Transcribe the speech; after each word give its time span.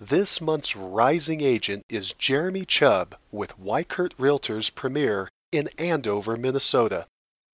This 0.00 0.40
month's 0.40 0.74
rising 0.74 1.40
agent 1.40 1.84
is 1.88 2.14
Jeremy 2.14 2.64
Chubb 2.64 3.14
with 3.30 3.56
Weichert 3.60 4.12
Realtors 4.16 4.74
Premier 4.74 5.28
in 5.52 5.68
Andover, 5.78 6.36
Minnesota. 6.36 7.06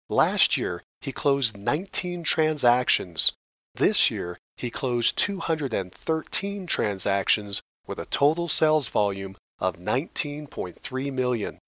Last 0.09 0.57
year, 0.57 0.83
he 1.03 1.13
closed 1.13 1.59
19 1.59 2.23
transactions. 2.23 3.35
This 3.75 4.11
year, 4.11 4.39
he 4.57 4.71
closed 4.71 5.19
213 5.19 6.67
transactions 6.67 7.61
with 7.87 7.99
a 7.99 8.07
total 8.07 8.49
sales 8.49 8.89
volume 8.89 9.37
of 9.59 9.77
19.3 9.77 11.13
million. 11.13 11.59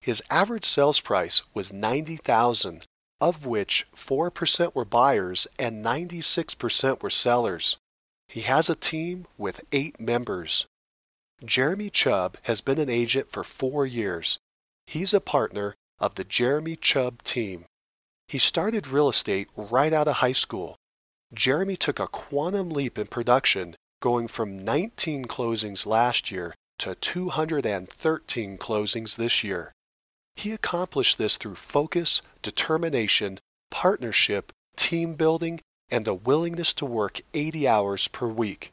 His 0.00 0.24
average 0.28 0.64
sales 0.64 1.00
price 1.00 1.42
was 1.54 1.72
90,000, 1.72 2.82
of 3.20 3.46
which 3.46 3.86
4% 3.94 4.74
were 4.74 4.84
buyers 4.84 5.46
and 5.56 5.84
96% 5.84 7.00
were 7.00 7.10
sellers. 7.10 7.76
He 8.30 8.42
has 8.42 8.70
a 8.70 8.76
team 8.76 9.26
with 9.36 9.64
8 9.72 9.98
members. 9.98 10.66
Jeremy 11.44 11.90
Chubb 11.90 12.36
has 12.42 12.60
been 12.60 12.78
an 12.78 12.88
agent 12.88 13.28
for 13.28 13.42
4 13.42 13.86
years. 13.86 14.38
He's 14.86 15.12
a 15.12 15.20
partner 15.20 15.74
of 15.98 16.14
the 16.14 16.22
Jeremy 16.22 16.76
Chubb 16.76 17.24
team. 17.24 17.64
He 18.28 18.38
started 18.38 18.86
real 18.86 19.08
estate 19.08 19.48
right 19.56 19.92
out 19.92 20.06
of 20.06 20.16
high 20.16 20.30
school. 20.30 20.76
Jeremy 21.34 21.74
took 21.76 21.98
a 21.98 22.06
quantum 22.06 22.70
leap 22.70 22.98
in 22.98 23.08
production, 23.08 23.74
going 24.00 24.28
from 24.28 24.64
19 24.64 25.24
closings 25.24 25.84
last 25.84 26.30
year 26.30 26.54
to 26.78 26.94
213 26.94 28.58
closings 28.58 29.16
this 29.16 29.42
year. 29.42 29.72
He 30.36 30.52
accomplished 30.52 31.18
this 31.18 31.36
through 31.36 31.56
focus, 31.56 32.22
determination, 32.42 33.40
partnership, 33.72 34.52
team 34.76 35.14
building, 35.14 35.60
and 35.90 36.06
a 36.06 36.14
willingness 36.14 36.72
to 36.74 36.86
work 36.86 37.20
80 37.34 37.66
hours 37.66 38.08
per 38.08 38.26
week. 38.26 38.70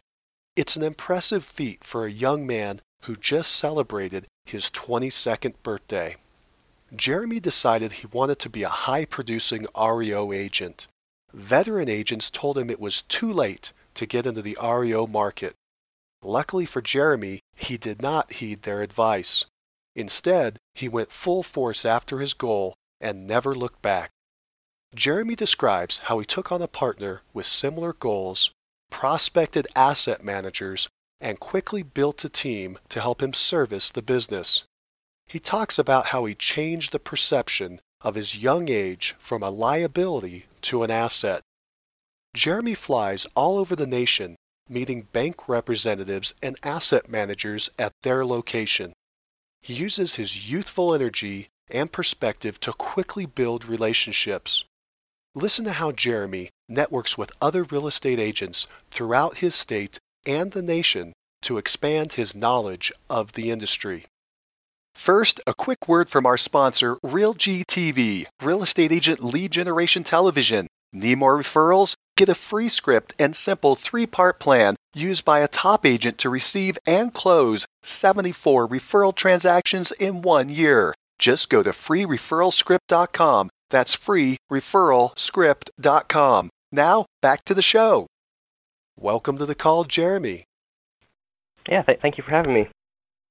It's 0.55 0.75
an 0.75 0.83
impressive 0.83 1.45
feat 1.45 1.83
for 1.83 2.05
a 2.05 2.11
young 2.11 2.47
man 2.47 2.79
who 3.03 3.15
just 3.15 3.51
celebrated 3.51 4.25
his 4.45 4.69
22nd 4.71 5.53
birthday. 5.63 6.15
Jeremy 6.95 7.39
decided 7.39 7.93
he 7.93 8.07
wanted 8.07 8.39
to 8.39 8.49
be 8.49 8.63
a 8.63 8.69
high 8.69 9.05
producing 9.05 9.67
REO 9.77 10.31
agent. 10.31 10.87
Veteran 11.33 11.89
agents 11.89 12.31
told 12.31 12.57
him 12.57 12.69
it 12.69 12.79
was 12.79 13.01
too 13.01 13.31
late 13.31 13.73
to 13.93 14.05
get 14.05 14.25
into 14.25 14.41
the 14.41 14.57
REO 14.61 15.05
market. 15.05 15.55
Luckily 16.23 16.65
for 16.65 16.81
Jeremy, 16.81 17.41
he 17.55 17.77
did 17.77 18.01
not 18.01 18.33
heed 18.33 18.61
their 18.61 18.81
advice. 18.81 19.45
Instead, 19.95 20.57
he 20.75 20.87
went 20.87 21.11
full 21.11 21.43
force 21.43 21.85
after 21.85 22.19
his 22.19 22.33
goal 22.33 22.75
and 23.01 23.27
never 23.27 23.53
looked 23.53 23.81
back. 23.81 24.11
Jeremy 24.95 25.35
describes 25.35 25.99
how 25.99 26.19
he 26.19 26.25
took 26.25 26.51
on 26.51 26.61
a 26.61 26.67
partner 26.67 27.21
with 27.33 27.45
similar 27.45 27.93
goals, 27.93 28.51
prospected 28.89 29.67
asset 29.75 30.23
managers, 30.23 30.87
and 31.19 31.39
quickly 31.39 31.83
built 31.83 32.23
a 32.23 32.29
team 32.29 32.79
to 32.89 33.01
help 33.01 33.21
him 33.21 33.33
service 33.33 33.91
the 33.91 34.01
business. 34.01 34.63
He 35.27 35.39
talks 35.39 35.77
about 35.77 36.07
how 36.07 36.25
he 36.25 36.35
changed 36.35 36.91
the 36.91 36.99
perception 36.99 37.79
of 38.01 38.15
his 38.15 38.41
young 38.41 38.69
age 38.69 39.15
from 39.19 39.43
a 39.43 39.49
liability 39.49 40.45
to 40.61 40.83
an 40.83 40.91
asset. 40.91 41.41
Jeremy 42.33 42.75
flies 42.75 43.27
all 43.35 43.57
over 43.57 43.75
the 43.75 43.87
nation, 43.87 44.35
meeting 44.69 45.07
bank 45.11 45.49
representatives 45.49 46.33
and 46.41 46.57
asset 46.63 47.09
managers 47.09 47.69
at 47.77 47.91
their 48.03 48.25
location. 48.25 48.93
He 49.61 49.73
uses 49.73 50.15
his 50.15 50.49
youthful 50.51 50.93
energy 50.93 51.49
and 51.69 51.91
perspective 51.91 52.59
to 52.61 52.73
quickly 52.73 53.25
build 53.25 53.65
relationships. 53.65 54.63
Listen 55.37 55.65
to 55.65 55.73
how 55.73 55.91
Jeremy 55.91 56.49
networks 56.67 57.15
with 57.15 57.31
other 57.39 57.61
real 57.61 57.85
estate 57.85 58.17
agents 58.17 58.65
throughout 58.89 59.37
his 59.37 59.53
state 59.53 59.99
and 60.25 60.51
the 60.51 60.63
nation 60.63 61.13
to 61.43 61.59
expand 61.59 62.13
his 62.13 62.33
knowledge 62.33 62.91
of 63.07 63.33
the 63.33 63.51
industry. 63.51 64.05
First, 64.95 65.39
a 65.45 65.53
quick 65.53 65.87
word 65.87 66.09
from 66.09 66.25
our 66.25 66.37
sponsor, 66.37 66.95
RealGTV, 67.05 68.25
Real 68.41 68.63
Estate 68.63 68.91
Agent 68.91 69.23
Lead 69.23 69.51
Generation 69.51 70.03
Television. 70.03 70.65
Need 70.91 71.19
more 71.19 71.37
referrals? 71.37 71.93
Get 72.17 72.29
a 72.29 72.33
free 72.33 72.67
script 72.67 73.13
and 73.19 73.35
simple 73.35 73.75
three 73.75 74.07
part 74.07 74.39
plan 74.39 74.75
used 74.95 75.23
by 75.23 75.41
a 75.41 75.47
top 75.47 75.85
agent 75.85 76.17
to 76.17 76.31
receive 76.31 76.79
and 76.87 77.13
close 77.13 77.67
74 77.83 78.67
referral 78.67 79.13
transactions 79.13 79.91
in 79.99 80.23
one 80.23 80.49
year. 80.49 80.95
Just 81.19 81.51
go 81.51 81.61
to 81.61 81.69
freereferralscript.com. 81.69 83.51
That's 83.69 83.95
freereferralscript.com. 83.95 86.49
Now, 86.71 87.05
back 87.21 87.45
to 87.45 87.53
the 87.53 87.61
show. 87.61 88.07
Welcome 88.97 89.37
to 89.37 89.45
the 89.45 89.55
call, 89.55 89.83
Jeremy. 89.83 90.45
Yeah, 91.69 91.83
th- 91.83 91.99
thank 92.01 92.17
you 92.17 92.23
for 92.23 92.31
having 92.31 92.53
me. 92.53 92.69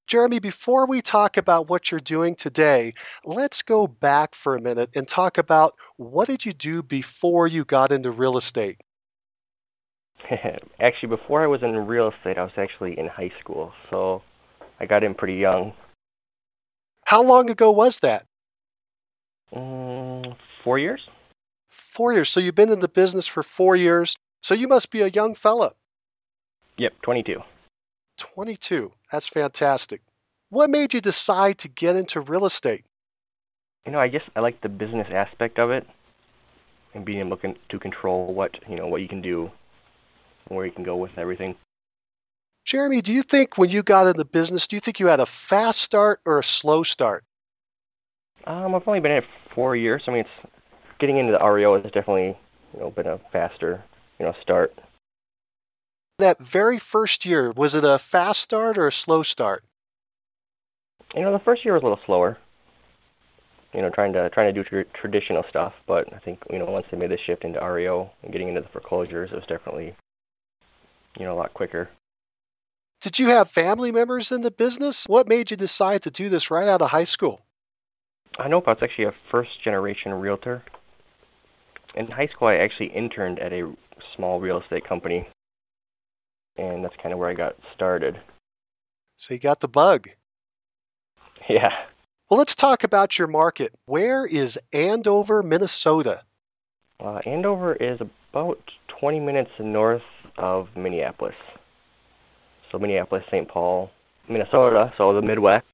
Jeremy, 0.07 0.39
before 0.39 0.87
we 0.87 1.03
talk 1.03 1.37
about 1.37 1.69
what 1.69 1.91
you're 1.91 1.99
doing 1.99 2.37
today, 2.37 2.93
let's 3.25 3.63
go 3.63 3.89
back 3.89 4.37
for 4.37 4.55
a 4.55 4.61
minute 4.61 4.91
and 4.95 5.09
talk 5.09 5.37
about 5.37 5.75
what 5.97 6.29
did 6.29 6.45
you 6.45 6.53
do 6.53 6.83
before 6.83 7.49
you 7.49 7.65
got 7.65 7.91
into 7.91 8.13
real 8.13 8.37
estate? 8.37 8.81
actually, 10.81 11.09
before 11.09 11.43
I 11.43 11.49
was 11.49 11.63
in 11.63 11.75
real 11.87 12.13
estate, 12.17 12.39
I 12.39 12.45
was 12.45 12.53
actually 12.57 12.99
in 12.99 13.09
high 13.09 13.33
school, 13.41 13.73
so 13.91 14.23
I 14.79 14.87
got 14.87 15.03
in 15.03 15.15
pretty 15.15 15.35
young. 15.35 15.73
How 17.05 17.23
long 17.23 17.51
ago 17.51 17.73
was 17.73 17.99
that? 18.01 18.27
Mm, 19.53 19.86
four 20.67 20.81
years. 20.81 21.09
Four 21.69 22.13
years. 22.13 22.29
So 22.29 22.41
you've 22.41 22.57
been 22.57 22.73
in 22.73 22.81
the 22.81 22.89
business 22.89 23.29
for 23.29 23.45
four 23.45 23.77
years. 23.77 24.17
So 24.43 24.53
you 24.53 24.67
must 24.67 24.91
be 24.91 25.01
a 25.01 25.07
young 25.07 25.37
fella. 25.37 25.75
Yep, 26.77 27.03
22. 27.03 27.41
22. 28.19 28.91
That's 29.13 29.29
fantastic. 29.29 30.01
What 30.49 30.69
made 30.69 30.93
you 30.93 31.01
decide 31.01 31.59
to 31.59 31.69
get 31.69 31.95
into 31.95 32.21
real 32.21 32.45
estate? 32.45 32.85
You 33.87 33.93
know, 33.93 34.01
I 34.01 34.09
guess 34.09 34.23
I 34.35 34.41
like 34.41 34.61
the 34.61 34.69
business 34.69 35.07
aspect 35.13 35.61
of 35.61 35.71
it 35.71 35.87
and 36.95 37.05
being 37.05 37.21
able 37.21 37.37
to 37.37 37.79
control 37.79 38.35
what, 38.35 38.51
you 38.69 38.75
know, 38.75 38.89
what 38.89 39.03
you 39.03 39.09
can 39.09 39.23
do 39.23 39.49
and 40.49 40.57
where 40.57 40.67
you 40.67 40.73
can 40.73 40.83
go 40.83 40.97
with 40.97 41.17
everything. 41.17 41.55
Jeremy, 42.65 43.03
do 43.03 43.13
you 43.15 43.23
think 43.23 43.57
when 43.57 43.71
you 43.71 43.85
got 43.85 44.09
into 44.09 44.25
business, 44.25 44.67
do 44.67 44.75
you 44.75 44.81
think 44.81 44.99
you 44.99 45.07
had 45.07 45.21
a 45.21 45.27
fast 45.27 45.81
start 45.81 46.19
or 46.27 46.41
a 46.41 46.45
slow 46.45 46.83
start? 46.83 47.23
Um, 48.49 48.75
I've 48.75 48.87
only 48.89 48.99
been 48.99 49.13
in 49.13 49.19
it 49.19 49.25
four 49.55 49.77
years. 49.77 50.03
I 50.07 50.11
mean, 50.11 50.21
it's 50.21 50.53
getting 50.99 51.19
into 51.19 51.33
the 51.33 51.45
REO 51.45 51.81
has 51.81 51.93
definitely, 51.93 52.37
you 52.75 52.81
know, 52.81 52.91
been 52.91 53.07
a 53.07 53.19
faster, 53.33 53.83
you 54.19 54.27
know, 54.27 54.35
start 54.43 54.75
that 56.19 56.39
very 56.39 56.79
first 56.79 57.25
year, 57.25 57.53
was 57.53 57.75
it 57.75 57.85
a 57.85 57.99
fast 57.99 58.41
start 58.41 58.79
or 58.79 58.87
a 58.87 58.93
slow 58.93 59.23
start? 59.23 59.65
You 61.15 61.23
know, 61.23 61.33
the 61.33 61.39
first 61.39 61.65
year 61.65 61.75
was 61.75 61.83
a 61.83 61.87
little 61.87 62.01
slower. 62.07 62.39
You 63.75 63.83
know, 63.83 63.91
trying 63.91 64.15
to 64.15 64.31
trying 64.31 64.55
to 64.55 64.63
do 64.63 64.67
tr- 64.67 64.91
traditional 64.99 65.45
stuff, 65.51 65.75
but 65.87 66.11
I 66.15 66.19
think 66.19 66.43
you 66.51 66.59
know 66.59 66.65
once 66.65 66.87
they 66.91 66.97
made 66.97 67.11
the 67.11 67.19
shift 67.19 67.45
into 67.45 67.61
REO 67.61 68.11
and 68.23 68.33
getting 68.33 68.49
into 68.49 68.63
the 68.63 68.69
foreclosures, 68.69 69.31
it 69.33 69.35
was 69.35 69.45
definitely 69.47 69.95
you 71.19 71.25
know 71.25 71.35
a 71.35 71.37
lot 71.37 71.53
quicker. 71.53 71.91
Did 73.03 73.19
you 73.19 73.29
have 73.29 73.51
family 73.51 73.93
members 73.93 74.33
in 74.33 74.41
the 74.41 74.51
business? 74.51 75.05
What 75.07 75.29
made 75.29 75.51
you 75.51 75.57
decide 75.59 76.03
to 76.03 76.11
do 76.11 76.31
this 76.31 76.51
right 76.51 76.67
out 76.67 76.81
of 76.81 76.91
high 76.91 77.05
school? 77.05 77.43
I 78.39 78.49
know 78.49 78.63
I 78.67 78.71
was 78.71 78.79
actually 78.81 79.05
a 79.05 79.15
first 79.31 79.63
generation 79.63 80.15
realtor. 80.15 80.63
In 81.97 82.07
high 82.11 82.27
school, 82.29 82.49
I 82.49 82.57
actually 82.57 82.89
interned 82.89 83.39
at 83.39 83.53
a 83.53 83.75
small 84.15 84.41
real 84.41 84.61
estate 84.61 84.87
company 84.87 85.27
and 86.59 86.85
that's 86.85 86.97
kind 87.03 87.13
of 87.13 87.19
where 87.19 87.29
I 87.29 87.35
got 87.35 87.57
started. 87.75 88.19
So 89.17 89.35
you 89.35 89.41
got 89.41 89.61
the 89.61 89.69
bug. 89.69 90.09
Yeah. 91.49 91.71
Well, 92.29 92.39
let's 92.39 92.57
talk 92.57 92.83
about 92.83 93.21
your 93.21 93.29
market. 93.29 93.73
Where 93.85 94.27
is 94.27 94.59
Andover, 94.73 95.45
Minnesota? 95.45 96.23
Uh, 96.99 97.21
Andover 97.25 97.77
is 97.77 98.01
about 98.01 98.59
20 98.89 99.21
minutes 99.21 99.53
north 99.61 100.03
of 100.39 100.67
Minneapolis. 100.75 101.37
So 102.73 102.81
Minneapolis, 102.81 103.23
St. 103.31 103.47
Paul, 103.47 103.93
Minnesota, 104.29 104.93
so 104.99 105.15
the 105.15 105.23
Midwest. 105.23 105.65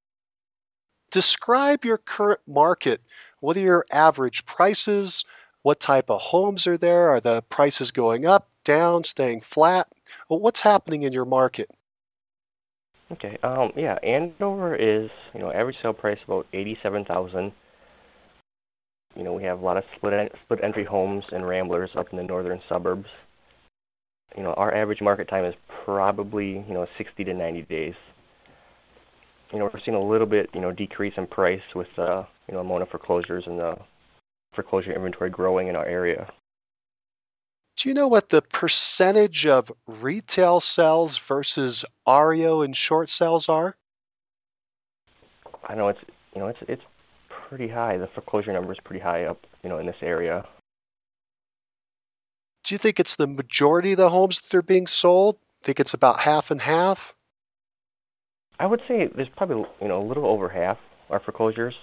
Describe 1.10 1.86
your 1.86 1.96
current 1.96 2.40
market. 2.46 3.00
What 3.40 3.56
are 3.56 3.60
your 3.60 3.86
average 3.90 4.44
prices? 4.44 5.24
What 5.62 5.78
type 5.78 6.10
of 6.10 6.20
homes 6.20 6.66
are 6.66 6.76
there? 6.76 7.08
Are 7.10 7.20
the 7.20 7.42
prices 7.42 7.90
going 7.90 8.26
up, 8.26 8.48
down, 8.64 9.04
staying 9.04 9.42
flat? 9.42 9.86
What's 10.28 10.60
happening 10.60 11.04
in 11.04 11.12
your 11.12 11.24
market? 11.24 11.70
Okay. 13.12 13.38
Um, 13.42 13.72
yeah, 13.76 13.98
Andover 14.02 14.74
is 14.74 15.10
you 15.34 15.40
know 15.40 15.52
average 15.52 15.76
sale 15.82 15.92
price 15.92 16.18
about 16.24 16.46
eighty-seven 16.52 17.04
thousand. 17.04 17.52
You 19.14 19.22
know 19.22 19.34
we 19.34 19.42
have 19.44 19.60
a 19.60 19.64
lot 19.64 19.76
of 19.76 19.84
split 19.96 20.14
en- 20.14 20.30
split 20.44 20.64
entry 20.64 20.84
homes 20.84 21.24
and 21.30 21.46
ramblers 21.46 21.90
up 21.94 22.06
in 22.10 22.16
the 22.16 22.24
northern 22.24 22.60
suburbs. 22.68 23.08
You 24.36 24.42
know 24.42 24.54
our 24.54 24.74
average 24.74 25.02
market 25.02 25.28
time 25.28 25.44
is 25.44 25.54
probably 25.84 26.64
you 26.66 26.74
know 26.74 26.86
sixty 26.96 27.22
to 27.24 27.34
ninety 27.34 27.62
days. 27.62 27.94
You 29.52 29.58
know 29.58 29.70
we're 29.72 29.80
seeing 29.84 29.96
a 29.96 30.02
little 30.02 30.26
bit 30.26 30.48
you 30.54 30.60
know 30.60 30.72
decrease 30.72 31.14
in 31.18 31.26
price 31.26 31.60
with 31.74 31.88
uh, 31.98 32.24
you 32.48 32.54
know 32.54 32.60
amount 32.60 32.82
of 32.82 32.88
foreclosures 32.88 33.44
and 33.46 33.58
the 33.58 33.76
foreclosure 34.54 34.92
inventory 34.92 35.30
growing 35.30 35.68
in 35.68 35.76
our 35.76 35.86
area. 35.86 36.30
Do 37.76 37.88
you 37.88 37.94
know 37.94 38.08
what 38.08 38.28
the 38.28 38.42
percentage 38.42 39.46
of 39.46 39.72
retail 39.86 40.60
sales 40.60 41.18
versus 41.18 41.84
REO 42.06 42.60
and 42.62 42.76
short 42.76 43.08
sales 43.08 43.48
are? 43.48 43.76
I 45.64 45.74
know 45.74 45.88
it's 45.88 46.00
you 46.34 46.40
know 46.40 46.48
it's 46.48 46.58
it's 46.68 46.82
pretty 47.28 47.68
high. 47.68 47.96
The 47.96 48.08
foreclosure 48.08 48.52
number 48.52 48.72
is 48.72 48.78
pretty 48.84 49.02
high 49.02 49.24
up 49.24 49.46
you 49.62 49.70
know 49.70 49.78
in 49.78 49.86
this 49.86 49.96
area. 50.02 50.46
Do 52.64 52.74
you 52.74 52.78
think 52.78 53.00
it's 53.00 53.16
the 53.16 53.26
majority 53.26 53.92
of 53.92 53.98
the 53.98 54.10
homes 54.10 54.40
that 54.40 54.54
are 54.54 54.62
being 54.62 54.86
sold? 54.86 55.38
Think 55.62 55.80
it's 55.80 55.94
about 55.94 56.20
half 56.20 56.50
and 56.50 56.60
half? 56.60 57.14
I 58.60 58.66
would 58.66 58.82
say 58.86 59.08
there's 59.08 59.28
probably 59.28 59.64
you 59.80 59.88
know 59.88 60.00
a 60.00 60.06
little 60.06 60.26
over 60.26 60.48
half 60.48 60.78
are 61.10 61.20
foreclosures. 61.20 61.74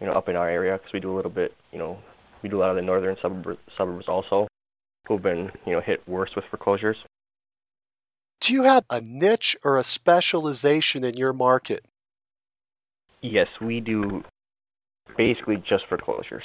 You 0.00 0.06
know 0.06 0.12
up 0.12 0.28
in 0.28 0.36
our 0.36 0.48
area 0.48 0.78
because 0.78 0.92
we 0.92 1.00
do 1.00 1.12
a 1.12 1.16
little 1.16 1.30
bit 1.30 1.54
you 1.72 1.78
know 1.78 1.98
we 2.42 2.48
do 2.48 2.58
a 2.58 2.60
lot 2.60 2.70
of 2.70 2.76
the 2.76 2.82
northern 2.82 3.16
suburb, 3.20 3.58
suburbs 3.76 4.08
also 4.08 4.48
who've 5.06 5.22
been 5.22 5.50
you 5.66 5.72
know 5.72 5.80
hit 5.80 6.06
worse 6.08 6.30
with 6.34 6.44
foreclosures. 6.50 6.96
Do 8.40 8.54
you 8.54 8.62
have 8.62 8.84
a 8.88 9.00
niche 9.02 9.56
or 9.64 9.76
a 9.76 9.84
specialization 9.84 11.04
in 11.04 11.16
your 11.16 11.34
market? 11.34 11.84
Yes, 13.20 13.48
we 13.60 13.80
do 13.80 14.24
basically 15.16 15.58
just 15.58 15.86
foreclosures. 15.88 16.44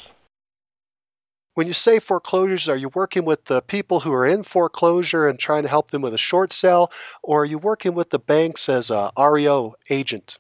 When 1.54 1.68
you 1.68 1.74
say 1.74 2.00
foreclosures, 2.00 2.68
are 2.68 2.76
you 2.76 2.90
working 2.94 3.24
with 3.24 3.46
the 3.46 3.62
people 3.62 4.02
who 4.02 4.12
are 4.12 4.26
in 4.26 4.44
foreclosure 4.44 5.26
and 5.26 5.40
trying 5.40 5.64
to 5.64 5.70
help 5.70 5.92
them 5.92 6.02
with 6.02 6.14
a 6.14 6.18
short 6.18 6.52
sale, 6.52 6.92
or 7.24 7.44
are 7.44 7.46
you 7.46 7.58
working 7.58 7.94
with 7.94 8.10
the 8.10 8.20
banks 8.20 8.68
as 8.68 8.92
a 8.92 9.10
REO 9.18 9.76
agent? 9.90 10.38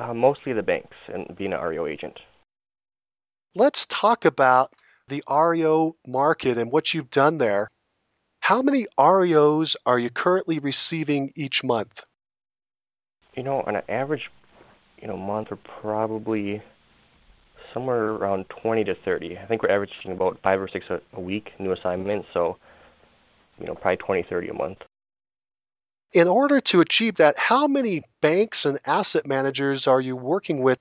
Uh, 0.00 0.14
mostly 0.14 0.54
the 0.54 0.62
banks 0.62 0.96
and 1.12 1.36
being 1.36 1.52
an 1.52 1.60
REO 1.60 1.86
agent. 1.86 2.20
Let's 3.54 3.84
talk 3.86 4.24
about 4.24 4.72
the 5.08 5.22
REO 5.28 5.96
market 6.06 6.56
and 6.56 6.72
what 6.72 6.94
you've 6.94 7.10
done 7.10 7.36
there. 7.36 7.68
How 8.40 8.62
many 8.62 8.86
REOs 8.98 9.76
are 9.84 9.98
you 9.98 10.08
currently 10.08 10.58
receiving 10.58 11.32
each 11.36 11.62
month? 11.62 12.02
You 13.34 13.42
know, 13.42 13.62
on 13.66 13.76
an 13.76 13.82
average, 13.90 14.30
you 15.02 15.08
know, 15.08 15.18
month 15.18 15.48
we're 15.50 15.58
probably 15.82 16.62
somewhere 17.74 18.12
around 18.12 18.46
20 18.62 18.84
to 18.84 18.94
30. 18.94 19.36
I 19.36 19.46
think 19.46 19.62
we're 19.62 19.70
averaging 19.70 20.12
about 20.12 20.38
five 20.42 20.60
or 20.60 20.68
six 20.68 20.86
a, 20.88 21.02
a 21.12 21.20
week 21.20 21.50
new 21.58 21.72
assignments, 21.72 22.28
so 22.32 22.56
you 23.58 23.66
know, 23.66 23.74
probably 23.74 23.98
20, 23.98 24.22
30 24.30 24.48
a 24.48 24.54
month. 24.54 24.78
In 26.12 26.26
order 26.26 26.60
to 26.60 26.80
achieve 26.80 27.16
that, 27.16 27.38
how 27.38 27.68
many 27.68 28.02
banks 28.20 28.64
and 28.64 28.78
asset 28.84 29.26
managers 29.26 29.86
are 29.86 30.00
you 30.00 30.16
working 30.16 30.60
with? 30.60 30.78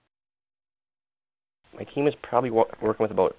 My 1.77 1.83
team 1.83 2.07
is 2.07 2.15
probably 2.23 2.49
working 2.49 2.97
with 2.99 3.11
about 3.11 3.37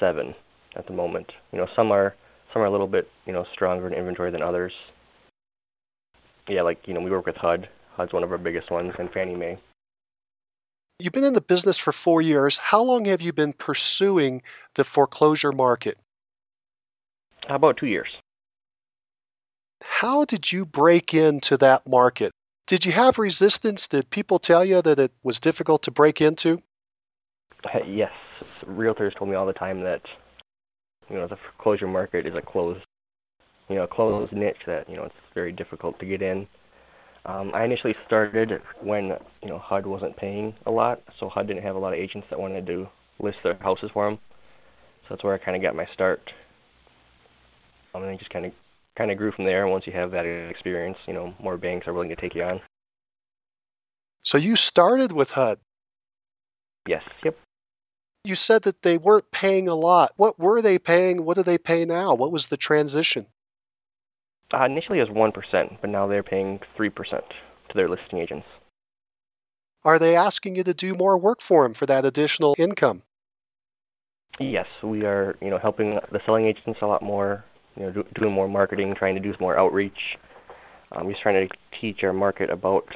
seven 0.00 0.34
at 0.74 0.86
the 0.86 0.94
moment. 0.94 1.32
You 1.52 1.58
know, 1.58 1.68
some 1.76 1.92
are 1.92 2.14
some 2.52 2.62
are 2.62 2.64
a 2.64 2.70
little 2.70 2.86
bit 2.86 3.10
you 3.26 3.32
know 3.32 3.44
stronger 3.52 3.86
in 3.86 3.92
inventory 3.92 4.30
than 4.30 4.42
others. 4.42 4.72
Yeah, 6.48 6.62
like 6.62 6.88
you 6.88 6.94
know, 6.94 7.00
we 7.00 7.10
work 7.10 7.26
with 7.26 7.36
HUD. 7.36 7.68
HUD's 7.96 8.12
one 8.12 8.24
of 8.24 8.32
our 8.32 8.38
biggest 8.38 8.70
ones, 8.70 8.94
and 8.98 9.10
Fannie 9.12 9.36
Mae. 9.36 9.58
You've 10.98 11.12
been 11.12 11.24
in 11.24 11.34
the 11.34 11.40
business 11.40 11.78
for 11.78 11.92
four 11.92 12.22
years. 12.22 12.56
How 12.56 12.82
long 12.82 13.04
have 13.04 13.20
you 13.20 13.32
been 13.32 13.52
pursuing 13.52 14.42
the 14.74 14.82
foreclosure 14.82 15.52
market? 15.52 15.98
How 17.46 17.56
about 17.56 17.76
two 17.76 17.86
years? 17.86 18.08
How 19.82 20.24
did 20.24 20.52
you 20.52 20.64
break 20.66 21.14
into 21.14 21.56
that 21.58 21.86
market? 21.86 22.32
Did 22.66 22.84
you 22.84 22.92
have 22.92 23.18
resistance? 23.18 23.88
Did 23.88 24.10
people 24.10 24.38
tell 24.38 24.64
you 24.64 24.82
that 24.82 24.98
it 24.98 25.12
was 25.22 25.40
difficult 25.40 25.82
to 25.84 25.90
break 25.90 26.20
into? 26.20 26.62
Yes, 27.86 28.12
realtors 28.66 29.16
told 29.16 29.30
me 29.30 29.36
all 29.36 29.46
the 29.46 29.52
time 29.52 29.82
that 29.82 30.02
you 31.08 31.16
know 31.16 31.26
the 31.26 31.36
foreclosure 31.36 31.88
market 31.88 32.26
is 32.26 32.34
a 32.34 32.42
closed, 32.42 32.84
you 33.68 33.76
know, 33.76 33.86
closed 33.86 34.32
niche 34.32 34.58
that 34.66 34.88
you 34.88 34.96
know 34.96 35.04
it's 35.04 35.14
very 35.34 35.52
difficult 35.52 35.98
to 36.00 36.06
get 36.06 36.22
in. 36.22 36.46
Um, 37.26 37.50
I 37.54 37.64
initially 37.64 37.94
started 38.06 38.60
when 38.80 39.16
you 39.42 39.48
know 39.48 39.58
HUD 39.58 39.86
wasn't 39.86 40.16
paying 40.16 40.54
a 40.66 40.70
lot, 40.70 41.02
so 41.18 41.28
HUD 41.28 41.46
didn't 41.46 41.62
have 41.62 41.76
a 41.76 41.78
lot 41.78 41.92
of 41.92 41.98
agents 41.98 42.26
that 42.30 42.38
wanted 42.38 42.66
to 42.66 42.88
list 43.18 43.38
their 43.42 43.54
houses 43.60 43.90
for 43.92 44.08
them. 44.08 44.18
So 45.02 45.14
that's 45.14 45.24
where 45.24 45.34
I 45.34 45.38
kind 45.38 45.56
of 45.56 45.62
got 45.62 45.74
my 45.74 45.86
start. 45.92 46.20
Um, 47.94 48.02
and 48.02 48.10
then 48.10 48.18
just 48.18 48.30
kind 48.30 48.46
of 48.46 48.52
kind 48.98 49.10
of 49.10 49.16
grew 49.16 49.32
from 49.32 49.44
there. 49.44 49.62
And 49.62 49.70
once 49.70 49.86
you 49.86 49.92
have 49.94 50.10
that 50.10 50.26
experience, 50.26 50.98
you 51.06 51.14
know, 51.14 51.32
more 51.40 51.56
banks 51.56 51.86
are 51.86 51.94
willing 51.94 52.08
to 52.10 52.16
take 52.16 52.34
you 52.34 52.42
on. 52.42 52.60
So 54.22 54.36
you 54.36 54.56
started 54.56 55.12
with 55.12 55.30
HUD. 55.30 55.58
Yes. 56.86 57.04
Yep. 57.24 57.38
You 58.24 58.34
said 58.34 58.62
that 58.62 58.82
they 58.82 58.98
weren't 58.98 59.30
paying 59.30 59.68
a 59.68 59.74
lot. 59.74 60.12
What 60.16 60.38
were 60.38 60.60
they 60.60 60.78
paying? 60.78 61.24
What 61.24 61.36
do 61.36 61.42
they 61.42 61.56
pay 61.56 61.84
now? 61.84 62.14
What 62.14 62.32
was 62.32 62.48
the 62.48 62.56
transition? 62.56 63.26
Uh, 64.52 64.64
initially, 64.64 64.98
it 64.98 65.02
was 65.08 65.10
one 65.10 65.32
percent, 65.32 65.78
but 65.80 65.90
now 65.90 66.06
they're 66.06 66.22
paying 66.22 66.60
three 66.76 66.90
percent 66.90 67.24
to 67.68 67.74
their 67.74 67.88
listing 67.88 68.18
agents. 68.18 68.46
Are 69.84 69.98
they 69.98 70.16
asking 70.16 70.56
you 70.56 70.64
to 70.64 70.74
do 70.74 70.94
more 70.94 71.16
work 71.16 71.40
for 71.40 71.62
them 71.62 71.74
for 71.74 71.86
that 71.86 72.04
additional 72.04 72.56
income? 72.58 73.02
Yes, 74.40 74.66
we 74.82 75.04
are. 75.04 75.36
You 75.40 75.50
know, 75.50 75.58
helping 75.58 75.98
the 76.10 76.20
selling 76.26 76.46
agents 76.46 76.80
a 76.82 76.86
lot 76.86 77.02
more. 77.02 77.44
You 77.78 77.84
know, 77.86 77.92
do, 77.92 78.04
doing 78.14 78.32
more 78.32 78.48
marketing, 78.48 78.94
trying 78.94 79.14
to 79.14 79.20
do 79.20 79.34
more 79.40 79.58
outreach. 79.58 80.18
Um, 80.90 81.08
just 81.10 81.22
trying 81.22 81.48
to 81.48 81.54
teach 81.80 82.02
our 82.02 82.12
market 82.12 82.50
about 82.50 82.86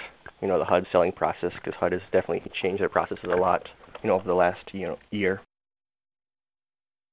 you 0.41 0.49
know 0.49 0.59
the 0.59 0.65
HUD 0.65 0.87
selling 0.91 1.13
process 1.13 1.53
because 1.55 1.75
HUD 1.79 1.93
has 1.93 2.03
definitely 2.11 2.51
changed 2.61 2.81
their 2.81 2.89
processes 2.89 3.25
a 3.25 3.37
lot. 3.37 3.69
You 4.03 4.09
know, 4.09 4.15
over 4.17 4.27
the 4.27 4.35
last 4.35 4.73
you 4.73 4.87
know 4.87 4.99
year. 5.11 5.41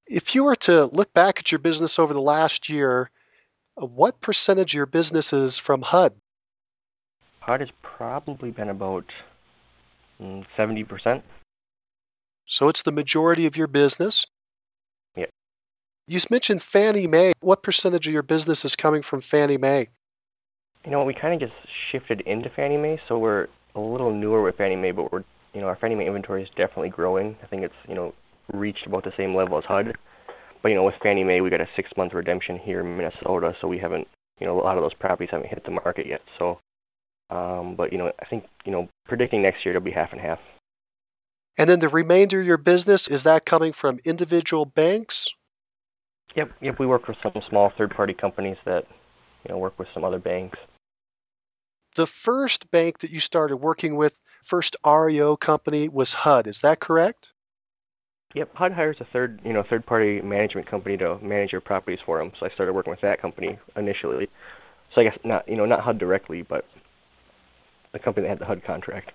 If 0.07 0.33
you 0.33 0.43
were 0.43 0.55
to 0.55 0.85
look 0.85 1.13
back 1.13 1.37
at 1.39 1.51
your 1.51 1.59
business 1.59 1.99
over 1.99 2.13
the 2.13 2.21
last 2.21 2.67
year, 2.67 3.11
what 3.75 4.21
percentage 4.21 4.73
of 4.73 4.77
your 4.77 4.85
business 4.87 5.31
is 5.31 5.59
from 5.59 5.83
HUD? 5.83 6.13
HUD 7.41 7.59
has 7.59 7.69
probably 7.83 8.49
been 8.49 8.69
about 8.69 9.05
mm, 10.19 10.45
seventy 10.57 10.83
percent. 10.83 11.23
So 12.45 12.67
it's 12.67 12.81
the 12.81 12.91
majority 12.91 13.45
of 13.45 13.55
your 13.55 13.67
business. 13.67 14.25
You 16.09 16.19
mentioned 16.31 16.63
Fannie 16.63 17.05
Mae. 17.05 17.33
What 17.39 17.61
percentage 17.61 18.07
of 18.07 18.13
your 18.13 18.23
business 18.23 18.65
is 18.65 18.75
coming 18.75 19.03
from 19.03 19.21
Fannie 19.21 19.59
Mae? 19.59 19.89
You 20.83 20.89
know, 20.89 21.03
we 21.03 21.13
kind 21.13 21.35
of 21.35 21.39
just 21.39 21.61
shifted 21.91 22.21
into 22.21 22.49
Fannie 22.49 22.77
Mae, 22.77 22.99
so 23.07 23.19
we're 23.19 23.47
a 23.75 23.79
little 23.79 24.11
newer 24.11 24.41
with 24.41 24.57
Fannie 24.57 24.75
Mae, 24.75 24.89
but 24.89 25.11
we're 25.11 25.23
you 25.53 25.61
know 25.61 25.67
our 25.67 25.75
Fannie 25.75 25.93
Mae 25.93 26.07
inventory 26.07 26.41
is 26.41 26.49
definitely 26.57 26.89
growing. 26.89 27.37
I 27.43 27.45
think 27.45 27.61
it's 27.61 27.75
you 27.87 27.93
know 27.93 28.15
reached 28.51 28.87
about 28.87 29.03
the 29.03 29.13
same 29.15 29.35
level 29.35 29.59
as 29.59 29.65
HUD. 29.65 29.95
But 30.63 30.69
you 30.69 30.75
know, 30.75 30.83
with 30.83 30.95
Fannie 31.03 31.23
Mae, 31.23 31.41
we 31.41 31.51
got 31.51 31.61
a 31.61 31.69
six-month 31.75 32.15
redemption 32.15 32.57
here 32.57 32.79
in 32.79 32.97
Minnesota, 32.97 33.55
so 33.61 33.67
we 33.67 33.77
haven't, 33.77 34.07
you 34.39 34.47
know, 34.47 34.59
a 34.59 34.63
lot 34.63 34.77
of 34.77 34.83
those 34.83 34.95
properties 34.95 35.29
haven't 35.29 35.49
hit 35.49 35.63
the 35.63 35.71
market 35.71 36.07
yet. 36.07 36.21
So, 36.39 36.59
um, 37.29 37.75
but 37.75 37.91
you 37.91 37.99
know, 37.99 38.11
I 38.19 38.25
think 38.25 38.45
you 38.65 38.71
know, 38.71 38.89
predicting 39.07 39.43
next 39.43 39.63
year 39.63 39.75
it'll 39.75 39.85
be 39.85 39.91
half 39.91 40.11
and 40.11 40.19
half. 40.19 40.39
And 41.55 41.69
then 41.69 41.81
the 41.81 41.87
remainder 41.87 42.41
of 42.41 42.47
your 42.47 42.57
business 42.57 43.07
is 43.07 43.21
that 43.23 43.45
coming 43.45 43.73
from 43.73 43.99
individual 44.05 44.65
banks? 44.65 45.29
Yep, 46.39 46.51
yep. 46.61 46.79
We 46.79 46.85
work 46.85 47.05
with 47.05 47.17
some 47.21 47.33
small 47.49 47.69
third-party 47.77 48.13
companies 48.13 48.55
that, 48.63 48.85
you 49.43 49.51
know, 49.51 49.57
work 49.57 49.77
with 49.77 49.89
some 49.93 50.05
other 50.05 50.19
banks. 50.19 50.57
The 51.95 52.07
first 52.07 52.71
bank 52.71 52.99
that 52.99 53.11
you 53.11 53.19
started 53.19 53.57
working 53.57 53.97
with, 53.97 54.17
first 54.41 54.77
REO 54.85 55.35
company, 55.35 55.89
was 55.89 56.13
HUD. 56.13 56.47
Is 56.47 56.61
that 56.61 56.79
correct? 56.79 57.33
Yep, 58.35 58.55
HUD 58.55 58.71
hires 58.71 58.95
a 59.01 59.05
third, 59.11 59.41
you 59.43 59.51
know, 59.51 59.65
third-party 59.69 60.21
management 60.21 60.65
company 60.65 60.95
to 60.95 61.19
manage 61.19 61.51
your 61.51 61.59
properties 61.59 61.99
for 62.05 62.19
them. 62.19 62.31
So 62.39 62.45
I 62.45 62.49
started 62.51 62.71
working 62.71 62.91
with 62.91 63.01
that 63.01 63.21
company 63.21 63.59
initially. 63.75 64.29
So 64.95 65.01
I 65.01 65.03
guess 65.03 65.17
not, 65.25 65.45
you 65.45 65.57
know, 65.57 65.65
not 65.65 65.81
HUD 65.81 65.97
directly, 65.97 66.41
but 66.41 66.63
the 67.91 67.99
company 67.99 68.27
that 68.27 68.29
had 68.29 68.39
the 68.39 68.45
HUD 68.45 68.63
contract. 68.63 69.11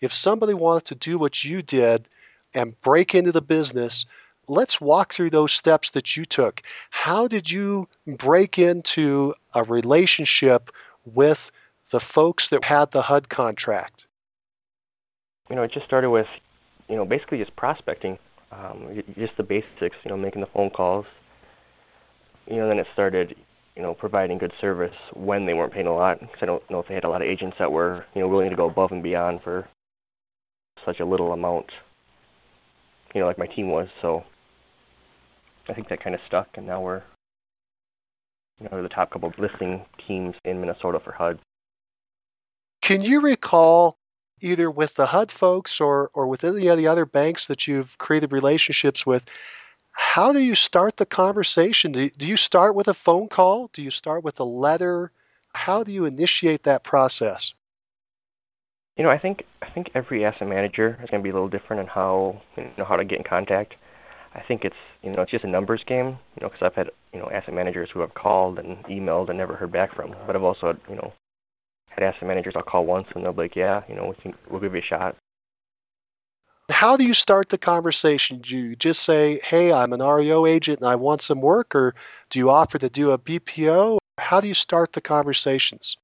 If 0.00 0.12
somebody 0.12 0.54
wanted 0.54 0.84
to 0.84 0.94
do 0.94 1.18
what 1.18 1.42
you 1.42 1.60
did 1.60 2.08
and 2.54 2.80
break 2.82 3.16
into 3.16 3.32
the 3.32 3.42
business, 3.42 4.06
let's 4.52 4.80
walk 4.80 5.12
through 5.12 5.30
those 5.30 5.52
steps 5.52 5.90
that 5.90 6.16
you 6.16 6.24
took. 6.24 6.62
How 6.90 7.26
did 7.26 7.50
you 7.50 7.88
break 8.06 8.58
into 8.58 9.34
a 9.54 9.64
relationship 9.64 10.70
with 11.04 11.50
the 11.90 12.00
folks 12.00 12.48
that 12.48 12.64
had 12.64 12.90
the 12.92 13.02
HUD 13.02 13.28
contract? 13.28 14.06
You 15.50 15.56
know, 15.56 15.62
it 15.62 15.72
just 15.72 15.86
started 15.86 16.10
with 16.10 16.28
you 16.92 16.98
know, 16.98 17.06
basically 17.06 17.38
just 17.38 17.56
prospecting, 17.56 18.18
um, 18.50 19.02
just 19.16 19.34
the 19.38 19.42
basics, 19.42 19.96
you 20.04 20.10
know, 20.10 20.16
making 20.16 20.42
the 20.42 20.48
phone 20.52 20.68
calls. 20.68 21.06
You 22.46 22.56
know, 22.56 22.68
then 22.68 22.78
it 22.78 22.86
started, 22.92 23.34
you 23.76 23.82
know, 23.82 23.94
providing 23.94 24.36
good 24.36 24.52
service 24.60 24.94
when 25.14 25.46
they 25.46 25.54
weren't 25.54 25.72
paying 25.72 25.86
a 25.86 25.94
lot. 25.94 26.20
Because 26.20 26.38
I 26.42 26.46
don't 26.46 26.70
know 26.70 26.80
if 26.80 26.88
they 26.88 26.94
had 26.94 27.04
a 27.04 27.08
lot 27.08 27.22
of 27.22 27.28
agents 27.28 27.56
that 27.58 27.72
were 27.72 28.04
you 28.14 28.20
know 28.20 28.28
willing 28.28 28.50
to 28.50 28.56
go 28.56 28.68
above 28.68 28.92
and 28.92 29.02
beyond 29.02 29.40
for 29.42 29.66
such 30.84 31.00
a 31.00 31.06
little 31.06 31.32
amount. 31.32 31.66
You 33.14 33.22
know, 33.22 33.26
like 33.26 33.38
my 33.38 33.46
team 33.46 33.68
was. 33.70 33.88
So 34.02 34.24
I 35.68 35.74
think 35.74 35.88
that 35.88 36.02
kind 36.02 36.14
of 36.14 36.20
stuck, 36.26 36.48
and 36.54 36.66
now 36.66 36.80
we're 36.80 37.02
you 38.60 38.68
know 38.70 38.82
the 38.82 38.88
top 38.88 39.10
couple 39.10 39.28
of 39.28 39.38
listing 39.38 39.84
teams 40.06 40.34
in 40.44 40.60
Minnesota 40.60 41.00
for 41.00 41.12
HUD. 41.12 41.38
Can 42.80 43.02
you 43.02 43.20
recall 43.20 43.98
either 44.40 44.70
with 44.70 44.94
the 44.94 45.06
HUD 45.06 45.30
folks 45.30 45.80
or 45.80 46.10
or 46.14 46.26
with 46.26 46.44
any 46.44 46.66
of 46.68 46.76
the 46.76 46.88
other 46.88 47.06
banks 47.06 47.46
that 47.46 47.66
you've 47.66 47.96
created 47.98 48.32
relationships 48.32 49.06
with? 49.06 49.24
How 49.92 50.32
do 50.32 50.40
you 50.40 50.54
start 50.54 50.96
the 50.96 51.06
conversation? 51.06 51.92
Do, 51.92 52.08
do 52.10 52.26
you 52.26 52.36
start 52.36 52.74
with 52.74 52.88
a 52.88 52.94
phone 52.94 53.28
call? 53.28 53.68
Do 53.72 53.82
you 53.82 53.90
start 53.90 54.24
with 54.24 54.40
a 54.40 54.44
letter? 54.44 55.12
How 55.54 55.84
do 55.84 55.92
you 55.92 56.06
initiate 56.06 56.62
that 56.62 56.82
process? 56.82 57.52
You 58.96 59.04
know, 59.04 59.10
I 59.10 59.18
think 59.18 59.44
I 59.62 59.70
think 59.70 59.90
every 59.94 60.24
asset 60.24 60.48
manager 60.48 60.98
is 61.02 61.10
going 61.10 61.22
to 61.22 61.24
be 61.24 61.30
a 61.30 61.32
little 61.32 61.48
different 61.48 61.80
in 61.80 61.86
how 61.86 62.40
you 62.56 62.70
know 62.76 62.84
how 62.84 62.96
to 62.96 63.04
get 63.04 63.18
in 63.18 63.24
contact. 63.24 63.74
I 64.34 64.40
think 64.40 64.64
it's 64.64 64.76
you 65.02 65.10
know 65.10 65.22
it's 65.22 65.30
just 65.30 65.44
a 65.44 65.48
numbers 65.48 65.82
game. 65.86 66.18
You 66.36 66.42
know, 66.42 66.48
because 66.48 66.62
I've 66.62 66.74
had 66.74 66.90
you 67.12 67.18
know 67.18 67.30
asset 67.30 67.54
managers 67.54 67.90
who 67.92 68.00
have 68.00 68.14
called 68.14 68.58
and 68.58 68.82
emailed 68.84 69.28
and 69.28 69.38
never 69.38 69.54
heard 69.54 69.72
back 69.72 69.94
from. 69.94 70.14
But 70.26 70.36
I've 70.36 70.42
also 70.42 70.68
had, 70.68 70.80
you 70.88 70.96
know 70.96 71.12
had 71.94 72.02
asset 72.02 72.26
managers 72.26 72.54
I'll 72.56 72.62
call 72.62 72.86
once 72.86 73.06
and 73.14 73.24
they'll 73.24 73.32
be 73.32 73.42
like, 73.42 73.56
yeah, 73.56 73.82
you 73.88 73.94
know, 73.94 74.06
we 74.06 74.14
can 74.22 74.34
we'll 74.50 74.60
give 74.60 74.74
you 74.74 74.80
a 74.80 74.84
shot. 74.84 75.16
How 76.70 76.96
do 76.96 77.04
you 77.04 77.14
start 77.14 77.50
the 77.50 77.58
conversation? 77.58 78.38
Do 78.38 78.56
you 78.56 78.76
just 78.76 79.02
say, 79.02 79.40
"Hey, 79.44 79.72
I'm 79.72 79.92
an 79.92 80.00
REO 80.00 80.46
agent 80.46 80.80
and 80.80 80.88
I 80.88 80.96
want 80.96 81.20
some 81.20 81.40
work," 81.40 81.74
or 81.74 81.94
do 82.30 82.38
you 82.38 82.48
offer 82.48 82.78
to 82.78 82.88
do 82.88 83.10
a 83.10 83.18
BPO? 83.18 83.98
How 84.18 84.40
do 84.40 84.48
you 84.48 84.54
start 84.54 84.92
the 84.94 85.00
conversations? 85.00 85.96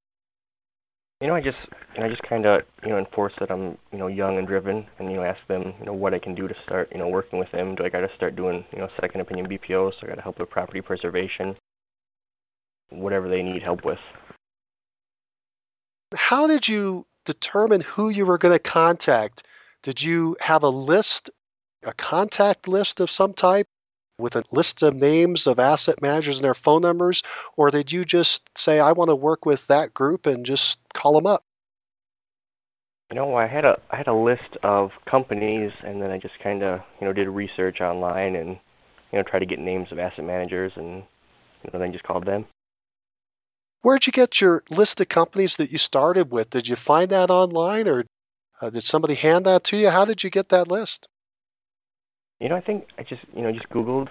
You 1.21 1.29
know, 1.29 1.35
I 1.35 1.41
just 1.41 1.59
and 1.99 2.07
I 2.07 2.09
just 2.09 2.23
kind 2.23 2.47
of 2.47 2.63
you 2.85 2.91
know 2.91 2.99
enforce 2.99 3.33
that 3.41 3.51
I'm 3.51 3.77
you 3.91 3.99
know 3.99 4.07
young 4.07 4.39
and 4.39 4.47
driven, 4.47 4.87
and 5.01 5.11
you 5.11 5.17
know 5.17 5.25
ask 5.25 5.41
them 5.49 5.75
you 5.81 5.85
know 5.85 5.93
what 5.93 6.15
I 6.15 6.21
can 6.21 6.33
do 6.33 6.47
to 6.47 6.55
start 6.65 6.89
you 6.93 6.99
know 6.99 7.09
working 7.09 7.41
with 7.41 7.51
them. 7.51 7.75
Do 7.75 7.85
I 7.85 7.89
got 7.89 8.01
to 8.03 8.09
start 8.15 8.37
doing 8.37 8.65
you 8.73 8.79
know 8.79 8.89
second 9.01 9.21
opinion 9.21 9.49
BPOs? 9.49 9.95
So 9.95 9.99
I 10.05 10.07
got 10.07 10.15
to 10.15 10.23
help 10.23 10.39
with 10.39 10.49
property 10.49 10.81
preservation, 10.81 11.57
whatever 12.91 13.29
they 13.29 13.43
need 13.43 13.63
help 13.63 13.85
with. 13.85 13.99
How 16.15 16.47
did 16.47 16.69
you 16.69 17.05
determine 17.27 17.81
who 17.81 18.11
you 18.11 18.25
were 18.27 18.39
going 18.39 18.55
to 18.55 18.61
contact? 18.61 19.43
Did 19.83 20.01
you 20.01 20.37
have 20.41 20.63
a 20.63 20.69
list, 20.69 21.31
a 21.83 21.93
contact 21.95 22.69
list 22.69 23.01
of 23.01 23.11
some 23.11 23.35
type? 23.35 23.67
with 24.21 24.35
a 24.35 24.43
list 24.51 24.83
of 24.83 24.97
names 24.97 25.47
of 25.47 25.61
asset 25.61 26.03
managers 26.03 26.39
and 26.39 26.45
their 26.45 26.53
phone 26.53 26.83
numbers, 26.83 27.23
or 27.57 27.71
did 27.71 27.93
you 27.93 28.05
just 28.05 28.51
say, 28.59 28.81
I 28.81 28.91
want 28.91 29.11
to 29.11 29.15
work 29.15 29.47
with 29.47 29.69
that 29.69 29.95
group 29.95 30.27
and 30.27 30.45
just 30.45 30.81
call 30.93 31.15
them 31.15 31.25
up? 31.25 31.45
You 33.11 33.17
know, 33.17 33.37
I 33.37 33.47
had 33.47 33.65
a 33.65 33.79
I 33.91 33.97
had 33.97 34.07
a 34.07 34.15
list 34.15 34.59
of 34.63 34.91
companies, 35.11 35.73
and 35.83 36.03
then 36.03 36.11
I 36.11 36.19
just 36.19 36.39
kind 36.43 36.63
of 36.63 36.81
you 37.01 37.07
know 37.07 37.13
did 37.13 37.29
research 37.29 37.81
online 37.81 38.37
and 38.37 38.59
you 39.11 39.19
know 39.19 39.23
try 39.23 39.39
to 39.39 39.47
get 39.47 39.59
names 39.59 39.91
of 39.91 39.99
asset 39.99 40.25
managers, 40.25 40.73
and 40.77 41.03
you 41.65 41.71
know 41.73 41.79
then 41.79 41.93
just 41.93 42.05
called 42.05 42.27
them. 42.27 42.45
Where'd 43.81 44.07
you 44.07 44.13
get 44.13 44.41
your 44.41 44.63
list 44.69 45.01
of 45.01 45.09
companies 45.09 45.57
that 45.57 45.71
you 45.71 45.79
started 45.79 46.31
with? 46.31 46.51
Did 46.51 46.69
you 46.69 46.77
find 46.77 47.09
that 47.11 47.31
online, 47.31 47.89
or 47.89 48.05
uh, 48.61 48.69
did 48.69 48.83
somebody 48.83 49.15
hand 49.15 49.47
that 49.47 49.65
to 49.65 49.79
you? 49.79 49.89
How 49.89 50.05
did 50.05 50.23
you 50.23 50.29
get 50.29 50.51
that 50.51 50.69
list? 50.69 51.09
You 52.41 52.51
know, 52.51 52.57
I 52.57 52.61
think 52.61 52.89
I 52.99 53.05
just 53.05 53.23
you 53.35 53.41
know 53.41 53.53
just 53.53 53.71
Googled 53.71 54.09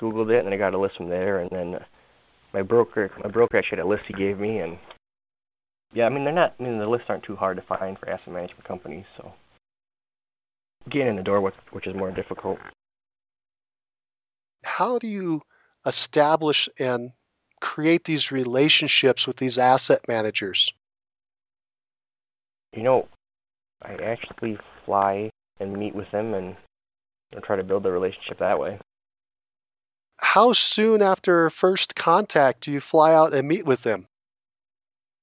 Googled 0.00 0.30
it, 0.30 0.44
and 0.44 0.54
I 0.54 0.58
got 0.58 0.74
a 0.74 0.78
list 0.78 0.96
from 0.96 1.08
there, 1.08 1.40
and 1.40 1.50
then 1.50 1.84
my 2.54 2.62
broker 2.62 3.10
my 3.24 3.30
broker 3.30 3.56
actually 3.56 3.78
had 3.78 3.86
a 3.86 3.88
list 3.88 4.04
he 4.06 4.14
gave 4.14 4.38
me, 4.38 4.58
and 4.58 4.78
yeah, 5.92 6.06
I 6.06 6.08
mean 6.08 6.24
they're 6.24 6.32
not 6.32 6.54
I 6.58 6.62
mean 6.62 6.78
the 6.78 6.86
lists 6.86 7.06
aren't 7.08 7.24
too 7.24 7.36
hard 7.36 7.56
to 7.56 7.62
find 7.62 7.98
for 7.98 8.08
asset 8.08 8.32
management 8.32 8.64
companies, 8.64 9.04
so 9.16 9.32
getting 10.90 11.08
in 11.08 11.16
the 11.16 11.22
door 11.22 11.40
with 11.40 11.54
which 11.70 11.86
is 11.86 11.94
more 11.94 12.10
difficult. 12.10 12.58
How 14.64 14.98
do 14.98 15.08
you 15.08 15.42
establish 15.86 16.68
and 16.78 17.12
create 17.60 18.04
these 18.04 18.32
relationships 18.32 19.26
with 19.26 19.36
these 19.36 19.58
asset 19.58 20.00
managers? 20.08 20.72
You 22.74 22.82
know, 22.82 23.08
I 23.82 23.94
actually 23.94 24.58
fly 24.84 25.30
and 25.60 25.76
meet 25.76 25.94
with 25.94 26.10
them 26.10 26.34
and 26.34 26.56
try 27.42 27.56
to 27.56 27.64
build 27.64 27.82
the 27.82 27.90
relationship 27.90 28.38
that 28.38 28.58
way. 28.58 28.78
How 30.20 30.52
soon 30.52 31.02
after 31.02 31.50
first 31.50 31.94
contact 31.94 32.62
do 32.62 32.72
you 32.72 32.80
fly 32.80 33.14
out 33.14 33.34
and 33.34 33.48
meet 33.48 33.66
with 33.66 33.82
them? 33.82 34.06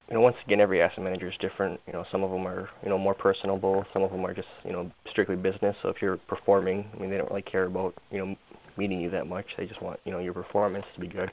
You 0.10 0.16
know, 0.16 0.22
once 0.22 0.38
again, 0.46 0.60
every 0.60 0.82
asset 0.82 1.04
manager 1.04 1.28
is 1.28 1.36
different. 1.40 1.80
You 1.86 1.94
know, 1.94 2.04
some 2.12 2.24
of 2.24 2.32
them 2.32 2.48
are 2.48 2.70
you 2.84 2.90
know 2.90 2.98
more 2.98 3.14
personable. 3.14 3.86
Some 3.94 4.02
of 4.02 4.12
them 4.12 4.26
are 4.26 4.34
just 4.34 4.48
you 4.66 4.72
know 4.72 4.92
strictly 5.10 5.36
business. 5.36 5.76
So 5.82 5.90
if 5.90 6.02
you're 6.02 6.18
performing, 6.18 6.90
I 6.94 7.00
mean, 7.00 7.10
they 7.10 7.18
don't 7.18 7.30
really 7.30 7.44
care 7.44 7.66
about 7.66 7.94
you 8.12 8.18
know 8.18 8.36
meeting 8.78 9.02
you 9.02 9.10
that 9.12 9.28
much. 9.28 9.46
They 9.58 9.66
just 9.66 9.82
want 9.82 10.00
you 10.06 10.12
know 10.12 10.20
your 10.20 10.34
performance 10.34 10.86
to 10.96 11.00
be 11.00 11.08
good. 11.08 11.32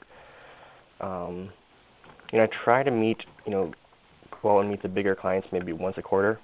Um, 1.01 1.49
you 2.31 2.39
know, 2.39 2.43
I 2.43 2.49
try 2.63 2.83
to 2.83 2.91
meet 2.91 3.17
you 3.45 3.51
know 3.51 3.73
go 4.43 4.57
out 4.57 4.61
and 4.61 4.69
meet 4.69 4.83
the 4.83 4.89
bigger 4.89 5.15
clients 5.15 5.47
maybe 5.51 5.73
once 5.73 5.97
a 5.97 6.01
quarter 6.01 6.39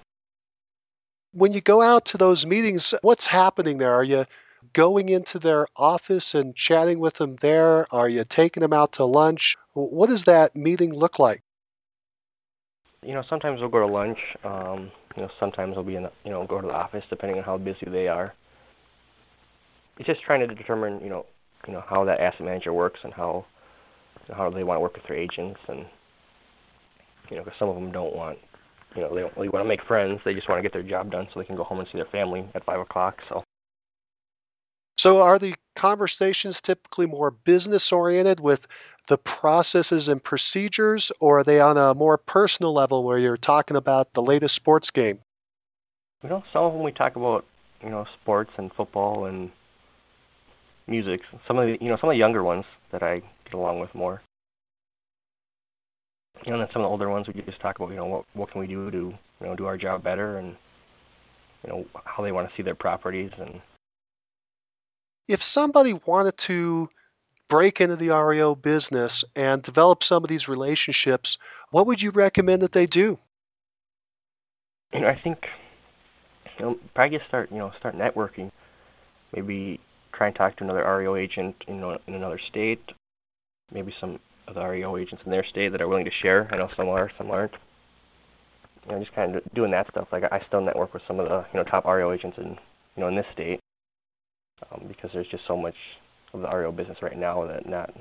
when 1.34 1.52
you 1.52 1.62
go 1.62 1.82
out 1.82 2.06
to 2.06 2.18
those 2.18 2.46
meetings, 2.46 2.94
what's 3.02 3.28
happening 3.28 3.80
there? 3.80 3.94
Are 3.94 4.04
you 4.04 4.26
going 4.72 5.10
into 5.10 5.40
their 5.40 5.68
office 5.76 6.34
and 6.34 6.56
chatting 6.56 7.00
with 7.00 7.16
them 7.16 7.38
there? 7.38 7.88
Are 7.94 8.08
you 8.08 8.24
taking 8.24 8.62
them 8.62 8.74
out 8.74 8.94
to 8.94 9.06
lunch? 9.06 9.58
What 9.74 10.10
does 10.10 10.24
that 10.26 10.56
meeting 10.56 10.94
look 10.94 11.20
like? 11.20 11.44
You 13.06 13.14
know, 13.14 13.24
sometimes 13.30 13.60
we'll 13.60 13.70
go 13.70 13.80
to 13.80 13.88
lunch. 13.88 14.18
Um, 14.44 14.92
you 15.16 15.24
know, 15.24 15.30
sometimes 15.40 15.76
we'll 15.76 15.86
be 15.86 15.96
in, 15.96 16.04
the, 16.04 16.12
you 16.24 16.32
know, 16.32 16.46
go 16.48 16.62
to 16.62 16.68
the 16.68 16.74
office 16.74 17.04
depending 17.10 17.38
on 17.38 17.44
how 17.44 17.58
busy 17.58 17.86
they 17.92 18.08
are. 18.08 18.34
It's 19.98 20.08
just 20.08 20.22
trying 20.24 20.48
to 20.48 20.54
determine, 20.54 21.02
you 21.02 21.10
know, 21.10 21.26
you 21.68 21.74
know 21.74 21.84
how 21.88 22.04
that 22.06 22.20
asset 22.20 22.42
manager 22.42 22.74
works 22.74 23.00
and 23.04 23.14
how, 23.14 23.46
how 24.36 24.50
they 24.50 24.64
want 24.64 24.78
to 24.78 24.82
work 24.82 24.96
with 24.96 25.04
their 25.08 25.18
agents, 25.18 25.60
and 25.68 25.86
you 27.30 27.38
know, 27.38 27.44
because 27.44 27.58
some 27.60 27.70
of 27.70 27.76
them 27.76 27.92
don't 27.92 28.16
want 28.16 28.38
you 28.96 29.02
know, 29.02 29.14
they 29.14 29.22
don't 29.22 29.36
really 29.36 29.50
want 29.50 29.64
to 29.64 29.68
make 29.68 29.84
friends. 29.88 30.20
They 30.24 30.34
just 30.34 30.48
want 30.48 30.60
to 30.60 30.64
get 30.64 30.74
their 30.74 30.84
job 30.84 31.12
done 31.12 31.28
so 31.34 31.40
they 31.40 31.46
can 31.46 31.56
go 31.56 31.64
home 31.64 31.80
and 31.80 31.88
see 31.92 31.98
their 31.98 32.06
family 32.12 32.48
at 32.54 32.66
five 32.66 32.80
o'clock. 32.80 33.18
So. 33.30 33.44
So, 35.04 35.20
are 35.20 35.38
the 35.38 35.54
conversations 35.76 36.62
typically 36.62 37.08
more 37.08 37.30
business 37.30 37.92
oriented 37.92 38.40
with 38.40 38.70
the 39.10 39.18
processes 39.18 40.08
and 40.08 40.24
procedures, 40.24 41.12
or 41.20 41.40
are 41.40 41.44
they 41.44 41.60
on 41.60 41.76
a 41.76 41.94
more 41.94 42.18
personal 42.18 42.72
level 42.72 43.04
where 43.04 43.18
you're 43.18 43.36
talking 43.36 43.76
about 43.76 44.14
the 44.14 44.22
latest 44.22 44.56
sports 44.56 44.92
game? 44.92 45.20
You 46.24 46.30
know, 46.30 46.44
some 46.54 46.64
of 46.64 46.72
them 46.72 46.84
we 46.84 46.94
talk 46.94 47.18
about, 47.18 47.44
you 47.84 47.90
know, 47.90 48.06
sports 48.22 48.52
and 48.56 48.72
football 48.72 49.26
and 49.26 49.52
music. 50.88 51.20
Some 51.50 51.60
of 51.60 51.66
the, 51.68 51.78
you 51.82 51.90
know, 51.90 51.98
some 52.00 52.10
of 52.10 52.14
the 52.14 52.20
younger 52.20 52.42
ones 52.42 52.64
that 52.94 53.04
I 53.04 53.20
get 53.44 53.56
along 53.56 53.82
with 53.82 53.94
more 53.94 54.22
you 56.46 56.52
know, 56.52 56.60
and 56.60 56.66
then 56.66 56.74
some 56.74 56.82
of 56.82 56.86
the 56.86 56.90
older 56.90 57.10
ones 57.10 57.28
we 57.28 57.42
just 57.42 57.60
talk 57.60 57.76
about, 57.76 57.90
you 57.90 57.98
know, 57.98 58.06
what 58.06 58.26
what 58.36 58.52
can 58.52 58.62
we 58.62 58.68
do 58.68 58.90
to, 58.90 58.98
you 58.98 59.18
know, 59.42 59.54
do 59.54 59.66
our 59.66 59.76
job 59.76 60.02
better 60.02 60.38
and 60.38 60.56
you 61.66 61.74
know, 61.74 61.86
how 62.06 62.24
they 62.24 62.32
want 62.32 62.50
to 62.50 62.56
see 62.56 62.64
their 62.64 62.74
properties 62.74 63.32
and 63.38 63.60
if 65.28 65.42
somebody 65.42 65.94
wanted 66.06 66.38
to 66.38 66.90
break 67.50 67.82
into 67.82 67.96
the 67.96 68.10
REO 68.10 68.56
business 68.56 69.24
and 69.36 69.62
develop 69.62 70.04
some 70.04 70.24
of 70.24 70.30
these 70.30 70.48
relationships, 70.48 71.38
what 71.72 71.88
would 71.88 72.02
you 72.02 72.12
recommend 72.12 72.62
that 72.62 72.72
they 72.72 72.86
do? 72.86 73.20
You 74.94 75.02
know, 75.02 75.08
I 75.08 75.20
think 75.20 75.46
you 76.58 76.66
know, 76.66 76.80
probably 76.94 77.18
just 77.18 77.28
start, 77.28 77.52
you 77.52 77.58
know, 77.58 77.72
start 77.80 77.96
networking. 77.96 78.52
Maybe 79.36 79.80
try 80.12 80.28
and 80.28 80.36
talk 80.36 80.56
to 80.58 80.64
another 80.64 80.84
REO 80.84 81.16
agent, 81.16 81.56
you 81.68 81.74
know, 81.74 81.98
in 82.08 82.14
another 82.14 82.40
state. 82.50 82.92
Maybe 83.72 83.94
some 84.00 84.20
of 84.48 84.56
the 84.56 84.64
REO 84.64 84.98
agents 84.98 85.24
in 85.26 85.32
their 85.32 85.46
state 85.46 85.72
that 85.72 85.82
are 85.82 85.88
willing 85.88 86.06
to 86.06 86.12
share. 86.12 86.48
I 86.52 86.58
know 86.58 86.70
some 86.76 86.90
are, 86.90 87.10
some 87.18 87.32
aren't. 87.32 87.54
You 88.86 88.92
know, 88.92 89.00
just 89.00 89.16
kind 89.16 89.36
of 89.36 89.44
doing 89.56 89.72
that 89.72 89.88
stuff. 89.90 90.10
Like 90.12 90.24
I 90.32 90.42
still 90.48 90.62
network 90.62 90.94
with 90.94 91.04
some 91.08 91.20
of 91.20 91.28
the 91.28 91.46
you 91.54 91.60
know 91.60 91.64
top 91.64 91.86
REO 91.86 92.12
agents 92.12 92.38
in 92.38 92.50
you 92.96 93.02
know 93.02 93.08
in 93.08 93.16
this 93.16 93.26
state 93.34 93.60
um, 94.72 94.86
because 94.88 95.12
there's 95.14 95.28
just 95.28 95.44
so 95.48 95.58
much 95.58 95.76
of 96.34 96.42
the 96.42 96.48
REO 96.48 96.72
business 96.72 96.98
right 97.02 97.18
now 97.18 97.46
that 97.48 97.68
not 97.68 97.94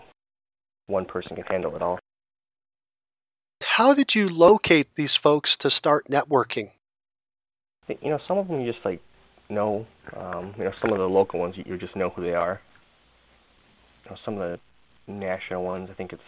one 0.87 1.05
person 1.05 1.37
can 1.37 1.45
handle 1.45 1.75
it 1.77 1.83
all. 1.83 1.99
How 3.63 3.95
did 3.95 4.15
you 4.15 4.29
locate 4.29 4.95
these 4.95 5.17
folks 5.17 5.57
to 5.59 5.71
start 5.71 6.07
networking? 6.09 6.71
You 7.89 8.11
know, 8.11 8.19
some 8.27 8.39
of 8.39 8.49
them 8.49 8.61
you 8.61 8.73
just 8.73 8.85
like 8.85 9.01
know. 9.49 9.87
Um, 10.17 10.55
you 10.59 10.65
know, 10.65 10.73
some 10.81 10.93
of 10.93 10.99
the 10.99 11.09
local 11.09 11.41
ones 11.41 11.55
you, 11.57 11.65
you 11.67 11.79
just 11.79 11.95
know 11.97 12.11
who 12.11 12.23
they 12.23 12.35
are. 12.35 12.61
You 14.05 14.11
know, 14.11 14.17
some 14.25 14.39
of 14.39 14.41
the 14.41 15.13
national 15.13 15.65
ones. 15.65 15.89
I 15.91 15.95
think 15.95 16.13
it's 16.13 16.23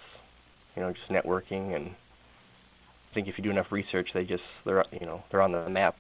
you 0.77 0.83
know 0.83 0.93
just 0.93 1.09
networking, 1.09 1.75
and 1.75 1.89
I 1.89 3.15
think 3.15 3.29
if 3.29 3.37
you 3.39 3.45
do 3.45 3.51
enough 3.51 3.73
research, 3.73 4.11
they 4.15 4.25
just 4.25 4.43
they're 4.65 4.85
you 4.93 5.07
know 5.07 5.23
they're 5.31 5.43
on 5.43 5.53
the 5.53 5.69
map. 5.69 5.97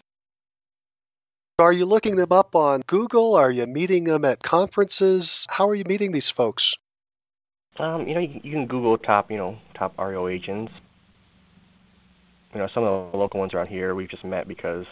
Are 1.60 1.72
you 1.72 1.86
looking 1.86 2.16
them 2.16 2.32
up 2.32 2.56
on 2.56 2.82
Google? 2.88 3.36
Are 3.36 3.50
you 3.50 3.64
meeting 3.66 4.04
them 4.04 4.24
at 4.24 4.42
conferences? 4.42 5.46
How 5.50 5.68
are 5.68 5.74
you 5.76 5.84
meeting 5.86 6.10
these 6.10 6.28
folks? 6.28 6.74
Um, 7.78 8.08
you 8.08 8.14
know, 8.14 8.20
you, 8.20 8.40
you 8.42 8.50
can 8.50 8.66
Google 8.66 8.98
top, 8.98 9.30
you 9.30 9.36
know, 9.36 9.56
top 9.78 9.96
REO 9.96 10.26
agents. 10.26 10.72
You 12.52 12.58
know, 12.58 12.68
some 12.74 12.82
of 12.82 13.12
the 13.12 13.16
local 13.16 13.38
ones 13.38 13.54
around 13.54 13.68
here 13.68 13.94
we've 13.94 14.10
just 14.10 14.24
met 14.24 14.48
because, 14.48 14.84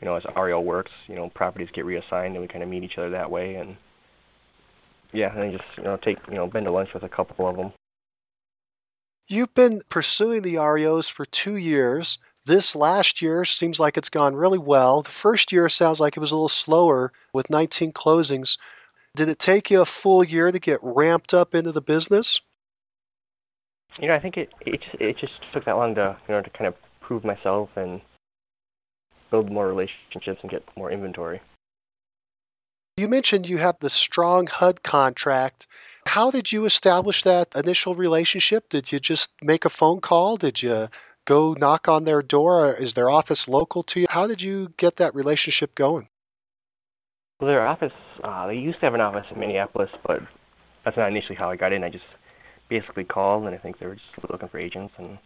you 0.00 0.06
know, 0.06 0.16
as 0.16 0.24
REO 0.36 0.60
works, 0.60 0.90
you 1.06 1.14
know, 1.14 1.30
properties 1.30 1.68
get 1.72 1.84
reassigned 1.84 2.34
and 2.34 2.40
we 2.40 2.48
kind 2.48 2.64
of 2.64 2.68
meet 2.68 2.82
each 2.82 2.98
other 2.98 3.10
that 3.10 3.30
way. 3.30 3.54
And 3.54 3.76
yeah, 5.12 5.32
and 5.32 5.42
then 5.42 5.52
just 5.52 5.64
you 5.78 5.84
know 5.84 5.96
take 5.96 6.18
you 6.28 6.34
know 6.34 6.48
been 6.48 6.64
to 6.64 6.72
lunch 6.72 6.92
with 6.92 7.04
a 7.04 7.08
couple 7.08 7.48
of 7.48 7.56
them. 7.56 7.72
You've 9.28 9.54
been 9.54 9.80
pursuing 9.88 10.42
the 10.42 10.56
REOs 10.56 11.08
for 11.08 11.24
two 11.24 11.54
years. 11.54 12.18
This 12.46 12.76
last 12.76 13.22
year 13.22 13.44
seems 13.46 13.80
like 13.80 13.96
it's 13.96 14.10
gone 14.10 14.36
really 14.36 14.58
well. 14.58 15.00
The 15.00 15.10
first 15.10 15.50
year 15.50 15.68
sounds 15.70 15.98
like 15.98 16.16
it 16.16 16.20
was 16.20 16.30
a 16.30 16.36
little 16.36 16.48
slower 16.48 17.10
with 17.32 17.48
19 17.48 17.92
closings. 17.92 18.58
Did 19.16 19.30
it 19.30 19.38
take 19.38 19.70
you 19.70 19.80
a 19.80 19.86
full 19.86 20.22
year 20.22 20.52
to 20.52 20.58
get 20.58 20.80
ramped 20.82 21.32
up 21.32 21.54
into 21.54 21.72
the 21.72 21.80
business? 21.80 22.40
You 23.98 24.08
know, 24.08 24.14
I 24.14 24.20
think 24.20 24.36
it 24.36 24.52
it 24.60 24.82
just, 24.82 25.00
it 25.00 25.16
just 25.18 25.32
took 25.52 25.64
that 25.64 25.76
long 25.76 25.94
to 25.94 26.16
you 26.28 26.34
know 26.34 26.42
to 26.42 26.50
kind 26.50 26.66
of 26.66 26.74
prove 27.00 27.24
myself 27.24 27.70
and 27.76 28.00
build 29.30 29.50
more 29.50 29.68
relationships 29.68 30.40
and 30.42 30.50
get 30.50 30.64
more 30.76 30.90
inventory. 30.90 31.40
You 32.96 33.08
mentioned 33.08 33.48
you 33.48 33.58
have 33.58 33.78
the 33.80 33.90
strong 33.90 34.46
HUD 34.46 34.82
contract. 34.82 35.66
How 36.06 36.30
did 36.30 36.52
you 36.52 36.64
establish 36.64 37.22
that 37.22 37.54
initial 37.56 37.94
relationship? 37.94 38.68
Did 38.68 38.92
you 38.92 39.00
just 39.00 39.32
make 39.42 39.64
a 39.64 39.70
phone 39.70 40.00
call? 40.00 40.36
Did 40.36 40.62
you 40.62 40.88
go 41.24 41.54
knock 41.58 41.88
on 41.88 42.04
their 42.04 42.22
door? 42.22 42.74
Is 42.74 42.94
their 42.94 43.10
office 43.10 43.48
local 43.48 43.82
to 43.84 44.00
you? 44.00 44.06
How 44.08 44.26
did 44.26 44.42
you 44.42 44.72
get 44.76 44.96
that 44.96 45.14
relationship 45.14 45.74
going? 45.74 46.08
Well, 47.40 47.48
their 47.48 47.66
office, 47.66 47.92
uh, 48.22 48.46
they 48.46 48.54
used 48.56 48.80
to 48.80 48.86
have 48.86 48.94
an 48.94 49.00
office 49.00 49.26
in 49.30 49.40
Minneapolis, 49.40 49.90
but 50.06 50.22
that's 50.84 50.96
not 50.96 51.08
initially 51.08 51.34
how 51.34 51.50
I 51.50 51.56
got 51.56 51.72
in. 51.72 51.82
I 51.82 51.90
just 51.90 52.04
basically 52.68 53.04
called, 53.04 53.44
and 53.44 53.54
I 53.54 53.58
think 53.58 53.78
they 53.78 53.86
were 53.86 53.96
just 53.96 54.30
looking 54.30 54.48
for 54.48 54.58
agents, 54.58 54.94
and 54.98 55.18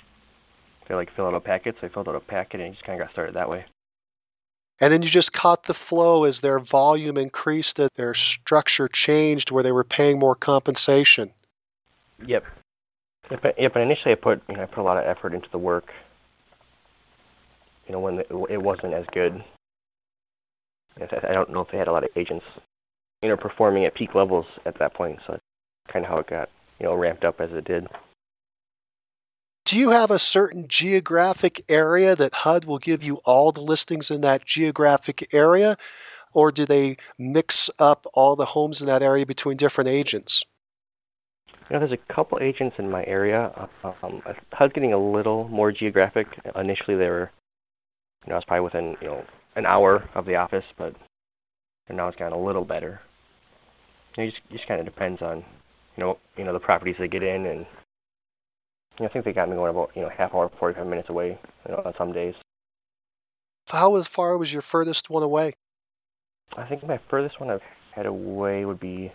they 0.89 0.95
like 0.95 1.15
fill 1.15 1.27
out 1.27 1.35
a 1.35 1.41
packet. 1.41 1.77
So 1.81 1.87
I 1.87 1.91
filled 1.91 2.09
out 2.09 2.15
a 2.15 2.21
packet, 2.21 2.61
and 2.61 2.75
just 2.75 2.85
kind 2.85 3.01
of 3.01 3.07
got 3.07 3.13
started 3.13 3.35
that 3.35 3.51
way. 3.51 3.67
And 4.81 4.93
then 4.93 5.03
you 5.03 5.09
just 5.09 5.33
caught 5.33 5.65
the 5.65 5.75
flow 5.75 6.25
as 6.25 6.41
their 6.41 6.61
volume 6.61 7.19
increased, 7.19 7.81
as 7.81 7.91
their 7.97 8.15
structure 8.15 8.89
changed, 8.89 9.51
where 9.51 9.63
they 9.63 9.73
were 9.73 9.85
paying 9.85 10.19
more 10.19 10.37
compensation. 10.37 11.33
Yep. 12.25 12.45
Yep. 13.31 13.55
Yep. 13.59 13.77
And 13.77 13.83
initially, 13.85 14.13
I 14.13 14.17
put 14.17 14.43
you 14.49 14.57
know 14.57 14.63
I 14.63 14.67
put 14.67 14.81
a 14.81 14.83
lot 14.83 14.97
of 14.97 15.05
effort 15.05 15.35
into 15.35 15.49
the 15.51 15.59
work. 15.59 15.93
You 17.87 17.93
know, 17.93 18.01
when 18.01 18.19
it 18.51 18.63
wasn't 18.63 18.95
as 18.95 19.07
good. 19.13 19.43
I 21.01 21.33
don't 21.33 21.51
know 21.51 21.61
if 21.61 21.71
they 21.71 21.79
had 21.79 21.89
a 21.89 21.93
lot 21.93 22.05
of 22.05 22.11
agents, 22.17 22.45
you 23.23 23.29
know, 23.29 23.37
performing 23.37 23.85
at 23.85 23.95
peak 23.95 24.15
levels 24.15 24.47
at 24.67 24.79
that 24.79 24.95
point. 24.95 25.21
So 25.27 25.33
that's 25.33 25.43
kind 25.93 26.05
of 26.05 26.11
how 26.11 26.19
it 26.19 26.27
got, 26.27 26.51
you 26.81 26.87
know, 26.87 26.95
ramped 26.95 27.25
up 27.25 27.41
as 27.41 27.53
it 27.53 27.65
did. 27.65 27.87
Do 29.65 29.79
you 29.79 29.91
have 29.91 30.11
a 30.11 30.19
certain 30.19 30.67
geographic 30.67 31.63
area 31.69 32.17
that 32.17 32.35
HUD 32.35 32.65
will 32.65 32.79
give 32.79 33.05
you 33.05 33.17
all 33.25 33.53
the 33.53 33.61
listings 33.61 34.11
in 34.11 34.23
that 34.23 34.45
geographic 34.45 35.33
area? 35.33 35.77
Or 36.33 36.51
do 36.51 36.67
they 36.67 36.97
mix 37.19 37.71
up 37.79 38.07
all 38.15 38.35
the 38.35 38.45
homes 38.45 38.81
in 38.81 38.87
that 38.87 39.03
area 39.03 39.25
between 39.25 39.57
different 39.57 39.89
agents? 39.89 40.43
You 41.69 41.75
know, 41.75 41.81
there's 41.81 41.99
a 41.99 42.13
couple 42.15 42.39
agents 42.41 42.77
in 42.79 42.91
my 42.91 43.05
area. 43.05 43.69
Um, 43.85 44.23
HUD's 44.53 44.73
getting 44.73 44.95
a 44.95 44.99
little 44.99 45.49
more 45.49 45.71
geographic. 45.71 46.27
Initially, 46.57 46.97
they 46.97 47.09
were, 47.09 47.31
you 48.25 48.31
know, 48.31 48.37
I 48.37 48.39
was 48.39 48.45
probably 48.47 48.65
within, 48.65 48.97
you 49.03 49.09
know, 49.09 49.25
an 49.55 49.67
hour 49.67 50.09
of 50.15 50.25
the 50.25 50.37
office, 50.37 50.65
but 50.79 50.95
now 51.91 52.09
it's 52.09 52.19
gotten 52.19 52.33
a 52.33 52.43
little 52.43 52.65
better. 52.65 53.01
It 54.17 54.31
just, 54.31 54.41
just 54.51 54.67
kind 54.67 54.81
of 54.81 54.87
depends 54.87 55.21
on, 55.21 55.45
you 55.97 56.05
know, 56.05 56.19
you 56.37 56.45
know 56.45 56.53
the 56.53 56.61
properties 56.61 56.97
they 56.99 57.09
get 57.09 57.23
in 57.23 57.47
and 57.47 57.67
I 59.01 59.09
think 59.09 59.25
they 59.25 59.33
got 59.33 59.49
me 59.49 59.55
going 59.55 59.71
about 59.71 59.91
you 59.95 60.03
know 60.03 60.09
half 60.09 60.35
hour, 60.35 60.51
forty 60.59 60.75
five 60.77 60.87
minutes 60.87 61.09
away. 61.09 61.39
You 61.67 61.73
know, 61.73 61.83
on 61.85 61.95
some 61.97 62.13
days. 62.13 62.35
How 63.69 64.03
far 64.03 64.39
was 64.39 64.53
your 64.53 64.63
furthest 64.63 65.11
one 65.11 65.23
away? 65.23 65.55
I 66.57 66.65
think 66.65 66.85
my 66.87 66.99
furthest 67.11 67.39
one 67.39 67.51
I've 67.51 67.63
had 67.93 68.07
away 68.07 68.65
would 68.65 68.81
be 68.81 69.13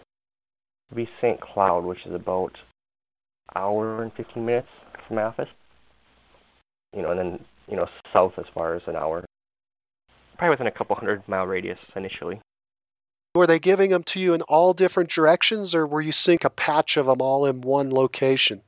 be 0.96 1.10
St. 1.22 1.40
Cloud, 1.40 1.84
which 1.84 2.06
is 2.06 2.14
about 2.14 2.58
hour 3.56 4.02
and 4.02 4.12
fifteen 4.14 4.46
minutes 4.46 4.70
from 5.08 5.18
my 5.18 5.24
office. 5.24 5.50
You 6.96 7.02
know, 7.02 7.12
and 7.12 7.20
then 7.20 7.46
you 7.68 7.76
know 7.76 7.88
south 8.12 8.34
as 8.38 8.46
far 8.54 8.76
as 8.76 8.82
an 8.88 8.96
hour. 8.96 9.26
Probably 10.38 10.52
within 10.52 10.68
a 10.68 10.72
couple 10.72 10.96
hundred 10.96 11.28
mile 11.28 11.46
radius 11.46 11.80
initially. 11.96 12.42
Were 13.36 13.48
they 13.48 13.60
giving 13.60 13.90
them 13.90 14.04
to 14.04 14.20
you 14.20 14.34
in 14.34 14.42
all 14.44 14.74
different 14.74 15.10
directions, 15.10 15.74
or 15.74 15.88
were 15.88 16.02
you 16.02 16.12
seeing 16.12 16.40
a 16.44 16.50
patch 16.50 16.98
of 16.98 17.08
them 17.08 17.22
all 17.22 17.46
in 17.46 17.62
one 17.62 17.90
location? 17.90 18.62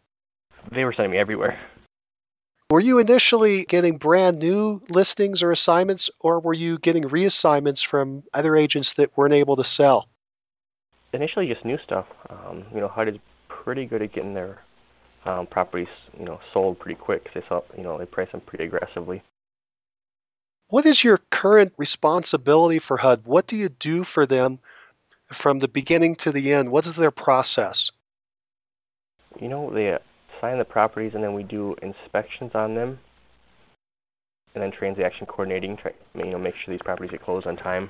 they 0.71 0.83
were 0.83 0.93
sending 0.93 1.11
me 1.11 1.17
everywhere. 1.17 1.59
Were 2.71 2.79
you 2.79 2.97
initially 2.97 3.63
getting 3.65 3.97
brand 3.97 4.39
new 4.39 4.81
listings 4.89 5.43
or 5.43 5.51
assignments, 5.51 6.09
or 6.19 6.39
were 6.39 6.53
you 6.53 6.79
getting 6.79 7.03
reassignments 7.03 7.85
from 7.85 8.23
other 8.33 8.55
agents 8.55 8.93
that 8.93 9.15
weren't 9.15 9.35
able 9.35 9.55
to 9.55 9.63
sell? 9.63 10.09
Initially, 11.15 11.47
just 11.47 11.63
new 11.63 11.77
stuff. 11.77 12.07
Um, 12.29 12.65
you 12.73 12.81
know, 12.81 12.89
HUD 12.89 13.07
is 13.07 13.15
pretty 13.47 13.85
good 13.85 14.01
at 14.01 14.11
getting 14.11 14.33
their 14.33 14.59
um, 15.25 15.47
properties, 15.47 15.87
you 16.19 16.25
know, 16.25 16.41
sold 16.53 16.77
pretty 16.77 16.99
quick. 16.99 17.29
They 17.33 17.41
sell, 17.47 17.63
you 17.77 17.83
know, 17.83 17.97
they 17.97 18.05
price 18.05 18.29
them 18.31 18.41
pretty 18.41 18.65
aggressively. 18.65 19.23
What 20.67 20.85
is 20.85 21.05
your 21.05 21.19
current 21.29 21.73
responsibility 21.77 22.79
for 22.79 22.97
HUD? 22.97 23.21
What 23.23 23.47
do 23.47 23.55
you 23.55 23.69
do 23.69 24.03
for 24.03 24.25
them 24.25 24.59
from 25.31 25.59
the 25.59 25.69
beginning 25.69 26.15
to 26.17 26.33
the 26.33 26.51
end? 26.51 26.69
What 26.69 26.85
is 26.85 26.95
their 26.97 27.11
process? 27.11 27.91
You 29.39 29.47
know, 29.47 29.71
they 29.71 29.97
assign 30.37 30.57
the 30.57 30.65
properties 30.65 31.13
and 31.13 31.23
then 31.23 31.33
we 31.33 31.43
do 31.43 31.75
inspections 31.81 32.51
on 32.55 32.75
them 32.75 32.99
and 34.53 34.61
then 34.63 34.71
transaction 34.71 35.27
coordinating, 35.27 35.77
you 36.13 36.25
know, 36.25 36.39
make 36.39 36.55
sure 36.55 36.73
these 36.73 36.81
properties 36.83 37.11
get 37.11 37.23
closed 37.23 37.47
on 37.47 37.55
time. 37.55 37.89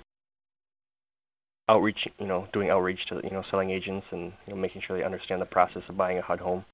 Outreach, 1.68 2.08
you 2.20 2.28
know, 2.28 2.48
doing 2.54 2.70
outreach 2.70 3.06
to 3.10 3.22
you 3.24 3.32
know 3.32 3.44
selling 3.50 3.72
agents 3.72 4.06
and 4.12 4.32
you 4.46 4.54
know 4.54 4.56
making 4.56 4.82
sure 4.86 4.98
they 4.98 5.04
understand 5.04 5.42
the 5.42 5.46
process 5.46 5.82
of 5.90 5.98
buying 5.98 6.18
a 6.18 6.22
HUD 6.22 6.40
home. 6.40 6.66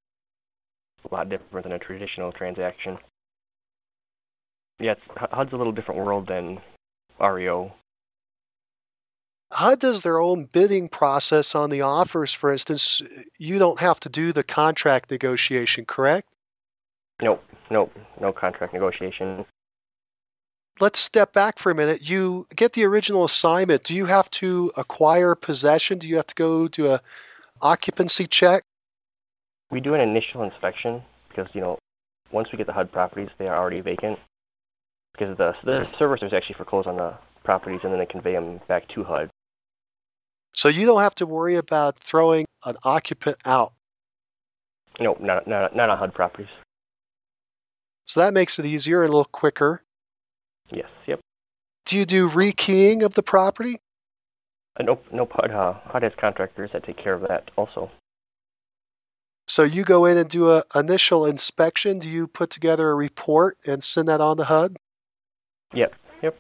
A 1.09 1.13
lot 1.13 1.29
different 1.29 1.63
than 1.63 1.71
a 1.71 1.79
traditional 1.79 2.31
transaction. 2.31 2.97
Yeah, 4.79 4.93
it's, 4.93 5.01
HUD's 5.31 5.53
a 5.53 5.55
little 5.55 5.71
different 5.71 6.03
world 6.03 6.27
than 6.27 6.59
REO. 7.19 7.73
HUD 9.53 9.79
does 9.79 10.01
their 10.01 10.19
own 10.19 10.45
bidding 10.45 10.87
process 10.87 11.55
on 11.55 11.69
the 11.69 11.81
offers, 11.81 12.33
for 12.33 12.51
instance. 12.51 13.01
You 13.37 13.59
don't 13.59 13.79
have 13.79 13.99
to 14.01 14.09
do 14.09 14.31
the 14.31 14.43
contract 14.43 15.11
negotiation, 15.11 15.85
correct? 15.85 16.27
Nope, 17.21 17.43
nope, 17.69 17.91
no 18.19 18.31
contract 18.31 18.73
negotiation. 18.73 19.45
Let's 20.81 20.97
step 20.97 21.31
back 21.31 21.59
for 21.59 21.71
a 21.71 21.75
minute. 21.75 22.09
You 22.09 22.47
get 22.55 22.73
the 22.73 22.85
original 22.85 23.23
assignment. 23.23 23.83
Do 23.83 23.95
you 23.95 24.07
have 24.07 24.31
to 24.31 24.71
acquire 24.75 25.35
possession? 25.35 25.99
Do 25.99 26.09
you 26.09 26.15
have 26.15 26.25
to 26.25 26.33
go 26.33 26.67
do 26.67 26.91
a 26.91 26.99
occupancy 27.61 28.25
check? 28.25 28.63
We 29.69 29.79
do 29.79 29.93
an 29.93 30.01
initial 30.01 30.41
inspection 30.41 31.03
because, 31.29 31.47
you 31.53 31.61
know, 31.61 31.77
once 32.31 32.47
we 32.51 32.57
get 32.57 32.65
the 32.65 32.73
HUD 32.73 32.91
properties, 32.91 33.29
they 33.37 33.47
are 33.47 33.55
already 33.55 33.81
vacant. 33.81 34.17
Because 35.13 35.37
the, 35.37 35.53
the 35.63 35.85
servicers 35.99 36.33
actually 36.33 36.55
foreclose 36.55 36.87
on 36.87 36.97
the 36.97 37.13
properties 37.43 37.81
and 37.83 37.91
then 37.91 37.99
they 37.99 38.07
convey 38.07 38.33
them 38.33 38.59
back 38.67 38.87
to 38.95 39.03
HUD. 39.03 39.29
So 40.53 40.67
you 40.67 40.87
don't 40.87 41.01
have 41.01 41.15
to 41.15 41.27
worry 41.27 41.57
about 41.57 41.99
throwing 41.99 42.45
an 42.65 42.75
occupant 42.83 43.37
out. 43.45 43.73
No, 44.99 45.15
not 45.19 45.45
not 45.47 45.75
not 45.75 45.91
on 45.91 45.97
HUD 45.99 46.13
properties. 46.15 46.49
So 48.07 48.19
that 48.19 48.33
makes 48.33 48.57
it 48.57 48.65
easier 48.65 49.03
and 49.03 49.09
a 49.09 49.11
little 49.11 49.25
quicker. 49.25 49.83
Yes. 50.71 50.89
Yep. 51.07 51.19
Do 51.85 51.97
you 51.97 52.05
do 52.05 52.29
rekeying 52.29 53.03
of 53.03 53.13
the 53.15 53.23
property? 53.23 53.79
Uh, 54.79 54.83
nope. 54.83 55.05
Nope. 55.11 55.31
HUD, 55.33 55.51
uh, 55.51 55.73
HUD 55.85 56.03
has 56.03 56.13
contractors 56.19 56.69
that 56.73 56.83
take 56.83 56.97
care 56.97 57.13
of 57.13 57.21
that 57.27 57.51
also. 57.57 57.91
So 59.47 59.63
you 59.63 59.83
go 59.83 60.05
in 60.05 60.17
and 60.17 60.29
do 60.29 60.51
an 60.51 60.63
initial 60.75 61.25
inspection. 61.25 61.99
Do 61.99 62.09
you 62.09 62.27
put 62.27 62.49
together 62.49 62.89
a 62.89 62.95
report 62.95 63.57
and 63.67 63.83
send 63.83 64.07
that 64.07 64.21
on 64.21 64.37
to 64.37 64.45
HUD? 64.45 64.77
Yep. 65.73 65.93
Yep. 66.23 66.37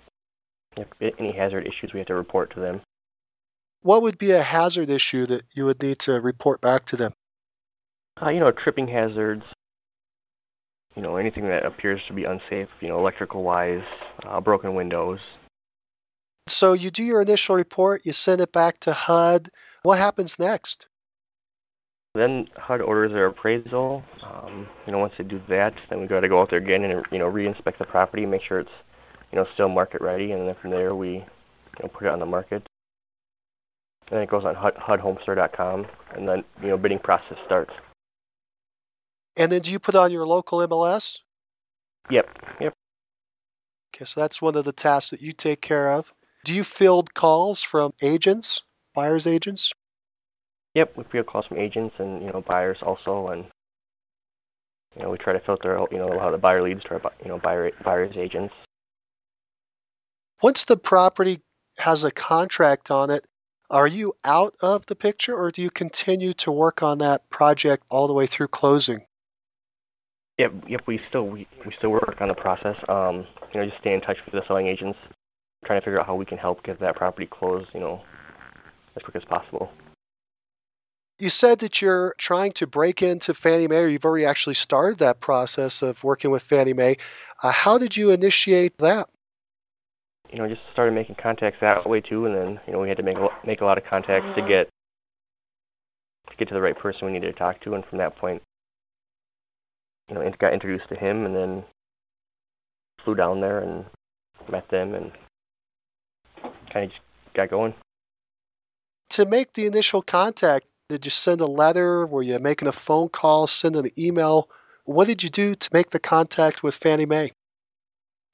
Yep. 0.77 0.93
Any 1.19 1.33
hazard 1.33 1.67
issues 1.67 1.91
we 1.93 1.99
have 1.99 2.07
to 2.07 2.15
report 2.15 2.53
to 2.53 2.61
them. 2.61 2.81
What 3.81 4.03
would 4.03 4.17
be 4.17 4.31
a 4.31 4.41
hazard 4.41 4.89
issue 4.89 5.25
that 5.25 5.43
you 5.55 5.65
would 5.65 5.81
need 5.81 5.99
to 5.99 6.21
report 6.21 6.61
back 6.61 6.85
to 6.85 6.95
them? 6.95 7.13
Uh, 8.21 8.29
you 8.29 8.39
know, 8.39 8.51
tripping 8.51 8.87
hazards. 8.87 9.43
You 10.95 11.01
know, 11.01 11.15
anything 11.15 11.47
that 11.47 11.65
appears 11.65 12.01
to 12.07 12.13
be 12.13 12.25
unsafe. 12.25 12.67
You 12.81 12.89
know, 12.89 12.99
electrical 12.99 13.43
wise, 13.43 13.83
uh, 14.25 14.41
broken 14.41 14.75
windows. 14.75 15.19
So 16.47 16.73
you 16.73 16.91
do 16.91 17.03
your 17.03 17.21
initial 17.21 17.55
report, 17.55 18.05
you 18.05 18.13
send 18.13 18.41
it 18.41 18.51
back 18.51 18.79
to 18.81 18.93
HUD. 18.93 19.49
What 19.83 19.99
happens 19.99 20.37
next? 20.37 20.87
Then 22.13 22.47
HUD 22.57 22.81
orders 22.81 23.13
their 23.13 23.27
appraisal. 23.27 24.03
Um, 24.21 24.67
you 24.85 24.91
know, 24.91 24.99
once 24.99 25.13
they 25.17 25.23
do 25.23 25.41
that, 25.47 25.73
then 25.89 26.01
we 26.01 26.07
got 26.07 26.21
to 26.21 26.27
go 26.27 26.41
out 26.41 26.49
there 26.49 26.59
again 26.59 26.83
and 26.83 27.05
you 27.11 27.19
know 27.19 27.27
re-inspect 27.27 27.79
the 27.79 27.85
property, 27.85 28.25
make 28.25 28.41
sure 28.41 28.59
it's 28.59 28.69
you 29.31 29.37
know 29.37 29.45
still 29.53 29.69
market 29.69 30.01
ready, 30.01 30.33
and 30.33 30.47
then 30.47 30.55
from 30.61 30.71
there 30.71 30.93
we 30.93 31.09
you 31.09 31.23
know 31.81 31.89
put 31.93 32.05
it 32.05 32.09
on 32.09 32.19
the 32.19 32.25
market 32.25 32.63
and 34.11 34.19
it 34.19 34.29
goes 34.29 34.43
on 34.45 34.55
HUD, 34.55 34.75
HUDHomestore.com, 34.75 35.87
and 36.15 36.27
then 36.27 36.43
you 36.61 36.69
know 36.69 36.77
bidding 36.77 36.99
process 36.99 37.37
starts. 37.45 37.71
And 39.37 39.51
then 39.51 39.61
do 39.61 39.71
you 39.71 39.79
put 39.79 39.95
on 39.95 40.11
your 40.11 40.27
local 40.27 40.59
MLS? 40.59 41.19
Yep, 42.09 42.27
yep. 42.59 42.73
Okay, 43.95 44.05
so 44.05 44.19
that's 44.19 44.41
one 44.41 44.55
of 44.55 44.65
the 44.65 44.73
tasks 44.73 45.11
that 45.11 45.21
you 45.21 45.31
take 45.31 45.61
care 45.61 45.91
of. 45.91 46.13
Do 46.43 46.53
you 46.53 46.63
field 46.63 47.13
calls 47.13 47.61
from 47.61 47.93
agents, 48.01 48.61
buyers 48.93 49.27
agents? 49.27 49.71
Yep, 50.73 50.97
we 50.97 51.03
field 51.11 51.27
calls 51.27 51.45
from 51.45 51.57
agents 51.57 51.95
and 51.99 52.21
you 52.23 52.31
know 52.31 52.41
buyers 52.41 52.77
also, 52.81 53.27
and 53.27 53.45
you 54.95 55.03
know 55.03 55.09
we 55.09 55.17
try 55.17 55.33
to 55.33 55.39
filter 55.39 55.77
out 55.77 55.91
you 55.91 55.97
know 55.97 56.07
a 56.07 56.15
lot 56.15 56.27
of 56.27 56.31
the 56.33 56.37
buyer 56.37 56.63
leads 56.63 56.83
to 56.83 56.91
our 56.91 57.11
you 57.21 57.29
know 57.29 57.39
buyer 57.39 57.71
buyers 57.83 58.15
agents. 58.17 58.53
Once 60.41 60.65
the 60.65 60.77
property 60.77 61.41
has 61.77 62.03
a 62.03 62.11
contract 62.11 62.89
on 62.89 63.09
it, 63.09 63.25
are 63.69 63.87
you 63.87 64.13
out 64.25 64.55
of 64.61 64.85
the 64.87 64.95
picture 64.95 65.35
or 65.35 65.51
do 65.51 65.61
you 65.61 65.69
continue 65.69 66.33
to 66.33 66.51
work 66.51 66.81
on 66.81 66.97
that 66.97 67.29
project 67.29 67.83
all 67.89 68.07
the 68.07 68.13
way 68.13 68.25
through 68.25 68.47
closing? 68.47 69.05
Yep, 70.41 70.53
yep. 70.67 70.81
We 70.87 70.99
still 71.07 71.27
we, 71.27 71.47
we 71.63 71.71
still 71.77 71.91
work 71.91 72.17
on 72.19 72.27
the 72.27 72.33
process. 72.33 72.75
Um, 72.89 73.27
you 73.53 73.59
know, 73.59 73.65
just 73.67 73.79
stay 73.79 73.93
in 73.93 74.01
touch 74.01 74.17
with 74.25 74.33
the 74.33 74.41
selling 74.47 74.65
agents, 74.65 74.97
trying 75.63 75.79
to 75.79 75.85
figure 75.85 75.99
out 75.99 76.07
how 76.07 76.15
we 76.15 76.25
can 76.25 76.39
help 76.39 76.63
get 76.63 76.79
that 76.79 76.95
property 76.95 77.27
closed. 77.27 77.69
You 77.75 77.79
know, 77.79 78.01
as 78.95 79.03
quick 79.03 79.15
as 79.15 79.23
possible. 79.23 79.69
You 81.19 81.29
said 81.29 81.59
that 81.59 81.79
you're 81.79 82.15
trying 82.17 82.53
to 82.53 82.65
break 82.65 83.03
into 83.03 83.35
Fannie 83.35 83.67
Mae, 83.67 83.83
or 83.83 83.87
you've 83.87 84.03
already 84.03 84.25
actually 84.25 84.55
started 84.55 84.97
that 84.97 85.19
process 85.19 85.83
of 85.83 86.03
working 86.03 86.31
with 86.31 86.41
Fannie 86.41 86.73
Mae. 86.73 86.97
Uh, 87.43 87.51
how 87.51 87.77
did 87.77 87.95
you 87.95 88.09
initiate 88.09 88.75
that? 88.79 89.07
You 90.31 90.39
know, 90.39 90.47
just 90.47 90.61
started 90.73 90.95
making 90.95 91.17
contacts 91.21 91.59
that 91.61 91.87
way 91.87 92.01
too, 92.01 92.25
and 92.25 92.35
then 92.35 92.59
you 92.65 92.73
know 92.73 92.79
we 92.79 92.87
had 92.87 92.97
to 92.97 93.03
make 93.03 93.17
a, 93.17 93.27
make 93.45 93.61
a 93.61 93.65
lot 93.65 93.77
of 93.77 93.83
contacts 93.83 94.35
to 94.35 94.41
get 94.41 94.69
to 96.31 96.35
get 96.37 96.47
to 96.47 96.55
the 96.55 96.61
right 96.61 96.75
person 96.75 97.05
we 97.05 97.13
needed 97.13 97.31
to 97.31 97.37
talk 97.37 97.61
to, 97.61 97.75
and 97.75 97.85
from 97.85 97.99
that 97.99 98.15
point, 98.15 98.41
you 100.11 100.19
know, 100.19 100.31
got 100.39 100.53
introduced 100.53 100.89
to 100.89 100.95
him, 100.95 101.25
and 101.25 101.33
then 101.33 101.63
flew 103.03 103.15
down 103.15 103.39
there 103.39 103.59
and 103.59 103.85
met 104.49 104.67
them, 104.69 104.93
and 104.93 105.11
kind 106.71 106.85
of 106.85 106.89
just 106.91 107.01
got 107.33 107.49
going. 107.49 107.73
To 109.11 109.25
make 109.25 109.53
the 109.53 109.65
initial 109.65 110.01
contact, 110.01 110.65
did 110.89 111.05
you 111.05 111.11
send 111.11 111.39
a 111.39 111.45
letter? 111.45 112.05
Were 112.05 112.23
you 112.23 112.37
making 112.39 112.67
a 112.67 112.73
phone 112.73 113.07
call, 113.07 113.47
sending 113.47 113.85
an 113.85 113.91
email? 113.97 114.49
What 114.83 115.07
did 115.07 115.23
you 115.23 115.29
do 115.29 115.55
to 115.55 115.69
make 115.71 115.91
the 115.91 115.99
contact 115.99 116.61
with 116.61 116.75
Fannie 116.75 117.05
Mae? 117.05 117.31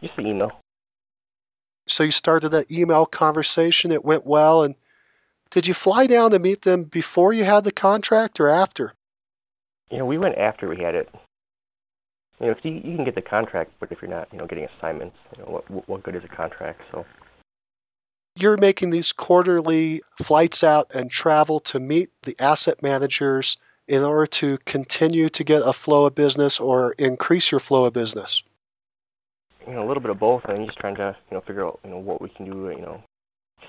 Just 0.01 0.15
the 0.15 0.23
email. 0.23 0.51
So 1.87 2.03
you 2.03 2.11
started 2.11 2.49
that 2.49 2.71
email 2.71 3.05
conversation. 3.05 3.91
It 3.91 4.03
went 4.03 4.25
well. 4.25 4.63
And 4.63 4.75
did 5.51 5.67
you 5.67 5.75
fly 5.75 6.07
down 6.07 6.31
to 6.31 6.39
meet 6.39 6.63
them 6.63 6.83
before 6.85 7.33
you 7.33 7.43
had 7.43 7.63
the 7.63 7.71
contract 7.71 8.39
or 8.39 8.47
after? 8.47 8.93
You 9.91 9.99
know, 9.99 10.05
we 10.05 10.17
went 10.17 10.37
after 10.37 10.67
we 10.67 10.81
had 10.81 10.95
it. 10.95 11.13
You 12.39 12.47
know, 12.47 12.51
if 12.51 12.63
you, 12.63 12.73
you 12.73 12.95
can 12.95 13.05
get 13.05 13.15
the 13.15 13.21
contract, 13.21 13.71
but 13.79 13.91
if 13.91 14.01
you're 14.01 14.11
not, 14.11 14.27
you 14.31 14.37
know, 14.37 14.45
getting 14.45 14.67
assignments, 14.77 15.15
you 15.35 15.43
know, 15.43 15.49
what 15.49 15.89
what 15.89 16.03
good 16.03 16.15
is 16.15 16.23
a 16.23 16.27
contract? 16.27 16.81
So 16.91 17.05
you're 18.35 18.57
making 18.57 18.91
these 18.91 19.11
quarterly 19.11 20.01
flights 20.21 20.63
out 20.63 20.87
and 20.93 21.09
travel 21.09 21.59
to 21.61 21.79
meet 21.79 22.09
the 22.23 22.35
asset 22.39 22.83
managers 22.83 23.57
in 23.87 24.03
order 24.03 24.27
to 24.27 24.57
continue 24.65 25.29
to 25.29 25.43
get 25.43 25.61
a 25.65 25.73
flow 25.73 26.05
of 26.05 26.15
business 26.15 26.59
or 26.59 26.93
increase 26.99 27.51
your 27.51 27.59
flow 27.59 27.85
of 27.85 27.93
business? 27.93 28.43
You 29.65 29.73
know, 29.73 29.85
a 29.85 29.87
little 29.87 30.01
bit 30.01 30.11
of 30.11 30.19
both, 30.19 30.45
and 30.45 30.65
just 30.65 30.77
trying 30.77 30.95
to 30.95 31.15
you 31.29 31.35
know 31.35 31.41
figure 31.41 31.65
out 31.65 31.79
you 31.83 31.89
know 31.89 31.97
what 31.97 32.21
we 32.21 32.29
can 32.29 32.45
do. 32.45 32.69
You 32.69 32.81
know, 32.81 33.03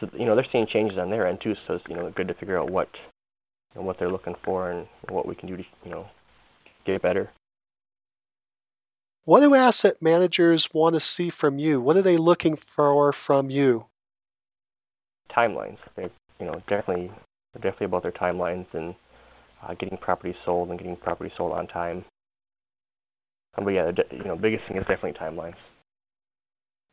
so 0.01 0.09
you 0.13 0.27
know 0.27 0.37
they're 0.37 0.47
seeing 0.53 0.67
changes 0.67 0.99
on 0.99 1.11
their 1.11 1.27
end 1.27 1.41
too, 1.41 1.55
so 1.67 1.75
it's 1.75 1.85
you 1.89 1.97
know 1.97 2.11
good 2.11 2.29
to 2.29 2.35
figure 2.35 2.59
out 2.59 2.71
what 2.71 2.89
you 3.75 3.81
know, 3.81 3.87
what 3.87 3.99
they're 3.99 4.11
looking 4.11 4.37
for 4.45 4.71
and 4.71 4.87
what 5.09 5.27
we 5.27 5.35
can 5.35 5.49
do 5.49 5.57
to 5.57 5.65
you 5.85 5.91
know 5.91 6.07
get 6.85 7.03
better. 7.03 7.31
What 9.29 9.41
do 9.41 9.55
asset 9.55 10.01
managers 10.01 10.73
want 10.73 10.95
to 10.95 11.01
see 11.01 11.29
from 11.29 11.59
you? 11.59 11.83
What 11.83 11.99
are 11.99 12.03
they 12.03 12.17
looking 12.17 12.57
for 12.57 13.13
from 13.13 13.51
you? 13.51 13.85
timelines. 15.31 15.77
They, 15.97 16.09
you 16.41 16.47
know, 16.47 16.63
definitely, 16.67 17.13
definitely 17.53 17.85
about 17.85 18.05
their 18.05 18.13
timelines 18.13 18.65
and 18.73 18.95
uh, 19.63 19.75
getting 19.75 19.99
properties 19.99 20.35
sold 20.47 20.71
and 20.71 20.79
getting 20.79 20.97
properties 20.97 21.35
sold 21.37 21.53
on 21.53 21.67
time. 21.67 22.07
Um, 23.59 23.67
but 23.67 23.75
yeah, 23.75 23.91
the, 23.91 24.07
you 24.13 24.25
know, 24.25 24.35
biggest 24.35 24.67
thing 24.67 24.79
is 24.79 24.87
definitely 24.87 25.21
timelines. 25.21 25.57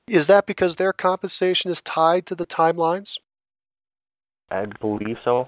Is 0.10 0.28
that 0.28 0.46
because 0.46 0.76
their 0.76 0.92
compensation 0.92 1.72
is 1.72 1.82
tied 1.82 2.26
to 2.26 2.36
the 2.36 2.46
timelines? 2.46 3.18
I 4.52 4.66
believe 4.66 5.20
so. 5.24 5.48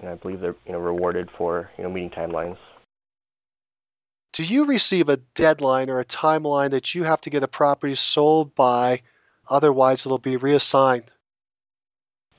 And 0.00 0.10
I 0.10 0.16
believe 0.16 0.40
they're 0.40 0.54
you 0.66 0.72
know 0.72 0.80
rewarded 0.80 1.30
for 1.38 1.70
you 1.78 1.84
know 1.84 1.90
meeting 1.90 2.10
timelines. 2.10 2.58
Do 4.38 4.44
you 4.44 4.66
receive 4.66 5.08
a 5.08 5.16
deadline 5.16 5.90
or 5.90 5.98
a 5.98 6.04
timeline 6.04 6.70
that 6.70 6.94
you 6.94 7.02
have 7.02 7.20
to 7.22 7.28
get 7.28 7.42
a 7.42 7.48
property 7.48 7.96
sold 7.96 8.54
by, 8.54 9.02
otherwise 9.50 10.06
it'll 10.06 10.18
be 10.18 10.36
reassigned? 10.36 11.10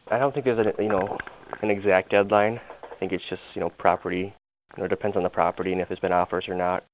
I 0.09 0.17
don't 0.17 0.33
think 0.33 0.45
there's 0.45 0.65
a 0.65 0.81
you 0.81 0.88
know 0.88 1.17
an 1.62 1.69
exact 1.69 2.12
deadline. 2.12 2.62
I 2.89 2.95
think 3.01 3.12
it's 3.12 3.25
just 3.29 3.41
you 3.53 3.59
know 3.59 3.69
property. 3.71 4.33
You 4.77 4.77
know, 4.77 4.85
it 4.85 4.88
depends 4.88 5.17
on 5.17 5.23
the 5.23 5.29
property 5.29 5.73
and 5.73 5.81
if 5.81 5.89
there's 5.89 5.99
been 5.99 6.13
offers 6.13 6.47
or 6.47 6.55
not. 6.55 6.85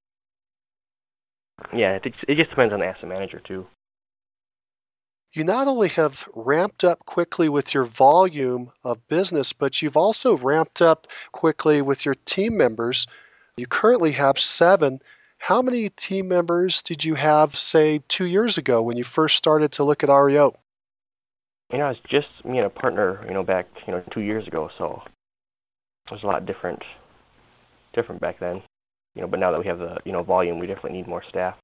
Yeah, 1.72 2.00
it, 2.04 2.16
it 2.28 2.36
just 2.36 2.50
depends 2.50 2.74
on 2.74 2.80
the 2.80 2.88
asset 2.88 3.08
manager 3.08 3.40
too. 3.46 3.68
You 5.34 5.44
not 5.44 5.68
only 5.68 5.90
have 5.90 6.28
ramped 6.34 6.84
up 6.84 7.06
quickly 7.06 7.48
with 7.48 7.76
your 7.76 7.84
volume 7.84 8.72
of 8.84 9.08
business, 9.08 9.54
but 9.54 9.84
you've 9.84 9.98
also 9.98 10.36
ramped 10.36 10.82
up 10.82 11.06
quickly 11.32 11.80
with 11.84 12.06
your 12.06 12.16
team 12.26 12.58
members. 12.58 13.06
You 13.58 13.68
currently 13.68 14.12
have 14.12 14.38
seven. 14.38 15.02
How 15.38 15.62
many 15.62 15.90
team 15.90 16.28
members 16.28 16.82
did 16.82 17.06
you 17.06 17.16
have, 17.16 17.56
say, 17.56 18.02
two 18.10 18.26
years 18.26 18.58
ago 18.58 18.82
when 18.82 18.98
you 18.98 19.04
first 19.06 19.38
started 19.38 19.72
to 19.74 19.84
look 19.84 20.04
at 20.04 20.10
REO? 20.10 20.56
You 21.72 21.78
know, 21.78 21.90
it's 21.90 22.00
just 22.10 22.28
me 22.44 22.58
and 22.58 22.68
a 22.68 22.70
partner, 22.70 23.24
you 23.28 23.34
know, 23.34 23.44
back, 23.44 23.68
you 23.88 23.94
know, 23.94 24.04
two 24.12 24.22
years 24.22 24.46
ago, 24.46 24.70
so 24.78 25.02
it 26.06 26.12
was 26.12 26.24
a 26.24 26.28
lot 26.28 26.46
different, 26.46 26.84
different 27.94 28.22
back 28.22 28.40
then. 28.40 28.62
You 29.16 29.22
know, 29.22 29.28
but 29.28 29.40
now 29.40 29.52
that 29.52 29.60
we 29.60 29.68
have 29.68 29.80
the, 29.80 29.98
you 30.04 30.12
know, 30.12 30.22
volume, 30.22 30.60
we 30.60 30.68
definitely 30.68 30.98
need 30.98 31.08
more 31.08 31.24
staff. 31.30 31.56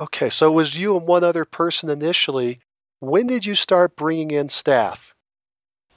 Okay, 0.00 0.30
so 0.30 0.46
it 0.46 0.54
was 0.54 0.78
you 0.78 0.96
and 0.96 1.06
one 1.06 1.24
other 1.24 1.44
person 1.44 1.90
initially. 1.90 2.60
When 3.00 3.26
did 3.26 3.44
you 3.44 3.56
start 3.56 3.96
bringing 3.96 4.30
in 4.30 4.48
staff? 4.48 5.12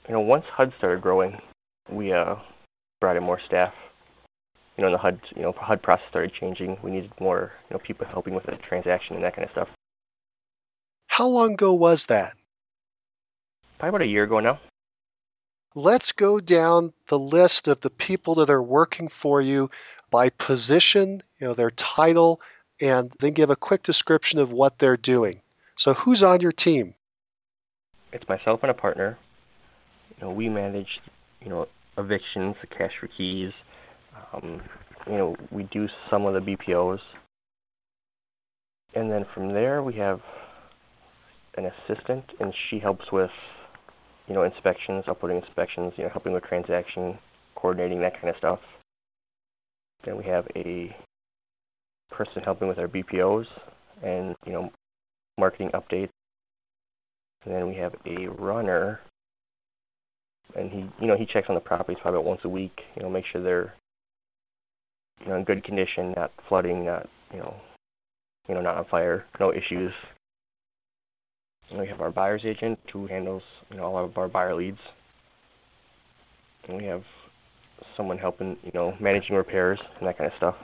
You 0.08 0.14
know, 0.14 0.20
once 0.20 0.44
HUD 0.52 0.72
started 0.76 1.00
growing, 1.00 1.40
we 1.88 2.12
uh, 2.12 2.36
brought 3.00 3.16
in 3.16 3.22
more 3.22 3.40
staff. 3.46 3.72
You 4.76 4.82
know, 4.82 4.88
and 4.88 4.94
the 4.94 4.98
HUD, 4.98 5.20
you 5.36 5.42
know, 5.42 5.52
HUD 5.56 5.82
process 5.82 6.06
started 6.10 6.32
changing. 6.32 6.78
We 6.82 6.90
needed 6.90 7.12
more, 7.20 7.52
you 7.70 7.74
know, 7.74 7.80
people 7.84 8.06
helping 8.06 8.34
with 8.34 8.44
the 8.44 8.56
transaction 8.56 9.14
and 9.14 9.24
that 9.24 9.36
kind 9.36 9.44
of 9.44 9.52
stuff. 9.52 9.68
How 11.06 11.28
long 11.28 11.52
ago 11.52 11.72
was 11.72 12.06
that? 12.06 12.34
Probably 13.78 13.88
about 13.90 14.02
a 14.02 14.10
year 14.10 14.24
ago 14.24 14.40
now. 14.40 14.58
Let's 15.76 16.12
go 16.12 16.40
down 16.40 16.92
the 17.06 17.18
list 17.18 17.68
of 17.68 17.80
the 17.80 17.90
people 17.90 18.34
that 18.36 18.50
are 18.50 18.62
working 18.62 19.08
for 19.08 19.40
you 19.40 19.70
by 20.10 20.30
position, 20.30 21.22
you 21.38 21.48
know, 21.48 21.54
their 21.54 21.70
title, 21.70 22.40
and 22.80 23.12
then 23.20 23.32
give 23.32 23.50
a 23.50 23.56
quick 23.56 23.82
description 23.82 24.38
of 24.38 24.52
what 24.52 24.78
they're 24.78 24.96
doing. 24.96 25.40
So 25.76 25.94
who's 25.94 26.22
on 26.22 26.40
your 26.40 26.52
team? 26.52 26.94
It's 28.12 28.28
myself 28.28 28.60
and 28.62 28.70
a 28.70 28.74
partner. 28.74 29.18
You 30.10 30.26
know, 30.26 30.32
we 30.32 30.48
manage, 30.48 31.00
you 31.40 31.48
know, 31.48 31.66
evictions, 31.98 32.56
the 32.60 32.68
cash 32.68 32.92
for 32.98 33.08
keys. 33.08 33.52
Um, 34.32 34.60
you 35.06 35.18
know, 35.18 35.36
we 35.50 35.64
do 35.64 35.86
some 36.10 36.26
of 36.26 36.34
the 36.34 36.40
BPOs. 36.40 37.00
And 38.94 39.10
then 39.10 39.24
from 39.34 39.52
there, 39.52 39.82
we 39.82 39.94
have 39.94 40.20
an 41.56 41.66
assistant, 41.66 42.24
and 42.40 42.52
she 42.68 42.78
helps 42.78 43.10
with, 43.12 43.30
you 44.28 44.34
know, 44.34 44.42
inspections, 44.44 45.04
uploading 45.08 45.42
inspections, 45.42 45.92
you 45.96 46.04
know, 46.04 46.10
helping 46.10 46.32
with 46.32 46.44
transaction, 46.44 47.18
coordinating 47.54 48.00
that 48.00 48.14
kind 48.14 48.28
of 48.28 48.36
stuff. 48.36 48.60
Then 50.04 50.16
we 50.16 50.24
have 50.24 50.46
a 50.54 50.94
person 52.10 52.42
helping 52.42 52.68
with 52.68 52.78
our 52.78 52.88
BPOs 52.88 53.46
and 54.02 54.36
you 54.46 54.52
know, 54.52 54.70
marketing 55.38 55.70
updates. 55.74 56.10
And 57.44 57.54
then 57.54 57.68
we 57.68 57.74
have 57.76 57.94
a 58.06 58.26
runner, 58.28 59.00
and 60.56 60.70
he, 60.70 60.78
you 61.00 61.06
know, 61.06 61.16
he 61.16 61.26
checks 61.26 61.46
on 61.50 61.54
the 61.54 61.60
properties 61.60 61.98
probably 62.00 62.20
once 62.20 62.40
a 62.44 62.48
week. 62.48 62.80
You 62.96 63.02
know, 63.02 63.10
make 63.10 63.26
sure 63.30 63.42
they're, 63.42 63.74
you 65.24 65.30
know, 65.30 65.36
in 65.36 65.44
good 65.44 65.64
condition, 65.64 66.12
not 66.16 66.30
flooding, 66.48 66.84
not, 66.84 67.08
you 67.32 67.38
know, 67.38 67.54
you 68.48 68.54
know, 68.54 68.60
not 68.60 68.76
on 68.76 68.84
fire, 68.84 69.24
no 69.40 69.52
issues. 69.52 69.92
And 71.70 71.80
we 71.80 71.86
have 71.88 72.00
our 72.00 72.10
buyer's 72.10 72.42
agent 72.44 72.78
who 72.92 73.06
handles 73.06 73.42
you 73.70 73.78
know 73.78 73.84
all 73.84 74.04
of 74.04 74.18
our 74.18 74.28
buyer 74.28 74.54
leads. 74.54 74.78
And 76.68 76.76
we 76.76 76.84
have 76.84 77.02
someone 77.96 78.18
helping 78.18 78.56
you 78.62 78.70
know 78.74 78.94
managing 79.00 79.36
repairs 79.36 79.78
and 79.98 80.06
that 80.06 80.18
kind 80.18 80.30
of 80.30 80.36
stuff. 80.36 80.56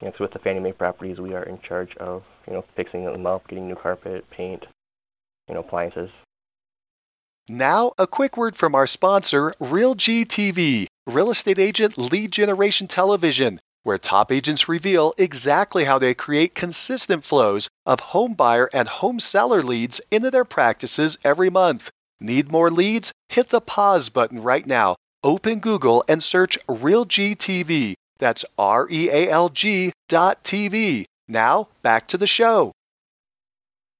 And 0.00 0.12
so 0.16 0.24
with 0.24 0.32
the 0.32 0.38
Fannie 0.38 0.60
Mae 0.60 0.72
properties, 0.72 1.18
we 1.18 1.34
are 1.34 1.42
in 1.42 1.58
charge 1.66 1.96
of 1.96 2.22
you 2.46 2.52
know 2.52 2.64
fixing 2.76 3.04
them 3.04 3.26
up, 3.26 3.48
getting 3.48 3.66
new 3.66 3.76
carpet, 3.76 4.24
paint, 4.30 4.64
you 5.48 5.54
know 5.54 5.60
appliances. 5.60 6.10
Now, 7.50 7.92
a 7.96 8.06
quick 8.06 8.36
word 8.36 8.56
from 8.56 8.74
our 8.74 8.86
sponsor, 8.86 9.52
RealG 9.58 10.26
TV. 10.26 10.86
Real 11.08 11.30
Estate 11.30 11.58
Agent 11.58 11.96
Lead 11.96 12.32
Generation 12.32 12.86
Television, 12.86 13.60
where 13.82 13.96
top 13.96 14.30
agents 14.30 14.68
reveal 14.68 15.14
exactly 15.16 15.84
how 15.84 15.98
they 15.98 16.12
create 16.12 16.54
consistent 16.54 17.24
flows 17.24 17.70
of 17.86 18.12
home 18.12 18.34
buyer 18.34 18.68
and 18.74 18.88
home 18.88 19.18
seller 19.18 19.62
leads 19.62 20.02
into 20.10 20.30
their 20.30 20.44
practices 20.44 21.16
every 21.24 21.48
month. 21.48 21.88
Need 22.20 22.52
more 22.52 22.70
leads? 22.70 23.10
Hit 23.30 23.48
the 23.48 23.62
pause 23.62 24.10
button 24.10 24.42
right 24.42 24.66
now. 24.66 24.96
Open 25.24 25.60
Google 25.60 26.04
and 26.10 26.22
search 26.22 26.58
RealGTV. 26.66 27.94
That's 28.18 28.44
R 28.58 28.86
E 28.90 29.08
A 29.08 29.30
L 29.30 29.48
G 29.48 29.92
dot 30.10 30.44
TV. 30.44 31.06
Now, 31.26 31.68
back 31.80 32.06
to 32.08 32.18
the 32.18 32.26
show. 32.26 32.72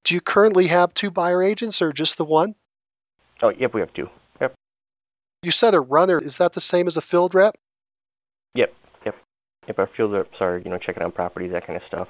Do 0.04 0.12
you 0.12 0.20
currently 0.20 0.66
have 0.66 0.92
two 0.92 1.10
buyer 1.10 1.42
agents 1.42 1.80
or 1.80 1.90
just 1.90 2.18
the 2.18 2.26
one? 2.26 2.54
Oh, 3.40 3.48
yep, 3.48 3.72
we 3.72 3.80
have 3.80 3.94
two. 3.94 4.10
You 5.42 5.50
said 5.50 5.74
a 5.74 5.80
runner. 5.80 6.18
Is 6.18 6.36
that 6.38 6.52
the 6.52 6.60
same 6.60 6.86
as 6.86 6.96
a 6.96 7.00
field 7.00 7.34
rep? 7.34 7.56
Yep. 8.54 8.74
Yep. 9.04 9.16
Yep. 9.68 9.78
Our 9.78 9.90
field 9.96 10.12
reps 10.12 10.36
are, 10.40 10.58
you 10.58 10.70
know, 10.70 10.78
checking 10.78 11.02
on 11.02 11.12
properties, 11.12 11.52
that 11.52 11.66
kind 11.66 11.76
of 11.76 11.82
stuff. 11.86 12.08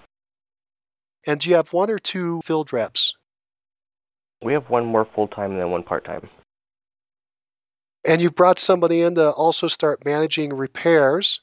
And 1.26 1.40
do 1.40 1.50
you 1.50 1.56
have 1.56 1.72
one 1.72 1.90
or 1.90 1.98
two 1.98 2.40
field 2.44 2.72
reps? 2.72 3.12
We 4.42 4.52
have 4.52 4.70
one 4.70 4.86
more 4.86 5.06
full 5.14 5.28
time 5.28 5.56
than 5.56 5.70
one 5.70 5.82
part 5.82 6.04
time. 6.04 6.28
And 8.06 8.22
you've 8.22 8.36
brought 8.36 8.58
somebody 8.58 9.02
in 9.02 9.16
to 9.16 9.32
also 9.32 9.66
start 9.66 10.04
managing 10.04 10.54
repairs. 10.54 11.40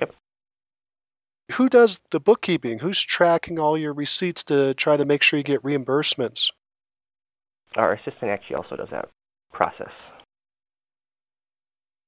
Yep. 0.00 0.14
Who 1.52 1.68
does 1.68 2.02
the 2.10 2.20
bookkeeping? 2.20 2.80
Who's 2.80 3.00
tracking 3.00 3.58
all 3.58 3.78
your 3.78 3.94
receipts 3.94 4.44
to 4.44 4.74
try 4.74 4.96
to 4.96 5.04
make 5.04 5.22
sure 5.22 5.38
you 5.38 5.44
get 5.44 5.62
reimbursements? 5.62 6.50
Our 7.76 7.94
assistant 7.94 8.30
actually 8.30 8.56
also 8.56 8.76
does 8.76 8.90
that 8.90 9.08
process. 9.52 9.92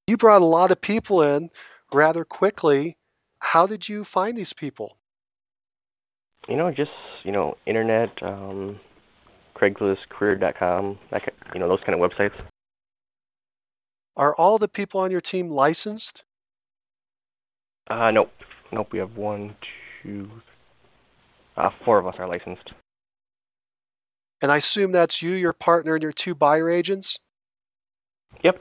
You 0.06 0.16
brought 0.16 0.42
a 0.42 0.46
lot 0.46 0.70
of 0.70 0.80
people 0.80 1.22
in 1.22 1.50
rather 1.92 2.24
quickly. 2.24 2.96
How 3.40 3.66
did 3.66 3.88
you 3.88 4.04
find 4.04 4.36
these 4.36 4.52
people? 4.52 4.98
You 6.48 6.56
know, 6.56 6.70
just 6.70 6.92
you 7.24 7.32
know, 7.32 7.56
internet, 7.66 8.10
um, 8.22 8.78
Craigslist, 9.56 10.08
Career.com, 10.10 10.98
that 11.10 11.22
you 11.52 11.60
know, 11.60 11.68
those 11.68 11.80
kind 11.84 12.00
of 12.00 12.10
websites. 12.10 12.34
Are 14.16 14.34
all 14.36 14.58
the 14.58 14.68
people 14.68 15.00
on 15.00 15.10
your 15.10 15.20
team 15.20 15.50
licensed? 15.50 16.24
Uh, 17.88 18.10
nope, 18.12 18.30
nope. 18.72 18.88
We 18.92 18.98
have 19.00 19.16
one, 19.16 19.56
two, 20.02 20.30
uh, 21.56 21.70
four 21.84 21.98
of 21.98 22.06
us 22.06 22.14
are 22.18 22.28
licensed. 22.28 22.72
And 24.40 24.52
I 24.52 24.58
assume 24.58 24.92
that's 24.92 25.20
you, 25.20 25.32
your 25.32 25.52
partner, 25.52 25.94
and 25.94 26.02
your 26.02 26.12
two 26.12 26.34
buyer 26.34 26.70
agents? 26.70 27.18
Yep. 28.42 28.60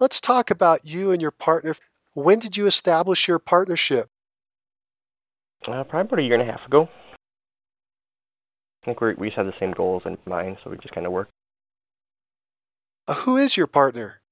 Let's 0.00 0.18
talk 0.18 0.50
about 0.50 0.86
you 0.86 1.12
and 1.12 1.20
your 1.20 1.30
partner. 1.30 1.76
When 2.14 2.38
did 2.38 2.56
you 2.56 2.66
establish 2.66 3.28
your 3.28 3.38
partnership? 3.38 4.08
Uh, 5.68 5.84
probably 5.84 6.00
about 6.00 6.18
a 6.18 6.22
year 6.22 6.40
and 6.40 6.48
a 6.48 6.50
half 6.50 6.66
ago. 6.66 6.88
I 8.82 8.86
think 8.86 9.02
we 9.02 9.12
we 9.14 9.28
just 9.28 9.36
had 9.36 9.46
the 9.46 9.52
same 9.60 9.72
goals 9.72 10.02
in 10.06 10.16
mind, 10.26 10.56
so 10.64 10.70
we 10.70 10.78
just 10.78 10.94
kind 10.94 11.06
of 11.06 11.12
worked. 11.12 11.30
Uh, 13.06 13.14
who 13.14 13.36
is 13.36 13.58
your 13.58 13.66
partner? 13.66 14.22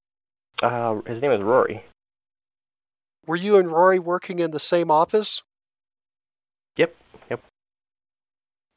Uh, 0.62 1.00
his 1.06 1.20
name 1.20 1.32
is 1.32 1.42
Rory. 1.42 1.84
Were 3.26 3.36
you 3.36 3.58
and 3.58 3.70
Rory 3.70 3.98
working 3.98 4.38
in 4.38 4.52
the 4.52 4.58
same 4.58 4.90
office? 4.90 5.42
Yep. 6.78 6.96
Yep. 7.28 7.44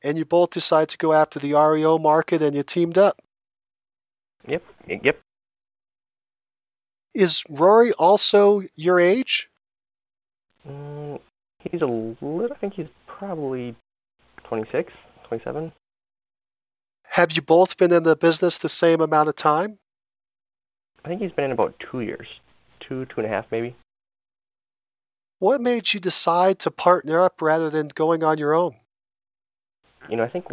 And 0.03 0.17
you 0.17 0.25
both 0.25 0.49
decided 0.49 0.89
to 0.89 0.97
go 0.97 1.13
after 1.13 1.39
the 1.39 1.53
REO 1.53 1.97
market 1.97 2.41
and 2.41 2.53
you 2.53 2.63
teamed 2.63 2.97
up. 2.97 3.21
Yep. 4.45 4.63
Yep. 4.89 5.19
Is 7.13 7.43
Rory 7.49 7.91
also 7.93 8.61
your 8.75 8.99
age? 8.99 9.49
Mm, 10.67 11.19
he's 11.59 11.81
a 11.81 11.85
little. 11.85 12.47
I 12.51 12.57
think 12.57 12.73
he's 12.73 12.87
probably 13.07 13.75
26, 14.45 14.93
27. 15.27 15.71
Have 17.03 17.33
you 17.33 17.41
both 17.41 17.75
been 17.77 17.91
in 17.91 18.03
the 18.03 18.15
business 18.15 18.57
the 18.57 18.69
same 18.69 19.01
amount 19.01 19.27
of 19.27 19.35
time? 19.35 19.79
I 21.03 21.09
think 21.09 21.21
he's 21.21 21.31
been 21.31 21.45
in 21.45 21.51
about 21.51 21.75
two 21.91 22.01
years, 22.01 22.27
two, 22.79 23.05
two 23.05 23.15
and 23.17 23.25
a 23.25 23.29
half, 23.29 23.45
maybe. 23.51 23.75
What 25.39 25.59
made 25.59 25.93
you 25.93 25.99
decide 25.99 26.59
to 26.59 26.71
partner 26.71 27.19
up 27.19 27.41
rather 27.41 27.69
than 27.69 27.87
going 27.89 28.23
on 28.23 28.37
your 28.37 28.53
own? 28.53 28.75
You 30.09 30.17
know, 30.17 30.23
I 30.23 30.29
think 30.29 30.45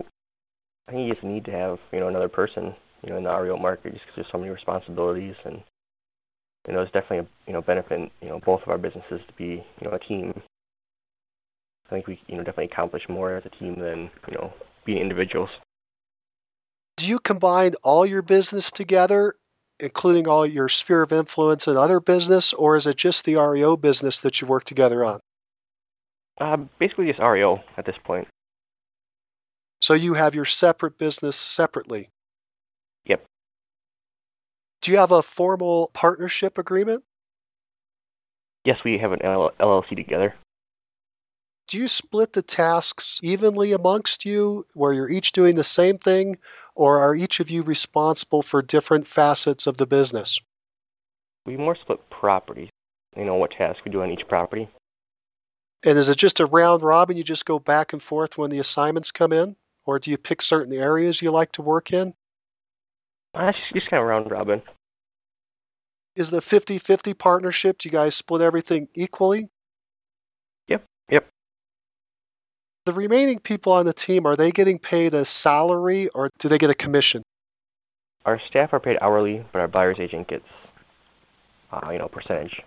I 0.89 0.93
think 0.93 1.07
you 1.07 1.13
just 1.13 1.25
need 1.25 1.45
to 1.45 1.53
have 1.53 1.79
you 1.93 2.01
know 2.01 2.09
another 2.09 2.29
person, 2.29 2.75
you 3.03 3.11
know, 3.11 3.19
in 3.19 3.25
the 3.25 3.31
REO 3.31 3.57
market, 3.59 3.93
just 3.93 4.05
because 4.07 4.17
there's 4.17 4.33
so 4.33 4.39
many 4.39 4.51
responsibilities, 4.51 5.35
and 5.45 5.63
you 6.69 6.75
know, 6.75 6.83
it's 6.83 6.93
definitely 6.93 7.19
a 7.19 7.27
you 7.47 7.55
know 7.55 7.63
benefit, 7.63 8.13
you 8.21 8.29
know, 8.29 8.41
both 8.45 8.63
of 8.63 8.69
our 8.69 8.79
businesses 8.79 9.21
to 9.27 9.33
be 9.37 9.65
you 9.81 9.89
know 9.89 9.91
a 9.91 9.99
team. 9.99 10.41
I 11.87 11.91
think 11.91 12.07
we 12.07 12.21
you 12.29 12.37
know 12.37 12.45
definitely 12.45 12.67
accomplish 12.67 13.09
more 13.09 13.37
as 13.37 13.47
a 13.47 13.51
team 13.51 13.81
than 13.81 14.11
you 14.29 14.35
know 14.35 14.53
being 14.85 14.99
individuals. 14.99 15.49
Do 16.99 17.07
you 17.07 17.19
combine 17.21 17.75
all 17.83 18.05
your 18.05 18.23
business 18.23 18.71
together, 18.71 19.35
including 19.81 20.29
all 20.29 20.45
your 20.45 20.69
sphere 20.69 21.03
of 21.03 21.13
influence 21.13 21.67
and 21.67 21.79
other 21.79 22.01
business, 22.01 22.53
or 22.53 22.77
is 22.77 22.87
it 22.87 22.97
just 22.97 23.25
the 23.25 23.37
REO 23.37 23.77
business 23.77 24.19
that 24.21 24.41
you 24.41 24.47
work 24.47 24.65
together 24.65 25.05
on? 25.05 25.21
Uh, 26.41 26.57
basically 26.79 27.07
just 27.07 27.19
REO 27.19 27.61
at 27.77 27.87
this 27.87 27.97
point. 28.05 28.29
So 29.81 29.95
you 29.95 30.15
have 30.15 30.35
your 30.35 30.45
separate 30.45 30.99
business 30.99 31.37
separately. 31.37 32.11
Do 34.89 34.93
you 34.93 35.01
have 35.01 35.13
a 35.13 35.23
formal 35.23 35.91
partnership 35.93 36.57
agreement? 36.57 37.05
Yes, 38.65 38.79
we 38.83 38.97
have 38.97 39.13
an 39.13 39.19
LLC 39.19 39.95
together. 39.95 40.35
Do 41.67 41.77
you 41.77 41.89
split 41.89 42.33
the 42.33 42.41
tasks 42.41 43.21
evenly 43.23 43.73
amongst 43.73 44.25
you, 44.25 44.65
where 44.73 44.95
you're 44.95 45.11
each 45.11 45.33
doing 45.33 45.57
the 45.57 45.63
same 45.63 45.99
thing, 45.99 46.39
or 46.75 47.01
are 47.01 47.15
each 47.15 47.39
of 47.39 47.51
you 47.51 47.63
responsible 47.63 48.41
for 48.41 48.63
different 48.63 49.07
facets 49.07 49.67
of 49.67 49.77
the 49.77 49.85
business? 49.87 50.41
We 51.45 51.59
more 51.59 51.77
split 51.77 52.01
properties. 52.09 52.71
You 53.15 53.27
know 53.27 53.35
what 53.35 53.51
tasks 53.51 53.83
we 53.85 53.91
do 53.91 54.01
on 54.01 54.11
each 54.11 54.27
property. 54.27 54.71
And 55.85 55.99
is 55.99 56.09
it 56.09 56.17
just 56.17 56.41
a 56.41 56.47
round 56.47 56.81
robin? 56.81 57.19
You 57.19 57.25
just 57.25 57.45
go 57.45 57.59
back 57.59 57.93
and 57.93 58.03
forth 58.03 58.39
when 58.39 58.49
the 58.49 58.59
assignments 58.59 59.11
come 59.11 59.35
in? 59.35 59.57
Or 59.85 59.99
do 59.99 60.11
you 60.11 60.17
pick 60.17 60.41
certain 60.41 60.73
areas 60.73 61.21
you 61.21 61.31
like 61.31 61.53
to 61.53 61.61
work 61.61 61.93
in? 61.93 62.15
Uh, 63.35 63.53
just, 63.53 63.75
just 63.75 63.91
kind 63.91 64.01
of 64.01 64.09
round 64.09 64.31
robin. 64.31 64.63
Is 66.19 66.31
the 66.31 66.41
50 66.41 66.79
50 66.79 67.15
partnership? 67.15 67.79
Do 67.79 67.89
you 67.89 67.93
guys 67.93 68.17
split 68.17 68.43
everything 68.43 68.89
equally? 68.97 69.51
Yep. 70.67 70.85
Yep. 71.11 71.29
The 72.87 72.93
remaining 72.93 73.39
people 73.39 73.73
on 73.73 73.87
the 73.87 73.93
team, 73.93 74.27
are 74.27 74.35
they 74.35 74.51
getting 74.51 74.81
paid 74.81 75.15
a 75.15 75.25
salary 75.25 76.09
or 76.17 76.29
do 76.41 76.49
they 76.49 76.59
get 76.59 76.71
a 76.71 76.75
commission? 76.75 77.23
Our 78.27 78.41
staff 78.49 78.73
are 78.73 78.81
paid 78.81 78.99
hourly, 79.01 79.47
but 79.53 79.61
our 79.61 79.69
buyer's 79.69 79.99
agent 80.01 80.27
gets, 80.27 80.49
uh, 81.71 81.89
you 81.93 82.01
know, 82.01 82.09
percentage. 82.09 82.63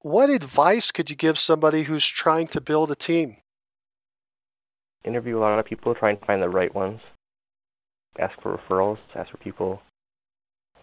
What 0.00 0.30
advice 0.30 0.90
could 0.90 1.10
you 1.10 1.16
give 1.16 1.38
somebody 1.38 1.82
who's 1.82 2.06
trying 2.06 2.46
to 2.48 2.60
build 2.62 2.90
a 2.90 2.94
team? 2.94 3.36
Interview 5.04 5.36
a 5.36 5.40
lot 5.40 5.58
of 5.58 5.66
people, 5.66 5.94
try 5.94 6.08
and 6.08 6.20
find 6.20 6.42
the 6.42 6.48
right 6.48 6.74
ones. 6.74 7.00
Ask 8.18 8.40
for 8.40 8.56
referrals, 8.56 8.96
ask 9.14 9.30
for 9.30 9.36
people, 9.36 9.82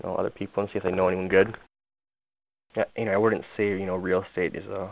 you 0.01 0.09
know, 0.09 0.15
other 0.15 0.29
people, 0.29 0.63
and 0.63 0.71
see 0.71 0.77
if 0.77 0.83
they 0.83 0.91
know 0.91 1.07
anyone 1.07 1.27
good. 1.27 1.55
Yeah, 2.75 2.85
you 2.97 3.05
know, 3.05 3.11
I 3.11 3.17
wouldn't 3.17 3.43
say 3.57 3.67
you 3.69 3.85
know 3.85 3.95
real 3.95 4.23
estate 4.23 4.55
is 4.55 4.65
a, 4.67 4.91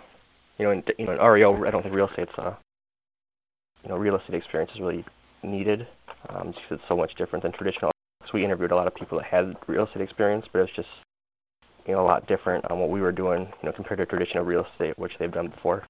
you 0.58 0.66
know, 0.66 0.72
in, 0.72 0.84
you 0.98 1.06
know, 1.06 1.14
in 1.14 1.20
REO, 1.20 1.66
I 1.66 1.72
don't 1.72 1.82
think 1.82 1.96
real 1.96 2.10
estate's 2.10 2.38
a, 2.38 2.58
you 3.84 3.90
know, 3.90 3.98
real 3.98 4.16
estate 4.16 4.36
experience 4.36 4.72
is 4.74 4.82
really 4.82 5.06
needed. 5.44 5.88
Um, 6.30 6.52
just 6.52 6.68
'cause 6.68 6.80
it's 6.80 6.88
so 6.90 6.98
much 6.98 7.16
different 7.16 7.44
than 7.44 7.54
traditional. 7.54 7.92
So 8.26 8.32
we 8.34 8.44
interviewed 8.44 8.72
a 8.72 8.76
lot 8.76 8.88
of 8.88 8.94
people 8.94 9.18
that 9.20 9.28
had 9.28 9.56
real 9.68 9.86
estate 9.86 10.02
experience, 10.02 10.46
but 10.52 10.62
it's 10.62 10.74
just, 10.74 10.90
you 11.88 11.94
know, 11.94 12.02
a 12.02 12.08
lot 12.08 12.28
different 12.28 12.70
on 12.70 12.80
what 12.80 12.90
we 12.90 13.00
were 13.00 13.14
doing, 13.14 13.46
you 13.46 13.64
know, 13.64 13.72
compared 13.72 14.00
to 14.00 14.06
traditional 14.06 14.44
real 14.44 14.66
estate, 14.66 15.00
which 15.00 15.18
they've 15.18 15.32
done 15.32 15.48
before. 15.48 15.86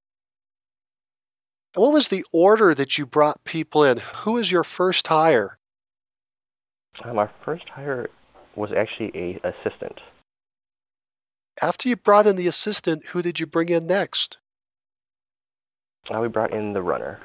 What 1.74 1.92
was 1.92 2.08
the 2.08 2.24
order 2.32 2.76
that 2.76 2.98
you 2.98 3.06
brought 3.08 3.44
people 3.44 3.84
in? 3.84 3.98
Who 3.98 4.34
was 4.34 4.52
your 4.52 4.64
first 4.64 5.08
hire? 5.08 5.58
Um, 7.04 7.18
our 7.18 7.32
first 7.44 7.68
hire 7.70 8.10
was 8.56 8.72
actually 8.72 9.12
a 9.16 9.40
assistant. 9.48 10.00
After 11.62 11.90
you 11.90 11.96
brought 11.96 12.28
in 12.28 12.36
the 12.36 12.48
assistant, 12.48 13.08
who 13.08 13.22
did 13.22 13.40
you 13.40 13.46
bring 13.46 13.70
in 13.70 13.88
next? 13.88 14.38
Uh, 16.10 16.20
we 16.20 16.28
brought 16.28 16.54
in 16.54 16.74
the 16.74 16.82
runner, 16.82 17.20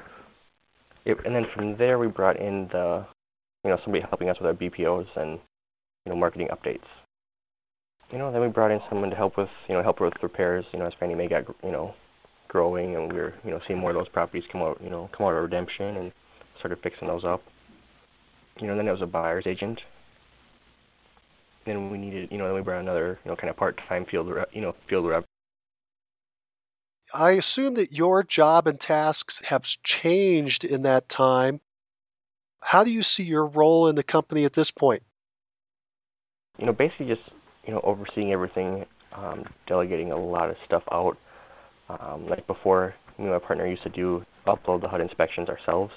it, 1.05 1.17
and 1.25 1.35
then 1.35 1.45
from 1.55 1.77
there 1.77 1.97
we 1.97 2.07
brought 2.07 2.37
in 2.37 2.67
the, 2.71 3.05
you 3.63 3.69
know, 3.69 3.77
somebody 3.83 4.03
helping 4.07 4.29
us 4.29 4.37
with 4.39 4.47
our 4.47 4.53
BPOs 4.53 5.07
and, 5.15 5.39
you 6.05 6.11
know, 6.11 6.15
marketing 6.15 6.49
updates. 6.49 6.85
You 8.11 8.19
know, 8.19 8.31
then 8.31 8.41
we 8.41 8.49
brought 8.49 8.71
in 8.71 8.81
someone 8.89 9.09
to 9.09 9.15
help 9.15 9.37
with, 9.37 9.49
you 9.67 9.75
know, 9.75 9.81
help 9.81 10.01
with 10.01 10.13
repairs. 10.21 10.65
You 10.71 10.79
know, 10.79 10.85
as 10.85 10.93
Fannie 10.99 11.15
Mae 11.15 11.27
got, 11.27 11.45
you 11.63 11.71
know, 11.71 11.93
growing, 12.47 12.95
and 12.95 13.11
we 13.11 13.19
were, 13.19 13.33
you 13.43 13.51
know, 13.51 13.59
seeing 13.67 13.79
more 13.79 13.91
of 13.91 13.95
those 13.95 14.09
properties 14.09 14.43
come 14.51 14.61
out, 14.61 14.79
you 14.83 14.89
know, 14.89 15.09
come 15.15 15.25
out 15.25 15.33
of 15.33 15.43
redemption, 15.43 15.97
and 15.97 16.11
started 16.59 16.79
fixing 16.83 17.07
those 17.07 17.23
up. 17.23 17.41
You 18.59 18.67
know, 18.67 18.75
then 18.75 18.87
it 18.87 18.91
was 18.91 19.01
a 19.01 19.07
buyer's 19.07 19.47
agent. 19.47 19.81
Then 21.65 21.89
we 21.89 21.97
needed, 21.97 22.29
you 22.31 22.37
know, 22.37 22.45
then 22.45 22.55
we 22.55 22.61
brought 22.61 22.79
another, 22.79 23.19
you 23.23 23.31
know, 23.31 23.35
kind 23.35 23.49
of 23.49 23.57
part-time 23.57 24.05
field 24.05 24.29
rep, 24.29 24.49
you 24.53 24.61
know, 24.61 24.75
field 24.87 25.05
rep. 25.05 25.25
I 27.13 27.31
assume 27.31 27.75
that 27.75 27.91
your 27.91 28.23
job 28.23 28.67
and 28.67 28.79
tasks 28.79 29.41
have 29.45 29.63
changed 29.63 30.63
in 30.63 30.83
that 30.83 31.09
time. 31.09 31.59
How 32.61 32.83
do 32.83 32.91
you 32.91 33.03
see 33.03 33.23
your 33.23 33.45
role 33.45 33.87
in 33.87 33.95
the 33.95 34.03
company 34.03 34.45
at 34.45 34.53
this 34.53 34.71
point? 34.71 35.03
You 36.57 36.65
know, 36.65 36.73
basically 36.73 37.07
just, 37.07 37.21
you 37.65 37.73
know, 37.73 37.81
overseeing 37.83 38.31
everything, 38.31 38.85
um, 39.13 39.45
delegating 39.67 40.11
a 40.11 40.17
lot 40.17 40.49
of 40.49 40.55
stuff 40.65 40.83
out. 40.91 41.17
Um, 41.89 42.27
like 42.27 42.47
before, 42.47 42.95
you 43.19 43.25
know, 43.25 43.33
my 43.33 43.39
partner 43.39 43.67
used 43.67 43.83
to 43.83 43.89
do 43.89 44.25
upload 44.47 44.81
the 44.81 44.87
HUD 44.87 45.01
inspections 45.01 45.49
ourselves. 45.49 45.93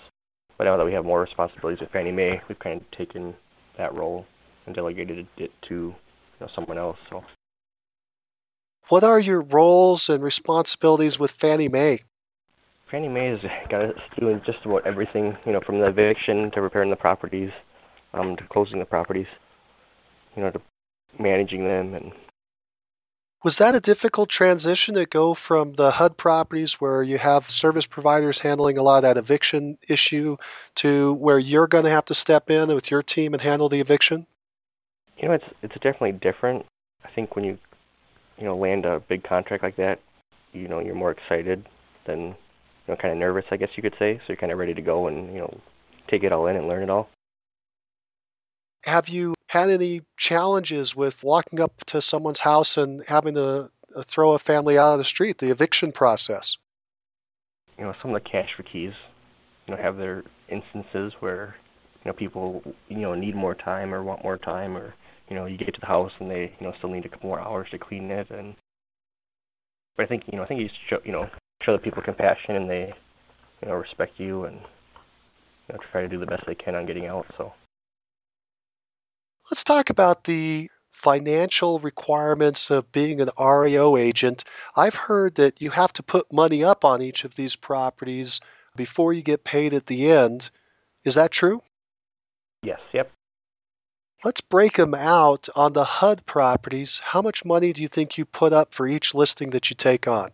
But 0.59 0.65
now 0.65 0.77
that 0.77 0.85
we 0.85 0.93
have 0.93 1.05
more 1.05 1.21
responsibilities 1.21 1.81
with 1.81 1.91
Fannie 1.91 2.13
Mae, 2.13 2.41
we've 2.49 2.59
kind 2.59 2.81
of 2.81 2.91
taken 2.91 3.35
that 3.79 3.95
role 3.95 4.27
and 4.69 4.75
delegated 4.75 5.27
it 5.39 5.51
to 5.63 5.75
you 5.75 5.95
know, 6.41 6.49
someone 6.55 6.79
else. 6.79 6.99
So. 7.11 7.25
What 8.89 9.03
are 9.03 9.19
your 9.19 9.41
roles 9.41 10.09
and 10.09 10.23
responsibilities 10.23 11.19
with 11.19 11.31
Fannie 11.31 11.69
Mae? 11.69 12.01
Fannie 12.91 13.09
Mae 13.09 13.31
is 13.31 13.41
got 13.71 13.85
us 13.85 14.01
doing 14.19 14.41
just 14.47 14.59
about 14.65 14.87
everything, 14.87 15.37
you 15.47 15.53
know, 15.53 15.61
from 15.65 15.79
the 15.81 15.87
eviction 15.87 16.51
to 16.53 16.61
repairing 16.61 16.91
the 16.91 16.97
properties, 16.97 17.51
um, 18.13 18.37
to 18.37 18.45
closing 18.53 18.79
the 18.79 18.85
properties, 18.85 19.27
you 20.37 20.43
know, 20.43 20.51
to 20.51 20.61
managing 21.19 21.65
them 21.65 21.95
and 21.95 22.13
was 23.45 23.59
that 23.59 23.77
a 23.77 23.81
difficult 23.81 24.29
transition 24.29 24.97
to 24.97 25.07
go 25.07 25.33
from 25.33 25.75
the 25.75 25.93
HUD 25.93 26.17
properties 26.17 26.81
where 26.81 27.05
you 27.05 27.19
have 27.19 27.49
service 27.49 27.87
providers 27.87 28.41
handling 28.41 28.79
a 28.79 28.83
lot 28.83 28.97
of 28.97 29.03
that 29.03 29.17
eviction 29.17 29.79
issue 29.89 30.37
to 30.75 31.13
where 31.13 31.39
you're 31.39 31.69
going 31.69 31.85
to 31.85 31.91
have 31.91 32.07
to 32.07 32.15
step 32.15 32.51
in 32.51 32.75
with 32.75 32.91
your 32.91 33.01
team 33.01 33.33
and 33.35 33.41
handle 33.41 33.69
the 33.69 33.81
eviction? 33.81 34.27
You 35.19 35.29
know, 35.29 35.35
it's 35.35 35.45
it's 35.63 35.75
definitely 35.75 36.13
different. 36.13 36.65
I 37.05 37.11
think 37.15 37.37
when 37.37 37.45
you 37.45 37.59
you 38.39 38.45
know 38.45 38.57
land 38.57 38.85
a 38.85 39.01
big 39.01 39.25
contract 39.25 39.63
like 39.63 39.77
that, 39.77 40.01
you 40.53 40.69
know, 40.69 40.81
you're 40.81 40.95
more 40.95 41.11
excited 41.11 41.67
than 42.07 42.21
you 42.21 42.35
know 42.89 42.97
kind 42.97 43.13
of 43.13 43.19
nervous, 43.19 43.45
I 43.51 43.57
guess 43.57 43.71
you 43.77 43.83
could 43.83 43.95
say. 43.99 44.17
So 44.19 44.25
you're 44.29 44.37
kind 44.37 44.53
of 44.53 44.59
ready 44.59 44.75
to 44.75 44.83
go 44.83 45.09
and, 45.09 45.33
you 45.33 45.41
know, 45.41 45.61
take 46.09 46.23
it 46.23 46.33
all 46.33 46.47
in 46.47 46.57
and 46.57 46.69
learn 46.69 46.83
it 46.83 46.91
all. 46.91 47.09
Have 48.85 49.09
you 49.09 49.35
had 49.49 49.71
any 49.71 50.03
challenges 50.17 50.95
with 50.95 51.25
walking 51.25 51.61
up 51.61 51.85
to 51.87 52.01
someone's 52.01 52.41
house 52.41 52.77
and 52.77 53.05
having 53.07 53.35
to 53.35 53.71
uh, 53.95 54.03
throw 54.03 54.33
a 54.33 54.39
family 54.39 54.79
out 54.79 54.93
of 54.93 54.99
the 54.99 55.05
street, 55.05 55.39
the 55.39 55.51
eviction 55.51 55.93
process? 55.93 56.57
You 57.77 57.85
know, 57.85 57.95
some 58.01 58.15
of 58.15 58.23
the 58.23 58.29
cash 58.29 58.51
for 58.57 58.63
keys, 58.63 58.93
you 59.67 59.75
know, 59.75 59.83
have 59.83 59.97
their 59.97 60.23
instances 60.49 61.13
where, 61.21 61.57
you 62.05 62.11
know, 62.11 62.13
people, 62.13 62.63
you 62.89 62.99
know, 62.99 63.15
need 63.15 63.35
more 63.35 63.55
time 63.55 63.95
or 63.95 64.03
want 64.03 64.23
more 64.25 64.39
time 64.39 64.77
or, 64.77 64.95
you 65.29 65.37
know, 65.37 65.47
you 65.47 65.59
get 65.59 65.75
to 65.75 65.81
the 65.81 65.87
house 65.87 66.13
and 66.21 66.31
they, 66.31 66.53
you 66.59 66.67
know, 66.67 66.73
still 66.79 66.91
need 66.91 67.05
a 67.05 67.09
couple 67.09 67.29
more 67.29 67.41
hours 67.41 67.69
to 67.71 67.79
clean 67.79 68.11
it 68.11 68.31
and 68.31 68.55
but 69.97 70.05
I 70.05 70.07
think, 70.07 70.25
you 70.31 70.39
know, 70.39 70.45
I 70.45 70.47
think 70.47 70.61
you 70.61 70.69
show, 70.89 70.99
you 71.05 71.11
know, 71.11 71.29
show 71.63 71.73
the 71.73 71.79
people 71.79 72.03
compassion 72.03 72.55
and 72.55 72.71
they, 72.71 72.93
you 73.61 73.69
know, 73.69 73.75
respect 73.75 74.13
you 74.19 74.45
and 74.45 74.57
you 74.57 75.75
know, 75.75 75.79
try 75.91 76.03
to 76.03 76.09
do 76.09 76.19
the 76.19 76.27
best 76.27 76.45
they 76.47 76.55
can 76.55 76.75
on 76.75 76.87
getting 76.87 77.07
out, 77.07 77.27
so 77.37 77.53
Let's 79.51 79.65
talk 79.65 79.89
about 79.89 80.25
the 80.25 80.71
financial 80.91 81.79
requirements 81.79 82.71
of 82.71 82.93
being 82.93 83.21
an 83.21 83.31
REO 83.39 83.97
agent. 83.97 84.45
I've 84.77 84.95
heard 84.95 85.37
that 85.37 85.63
you 85.63 85.71
have 85.71 85.93
to 85.95 86.03
put 86.03 86.33
money 86.33 86.63
up 86.63 86.85
on 86.85 87.01
each 87.01 87.25
of 87.25 87.35
these 87.35 87.57
properties 87.57 88.41
before 88.77 89.13
you 89.13 89.23
get 89.23 89.45
paid 89.45 89.73
at 89.73 89.87
the 89.87 90.11
end. 90.11 90.51
Is 91.05 91.15
that 91.15 91.31
true? 91.31 91.63
Yes, 92.63 92.81
yep. 92.93 93.11
Let's 94.25 94.41
break 94.41 94.75
them 94.75 94.95
out 94.95 95.49
on 95.55 95.75
the 95.75 95.85
HUD 95.85 96.27
properties. 96.27 97.01
How 97.05 97.23
much 97.23 97.45
money 97.45 97.73
do 97.73 97.81
you 97.81 97.89
think 97.89 98.19
you 98.19 98.25
put 98.25 98.53
up 98.53 98.75
for 98.75 98.89
each 98.89 99.15
listing 99.15 99.51
that 99.51 99.71
you 99.71 99.77
take 99.77 100.09
on? 100.09 100.31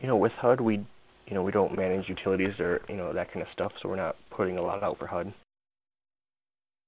You 0.00 0.08
know, 0.08 0.16
with 0.16 0.32
HUD, 0.32 0.60
we 0.60 0.84
you 1.26 1.34
know 1.34 1.42
we 1.42 1.52
don't 1.52 1.76
manage 1.76 2.08
utilities 2.08 2.58
or 2.58 2.82
you 2.88 2.96
know 2.96 3.12
that 3.12 3.32
kind 3.32 3.42
of 3.42 3.48
stuff, 3.52 3.72
so 3.80 3.88
we're 3.88 3.96
not 3.96 4.16
putting 4.30 4.58
a 4.58 4.62
lot 4.62 4.82
out 4.82 4.98
for 4.98 5.06
HUD. 5.06 5.32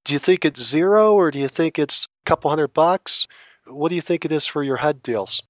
Do 0.04 0.12
you 0.14 0.18
think 0.18 0.44
it's 0.44 0.60
zero 0.60 1.14
or 1.14 1.30
do 1.30 1.38
you 1.38 1.48
think 1.48 1.78
it's 1.78 2.06
a 2.06 2.24
couple 2.24 2.50
hundred 2.50 2.74
bucks? 2.74 3.26
What 3.66 3.90
do 3.90 3.94
you 3.94 4.00
think 4.00 4.24
it 4.24 4.32
is 4.32 4.46
for 4.46 4.62
your 4.62 4.78
HUD 4.78 5.02
deals? 5.02 5.42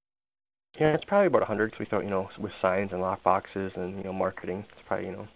Yeah, 0.79 0.95
it's 0.95 1.05
probably 1.05 1.27
about 1.27 1.39
a 1.39 1.51
100 1.51 1.71
because 1.71 1.81
we 1.81 1.87
thought, 1.87 2.05
you 2.05 2.11
know, 2.11 2.29
with 2.39 2.53
signs 2.63 2.93
and 2.93 3.01
lock 3.01 3.23
boxes 3.25 3.73
and, 3.75 3.97
you 3.97 4.05
know, 4.05 4.13
marketing, 4.13 4.65
it's 4.71 4.81
probably, 4.87 5.07
you 5.07 5.13
know, 5.13 5.27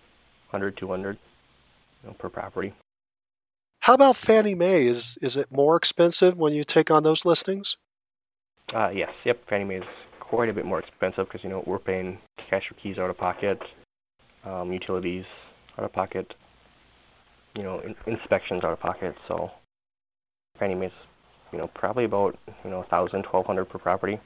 100, 0.50 0.76
200 0.76 1.18
you 2.02 2.08
know, 2.08 2.14
per 2.14 2.28
property. 2.28 2.72
How 3.82 3.94
about 3.94 4.16
Fannie 4.16 4.54
Mae? 4.54 4.86
Is 4.86 5.18
is 5.20 5.36
it 5.36 5.50
more 5.50 5.76
expensive 5.76 6.38
when 6.38 6.52
you 6.52 6.62
take 6.62 6.88
on 6.90 7.02
those 7.02 7.24
listings? 7.24 7.76
Uh, 8.72 8.90
yes, 8.90 9.10
yep. 9.24 9.42
Fannie 9.48 9.64
Mae 9.64 9.76
is 9.78 9.84
quite 10.20 10.48
a 10.48 10.52
bit 10.52 10.64
more 10.64 10.78
expensive 10.78 11.26
because, 11.26 11.42
you 11.42 11.50
know, 11.50 11.64
we're 11.66 11.80
paying 11.80 12.18
cash 12.48 12.68
for 12.68 12.74
keys 12.74 12.96
out 12.96 13.10
of 13.10 13.18
pocket, 13.18 13.60
um, 14.44 14.72
utilities 14.72 15.24
out 15.76 15.84
of 15.84 15.92
pocket, 15.92 16.32
you 17.56 17.64
know, 17.64 17.80
in, 17.80 17.96
inspections 18.06 18.62
out 18.62 18.72
of 18.72 18.78
pocket. 18.78 19.16
So 19.26 19.50
Fannie 20.60 20.76
Mae's, 20.76 20.92
you 21.52 21.58
know, 21.58 21.68
probably 21.74 22.04
about, 22.04 22.38
you 22.64 22.70
know, 22.70 22.84
thousand, 22.88 23.24
twelve 23.24 23.46
hundred 23.46 23.64
per 23.64 23.78
property. 23.78 24.20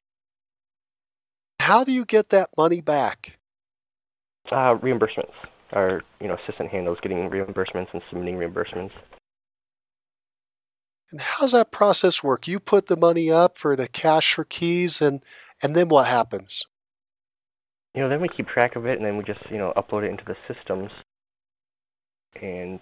How 1.61 1.83
do 1.83 1.93
you 1.93 2.05
get 2.05 2.29
that 2.29 2.51
money 2.59 2.83
back? 2.83 3.39
Uh, 4.53 4.77
reimbursements. 4.77 5.33
Our, 5.73 6.03
you 6.21 6.29
know, 6.29 6.37
assistant 6.45 6.69
handles 6.69 6.99
getting 7.03 7.31
reimbursements 7.31 7.89
and 7.95 8.03
submitting 8.11 8.37
reimbursements. 8.37 8.93
And 11.13 11.21
how's 11.21 11.53
that 11.53 11.73
process 11.73 12.23
work? 12.23 12.49
You 12.49 12.59
put 12.59 12.87
the 12.87 12.97
money 12.97 13.31
up 13.31 13.59
for 13.59 13.77
the 13.77 13.89
cash 13.89 14.35
for 14.35 14.45
keys 14.45 15.01
and 15.01 15.23
and 15.63 15.75
then 15.75 15.89
what 15.89 16.07
happens? 16.07 16.63
You 17.95 18.03
know, 18.03 18.09
then 18.09 18.21
we 18.21 18.29
keep 18.29 18.49
track 18.49 18.77
of 18.77 18.85
it 18.87 18.99
and 18.99 19.07
then 19.07 19.17
we 19.17 19.25
just, 19.25 19.41
you 19.51 19.57
know, 19.57 19.73
upload 19.77 20.05
it 20.05 20.11
into 20.11 20.25
the 20.27 20.37
systems 20.53 20.91
and 22.43 22.81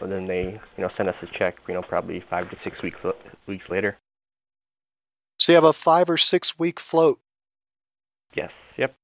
then 0.00 0.26
they 0.26 0.60
you 0.76 0.82
know 0.82 0.90
send 0.96 1.08
us 1.08 1.14
a 1.22 1.38
check 1.38 1.56
you 1.68 1.74
know 1.74 1.82
probably 1.82 2.22
five 2.30 2.50
to 2.50 2.56
six 2.64 2.82
weeks 2.82 2.98
weeks 3.46 3.64
later. 3.68 3.96
So 5.38 5.52
you 5.52 5.56
have 5.56 5.64
a 5.64 5.72
five 5.72 6.08
or 6.08 6.16
six 6.16 6.58
week 6.58 6.80
float. 6.80 7.20
Yes. 8.34 8.50
Yep. 8.78 8.94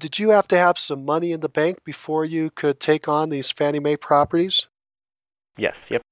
Did 0.00 0.18
you 0.18 0.30
have 0.30 0.48
to 0.48 0.58
have 0.58 0.78
some 0.78 1.04
money 1.04 1.32
in 1.32 1.40
the 1.40 1.48
bank 1.48 1.84
before 1.84 2.24
you 2.24 2.50
could 2.50 2.80
take 2.80 3.06
on 3.08 3.28
these 3.28 3.50
Fannie 3.50 3.80
Mae 3.80 3.96
properties? 3.96 4.66
Yes. 5.56 5.74
Yep. 5.88 6.02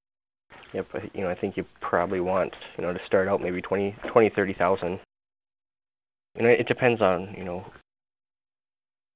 Yep. 0.75 0.87
You 1.15 1.23
know, 1.23 1.31
I 1.31 1.37
think 1.37 1.57
you 1.57 1.65
probably 1.81 2.21
want 2.21 2.53
you 2.77 2.85
know 2.85 2.93
to 2.93 2.99
start 3.07 3.29
out 3.29 3.41
maybe 3.41 3.63
twenty, 3.63 3.95
twenty, 4.13 4.31
thirty 4.35 4.53
thousand. 4.53 4.99
You 6.37 6.43
know, 6.43 6.49
it 6.49 6.67
depends 6.67 7.01
on 7.01 7.33
you 7.39 7.45
know 7.45 7.65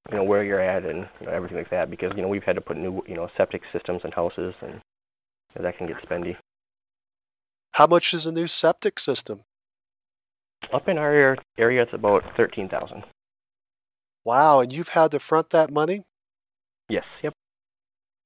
you 0.09 0.17
know 0.17 0.23
where 0.23 0.43
you're 0.43 0.61
at 0.61 0.85
and 0.85 1.07
you 1.19 1.27
know, 1.27 1.33
everything 1.33 1.57
like 1.57 1.69
that 1.69 1.89
because 1.89 2.11
you 2.15 2.21
know 2.21 2.29
we've 2.29 2.43
had 2.43 2.55
to 2.55 2.61
put 2.61 2.77
new 2.77 3.03
you 3.05 3.15
know 3.15 3.27
septic 3.35 3.61
systems 3.73 4.01
in 4.05 4.11
houses 4.11 4.55
and 4.61 4.73
you 4.73 5.55
know, 5.57 5.63
that 5.63 5.77
can 5.77 5.87
get 5.87 5.97
spendy. 5.97 6.37
How 7.73 7.87
much 7.87 8.13
is 8.13 8.25
a 8.25 8.31
new 8.31 8.47
septic 8.47 8.97
system? 8.97 9.41
Up 10.73 10.87
in 10.87 10.97
our 10.97 11.37
area, 11.57 11.83
it's 11.83 11.93
about 11.93 12.23
thirteen 12.37 12.69
thousand. 12.69 13.03
Wow, 14.23 14.61
and 14.61 14.71
you've 14.71 14.89
had 14.89 15.11
to 15.11 15.19
front 15.19 15.49
that 15.49 15.71
money? 15.71 16.03
Yes. 16.87 17.05
Yep. 17.21 17.33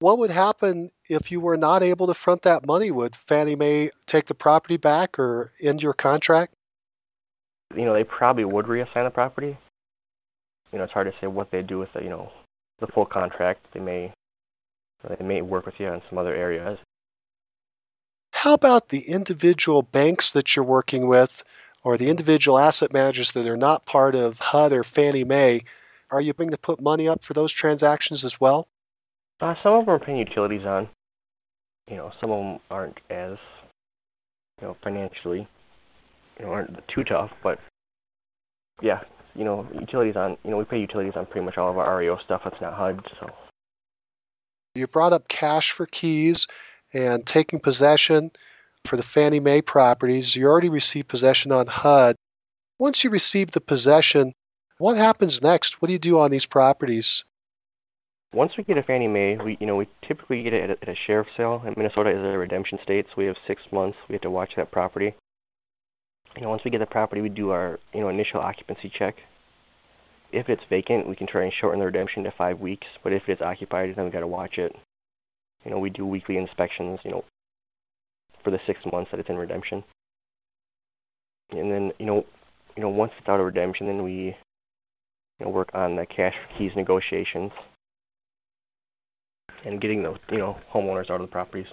What 0.04 0.18
would 0.18 0.32
happen 0.32 0.92
if 1.08 1.32
you 1.32 1.40
were 1.40 1.56
not 1.56 1.82
able 1.82 2.08
to 2.08 2.14
front 2.14 2.42
that 2.42 2.68
money? 2.68 2.92
Would 2.92 3.16
Fannie 3.16 3.56
Mae 3.56 3.90
take 4.06 4.26
the 4.26 4.36
property 4.36 4.76
back 4.76 5.18
or 5.18 5.54
end 5.64 5.82
your 5.82 5.94
contract? 5.94 6.54
You 7.74 7.86
know, 7.86 7.94
they 7.94 8.04
probably 8.04 8.44
would 8.44 8.66
reassign 8.66 9.06
the 9.06 9.12
property, 9.12 9.58
you 10.74 10.78
know, 10.78 10.84
it's 10.84 10.92
hard 10.92 11.08
to 11.08 11.14
say 11.22 11.28
what 11.28 11.52
they 11.52 11.62
do 11.62 11.80
with 11.80 11.94
the, 11.94 12.04
you 12.04 12.10
know, 12.10 12.34
the 12.82 12.88
full 12.88 13.06
contract. 13.06 13.66
They 13.74 13.80
may, 13.80 14.12
they 15.08 15.24
may 15.24 15.42
work 15.42 15.66
with 15.66 15.76
you 15.80 15.88
on 15.88 16.02
some 16.10 16.18
other 16.18 16.36
areas. 16.36 16.80
How 18.34 18.56
about 18.56 18.90
the 18.90 19.08
individual 19.08 19.84
banks 19.84 20.34
that 20.34 20.54
you're 20.54 20.66
working 20.66 21.08
with, 21.08 21.46
or 21.82 21.96
the 21.96 22.10
individual 22.10 22.60
asset 22.60 22.92
managers 22.92 23.32
that 23.32 23.50
are 23.50 23.56
not 23.56 23.86
part 23.86 24.16
of 24.16 24.40
HUD 24.40 24.74
or 24.74 24.84
Fannie 24.84 25.24
Mae? 25.24 25.62
Are 26.12 26.20
you 26.20 26.34
going 26.34 26.50
to 26.50 26.58
put 26.58 26.82
money 26.82 27.08
up 27.08 27.24
for 27.24 27.34
those 27.34 27.54
transactions 27.54 28.26
as 28.26 28.42
well? 28.42 28.68
Uh, 29.44 29.56
some 29.62 29.74
of 29.74 29.86
them 29.86 29.94
are 29.94 30.00
paying 30.00 30.20
utilities 30.20 30.66
on. 30.66 30.88
You 31.92 31.98
know, 31.98 32.14
some 32.22 32.32
of 32.32 32.40
them 32.40 32.60
aren't 32.72 32.98
as, 33.10 33.36
you 34.62 34.68
know, 34.68 34.78
financially, 34.82 35.46
you 36.40 36.46
know, 36.46 36.52
aren't 36.54 36.80
too 36.88 37.04
tough. 37.04 37.30
But 37.44 37.60
yeah, 38.82 39.02
you 39.36 39.44
know, 39.44 39.68
utilities 39.78 40.16
on, 40.16 40.38
you 40.46 40.52
know, 40.52 40.58
we 40.58 40.64
pay 40.64 40.80
utilities 40.80 41.16
on 41.18 41.26
pretty 41.26 41.44
much 41.44 41.58
all 41.58 41.70
of 41.70 41.78
our 41.78 41.98
REO 41.98 42.18
stuff. 42.24 42.40
that's 42.46 42.62
not 42.62 42.74
HUD, 42.74 43.06
so. 43.20 43.30
You 44.76 44.88
brought 44.88 45.12
up 45.12 45.28
cash 45.28 45.72
for 45.72 45.88
keys 45.88 46.48
and 46.94 47.26
taking 47.26 47.60
possession 47.60 48.32
for 48.86 48.96
the 48.96 49.04
Fannie 49.04 49.42
Mae 49.42 49.62
properties. 49.62 50.38
You 50.38 50.46
already 50.46 50.70
received 50.70 51.10
possession 51.10 51.52
on 51.52 51.68
HUD. 51.68 52.16
Once 52.80 53.04
you 53.04 53.10
receive 53.10 53.52
the 53.52 53.62
possession, 53.62 54.32
what 54.78 54.96
happens 54.96 55.42
next? 55.42 55.82
What 55.82 55.88
do 55.88 55.92
you 55.92 56.00
do 56.00 56.18
on 56.18 56.32
these 56.32 56.46
properties? 56.46 57.26
Once 58.34 58.54
we 58.58 58.64
get 58.64 58.80
a 58.80 58.84
Fannie 58.84 59.08
Mae, 59.08 59.38
we 59.38 59.58
you 59.60 59.68
know 59.68 59.76
we 59.76 59.88
typically 60.08 60.42
get 60.42 60.54
it 60.54 60.64
at 60.64 60.70
a, 60.72 60.82
at 60.82 60.90
a 60.90 60.96
sheriff 61.06 61.28
sale. 61.38 61.62
And 61.66 61.78
Minnesota 61.78 62.10
is 62.10 62.18
a 62.18 62.38
redemption 62.38 62.80
state, 62.82 63.06
so 63.08 63.14
we 63.18 63.26
have 63.26 63.36
six 63.48 63.62
months. 63.72 63.98
We 64.10 64.14
have 64.14 64.24
to 64.24 64.32
watch 64.32 64.54
that 64.58 64.72
property. 64.72 65.14
You 66.36 66.42
know, 66.42 66.50
once 66.50 66.64
we 66.66 66.72
get 66.72 66.80
the 66.80 66.88
property, 66.88 67.22
we 67.22 67.30
do 67.30 67.52
our 67.52 67.80
you 67.94 68.02
know 68.02 68.10
initial 68.10 68.40
occupancy 68.40 68.92
check. 68.98 69.18
If 70.32 70.50
it's 70.50 70.64
vacant, 70.68 71.08
we 71.08 71.16
can 71.16 71.28
try 71.28 71.44
and 71.44 71.54
shorten 71.54 71.80
the 71.80 71.86
redemption 71.86 72.24
to 72.24 72.32
five 72.36 72.60
weeks. 72.60 72.88
But 73.04 73.14
if 73.14 73.24
it's 73.28 73.42
occupied, 73.42 73.94
then 73.96 74.06
we 74.06 74.12
got 74.12 74.22
to 74.22 74.28
watch 74.28 74.58
it. 74.58 74.76
You 75.64 75.70
know, 75.70 75.78
we 75.78 75.92
do 75.92 76.06
weekly 76.08 76.38
inspections. 76.38 77.00
You 77.04 77.12
know, 77.12 77.26
for 78.44 78.50
the 78.50 78.60
six 78.66 78.80
months 78.92 79.12
that 79.12 79.20
it's 79.20 79.30
in 79.30 79.38
redemption. 79.38 79.84
And 81.52 81.72
then 81.72 81.92
you 82.00 82.08
know, 82.08 82.26
you 82.76 82.82
know 82.82 82.90
once 82.90 83.12
it's 83.20 83.30
out 83.30 83.40
of 83.40 83.46
redemption, 83.46 83.86
then 83.86 84.02
we 84.02 84.36
you 85.40 85.46
know 85.46 85.50
work 85.50 85.70
on 85.76 85.98
the 85.98 86.08
cash 86.08 86.34
keys 86.58 86.72
negotiations 86.76 87.52
and 89.64 89.82
getting 89.82 90.04
those 90.04 90.18
you 90.32 90.38
know 90.38 90.58
homeowners 90.72 91.10
out 91.10 91.22
of 91.22 91.22
the 91.22 91.28
properties. 91.28 91.68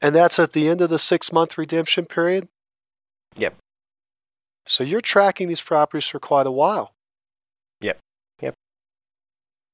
And 0.00 0.14
that's 0.14 0.38
at 0.38 0.52
the 0.52 0.68
end 0.68 0.80
of 0.80 0.90
the 0.90 0.98
six 0.98 1.32
month 1.32 1.56
redemption 1.56 2.04
period? 2.04 2.48
Yep. 3.36 3.56
So 4.66 4.84
you're 4.84 5.00
tracking 5.00 5.48
these 5.48 5.62
properties 5.62 6.06
for 6.06 6.18
quite 6.18 6.46
a 6.46 6.50
while. 6.50 6.92
Yep. 7.80 7.98
Yep. 8.40 8.54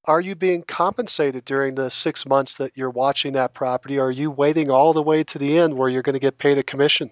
Are 0.04 0.20
you 0.20 0.34
being 0.34 0.62
compensated 0.62 1.44
during 1.44 1.74
the 1.74 1.90
six 1.90 2.26
months 2.26 2.56
that 2.56 2.72
you're 2.76 2.90
watching 2.90 3.32
that 3.34 3.54
property? 3.54 3.98
Or 3.98 4.06
are 4.06 4.10
you 4.10 4.30
waiting 4.30 4.70
all 4.70 4.92
the 4.92 5.02
way 5.02 5.22
to 5.24 5.38
the 5.38 5.58
end 5.58 5.76
where 5.76 5.88
you're 5.88 6.02
going 6.02 6.14
to 6.14 6.20
get 6.20 6.38
paid 6.38 6.58
a 6.58 6.62
commission? 6.62 7.10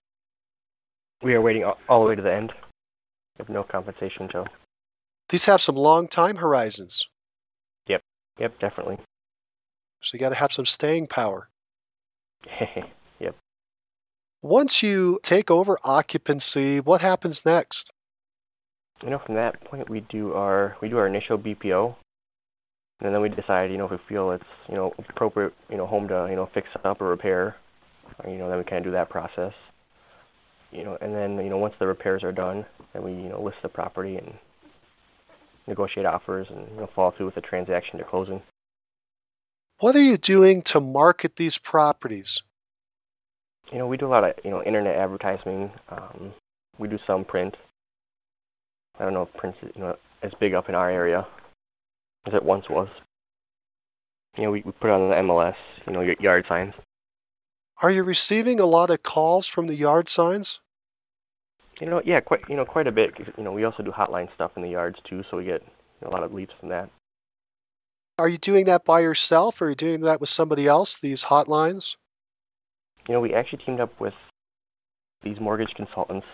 We 1.23 1.35
are 1.35 1.41
waiting 1.41 1.65
all, 1.65 2.03
the 2.03 2.09
way 2.09 2.15
to 2.15 2.23
the 2.23 2.33
end. 2.33 2.53
With 3.39 3.49
no 3.49 3.63
compensation, 3.63 4.29
Joe. 4.31 4.47
These 5.29 5.45
have 5.45 5.61
some 5.61 5.77
long 5.77 6.09
time 6.09 6.37
horizons. 6.37 7.09
Yep. 7.87 8.03
Yep. 8.39 8.59
Definitely. 8.61 8.99
So 10.03 10.17
you 10.17 10.21
got 10.21 10.31
to 10.31 10.35
have 10.35 10.53
some 10.53 10.67
staying 10.67 11.09
power. 11.09 11.49
yep. 13.19 13.35
Once 14.43 14.83
you 14.83 15.19
take 15.23 15.51
over 15.51 15.79
occupancy, 15.85 16.81
what 16.81 17.01
happens 17.01 17.45
next? 17.45 17.91
You 19.03 19.11
know, 19.11 19.21
from 19.25 19.35
that 19.37 19.63
point, 19.65 19.89
we 19.89 20.01
do 20.01 20.33
our 20.35 20.77
we 20.81 20.89
do 20.89 20.99
our 20.99 21.07
initial 21.07 21.39
BPO, 21.39 21.95
and 23.01 23.15
then 23.15 23.21
we 23.21 23.29
decide, 23.29 23.71
you 23.71 23.79
know, 23.79 23.85
if 23.85 23.93
we 23.93 23.99
feel 24.09 24.33
it's 24.33 24.45
you 24.69 24.75
know 24.75 24.93
appropriate, 24.99 25.55
you 25.71 25.77
know, 25.77 25.87
home 25.87 26.09
to 26.09 26.27
you 26.31 26.37
know 26.37 26.49
fix 26.53 26.69
up 26.85 27.01
or 27.01 27.09
repair, 27.09 27.57
or, 28.19 28.31
you 28.31 28.39
know, 28.39 28.49
then 28.49 28.59
we 28.59 28.65
kind 28.65 28.79
of 28.79 28.85
do 28.85 28.91
that 28.93 29.09
process. 29.09 29.53
You 30.73 30.85
know, 30.85 30.99
and 31.01 31.15
then 31.15 31.37
you 31.45 31.51
know 31.51 31.59
once 31.59 31.75
the 31.79 31.87
repairs 31.87 32.25
are 32.25 32.33
done, 32.33 32.67
then 32.93 33.03
we 33.03 33.13
you 33.13 33.29
know 33.29 33.41
list 33.41 33.59
the 33.63 33.69
property 33.69 34.17
and 34.17 34.35
negotiate 35.69 36.07
offers 36.07 36.49
and 36.51 36.67
you 36.75 36.81
know 36.81 36.91
follow 36.95 37.13
through 37.17 37.27
with 37.27 37.37
the 37.37 37.41
transaction 37.41 37.99
to 37.99 38.05
closing. 38.05 38.43
What 39.81 39.95
are 39.95 40.03
you 40.03 40.17
doing 40.17 40.63
to 40.63 40.81
market 40.81 41.37
these 41.37 41.57
properties? 41.57 42.43
You 43.71 43.79
know, 43.79 43.87
we 43.87 43.97
do 43.97 44.07
a 44.07 44.09
lot 44.09 44.25
of 44.25 44.33
you 44.45 44.51
know 44.51 44.61
internet 44.63 44.97
advertising. 44.97 45.71
Um, 45.89 46.33
we 46.79 46.89
do 46.89 46.99
some 47.07 47.25
print. 47.25 47.57
I 48.99 49.05
don't 49.05 49.15
know 49.15 49.23
if 49.23 49.33
print 49.35 49.55
is 49.63 49.71
you 49.77 49.83
know 49.83 49.97
as 50.23 50.33
big 50.41 50.55
up 50.55 50.69
in 50.69 50.75
our 50.75 50.91
area 50.91 51.25
as 52.27 52.35
it 52.35 52.43
once 52.43 52.69
was. 52.69 52.89
You 54.37 54.45
know, 54.45 54.51
we, 54.51 54.63
we 54.63 54.73
put 54.73 54.89
it 54.89 54.93
on 54.93 55.11
the 55.11 55.33
MLS. 55.33 55.55
You 55.87 55.93
know, 55.93 56.15
yard 56.19 56.47
signs. 56.49 56.75
Are 57.81 57.93
you 57.93 58.03
receiving 58.03 58.59
a 58.59 58.67
lot 58.67 58.91
of 58.91 59.05
calls 59.05 59.47
from 59.47 59.69
the 59.69 59.77
yard 59.77 60.09
signs? 60.09 60.59
You 61.81 61.89
know, 61.89 62.03
yeah, 62.05 62.19
quite 62.19 62.41
you 62.49 62.57
know 62.57 62.65
quite 62.65 62.89
a 62.89 62.93
bit. 62.93 63.13
You 63.37 63.45
know, 63.45 63.53
we 63.53 63.63
also 63.63 63.85
do 63.85 63.93
hotline 63.93 64.29
stuff 64.35 64.53
in 64.57 64.63
the 64.63 64.71
yards 64.71 64.99
too, 65.09 65.23
so 65.31 65.37
we 65.37 65.45
get 65.45 65.63
a 66.03 66.09
lot 66.09 66.25
of 66.25 66.35
leads 66.35 66.51
from 66.59 66.69
that. 66.71 66.91
Are 68.19 68.29
you 68.29 68.39
doing 68.39 68.65
that 68.65 68.85
by 68.85 69.01
yourself 69.01 69.61
or 69.61 69.67
are 69.67 69.69
you 69.71 69.77
doing 69.77 70.01
that 70.01 70.21
with 70.21 70.29
somebody 70.29 70.67
else, 70.67 70.97
these 70.97 71.25
hotlines? 71.25 71.95
You 73.09 73.15
know, 73.15 73.21
we 73.21 73.33
actually 73.33 73.63
teamed 73.65 73.81
up 73.81 73.99
with 74.01 74.15
these 75.23 75.39
mortgage 75.41 75.73
consultants 75.77 76.27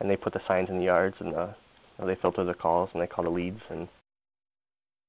and 0.00 0.10
they 0.10 0.16
put 0.16 0.32
the 0.32 0.40
signs 0.48 0.68
in 0.68 0.78
the 0.78 0.84
yards 0.84 1.16
and 1.20 1.32
uh, 1.32 1.46
you 1.46 2.04
know, 2.04 2.06
they 2.06 2.20
filter 2.20 2.44
the 2.44 2.54
calls 2.54 2.90
and 2.92 3.00
they 3.00 3.06
call 3.06 3.24
the 3.24 3.30
leads 3.30 3.60
and 3.70 3.86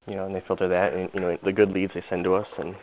you 0.07 0.15
know, 0.15 0.25
and 0.25 0.35
they 0.35 0.43
filter 0.45 0.67
that 0.67 0.93
and 0.93 1.09
you 1.15 1.19
know, 1.19 1.35
the 1.43 1.51
good 1.51 1.71
leads 1.71 1.93
they 1.95 2.03
send 2.09 2.23
to 2.25 2.35
us 2.35 2.47
and 2.59 2.75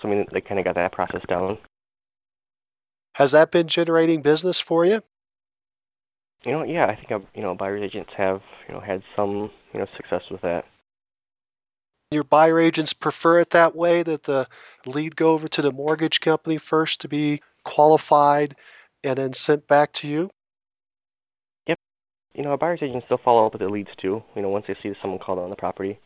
so 0.00 0.08
I 0.08 0.10
mean 0.12 0.26
they 0.32 0.40
kinda 0.40 0.62
got 0.62 0.76
that 0.76 0.92
process 0.92 1.22
down. 1.28 1.58
Has 3.14 3.32
that 3.32 3.50
been 3.50 3.66
generating 3.66 4.22
business 4.22 4.60
for 4.60 4.84
you? 4.84 5.02
You 6.44 6.52
know, 6.52 6.62
yeah, 6.64 6.86
I 6.86 6.94
think 6.94 7.10
uh, 7.10 7.18
you 7.34 7.42
know 7.42 7.54
buyers 7.56 7.82
agents 7.82 8.12
have 8.16 8.40
you 8.68 8.74
know 8.74 8.80
had 8.80 9.02
some 9.16 9.50
you 9.72 9.80
know 9.80 9.86
success 9.96 10.22
with 10.30 10.40
that. 10.42 10.64
Your 12.12 12.24
buyer 12.24 12.58
agents 12.58 12.92
prefer 12.92 13.38
it 13.40 13.50
that 13.50 13.74
way 13.74 14.02
that 14.02 14.24
the 14.24 14.46
lead 14.84 15.16
go 15.16 15.32
over 15.32 15.48
to 15.48 15.62
the 15.62 15.72
mortgage 15.72 16.20
company 16.20 16.58
first 16.58 17.00
to 17.00 17.08
be 17.08 17.40
qualified 17.64 18.54
and 19.02 19.16
then 19.16 19.32
sent 19.32 19.66
back 19.66 19.92
to 19.94 20.08
you? 20.08 20.28
Yep. 21.66 21.78
You 22.34 22.42
know, 22.42 22.50
our 22.50 22.58
buyer's 22.58 22.80
agents 22.82 23.06
still 23.06 23.20
follow 23.24 23.46
up 23.46 23.54
with 23.54 23.62
the 23.62 23.68
leads 23.68 23.88
too. 23.96 24.22
You 24.36 24.42
know, 24.42 24.50
once 24.50 24.66
they 24.68 24.76
see 24.82 24.92
someone 25.00 25.20
called 25.20 25.38
on 25.38 25.48
the 25.48 25.56
property, 25.56 25.98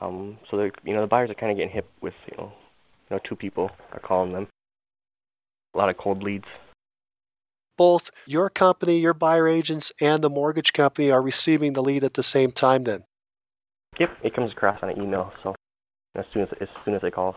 um, 0.00 0.38
so 0.50 0.56
they 0.56 0.72
you 0.82 0.92
know 0.92 1.02
the 1.02 1.06
buyers 1.06 1.30
are 1.30 1.34
kind 1.34 1.52
of 1.52 1.58
getting 1.58 1.72
hit 1.72 1.86
with 2.00 2.14
you 2.30 2.36
know, 2.36 2.52
you 3.08 3.16
know 3.16 3.20
two 3.28 3.36
people 3.36 3.70
are 3.92 4.00
calling 4.00 4.32
them. 4.32 4.48
A 5.74 5.78
lot 5.78 5.88
of 5.88 5.96
cold 5.98 6.22
leads. 6.22 6.46
Both 7.76 8.10
your 8.26 8.50
company, 8.50 8.98
your 8.98 9.14
buyer 9.14 9.46
agents, 9.46 9.92
and 10.00 10.22
the 10.22 10.30
mortgage 10.30 10.72
company 10.72 11.12
are 11.12 11.22
receiving 11.22 11.74
the 11.74 11.82
lead 11.82 12.02
at 12.02 12.14
the 12.14 12.22
same 12.24 12.50
time. 12.50 12.84
Then. 12.84 13.04
Yep, 13.98 14.10
it 14.22 14.34
comes 14.34 14.52
across 14.52 14.82
on 14.82 14.90
an 14.90 15.00
email. 15.00 15.32
So 15.42 15.54
as 16.16 16.24
soon 16.32 16.42
as 16.42 16.48
as 16.60 16.68
soon 16.84 16.94
as 16.94 17.02
they 17.02 17.10
call. 17.10 17.36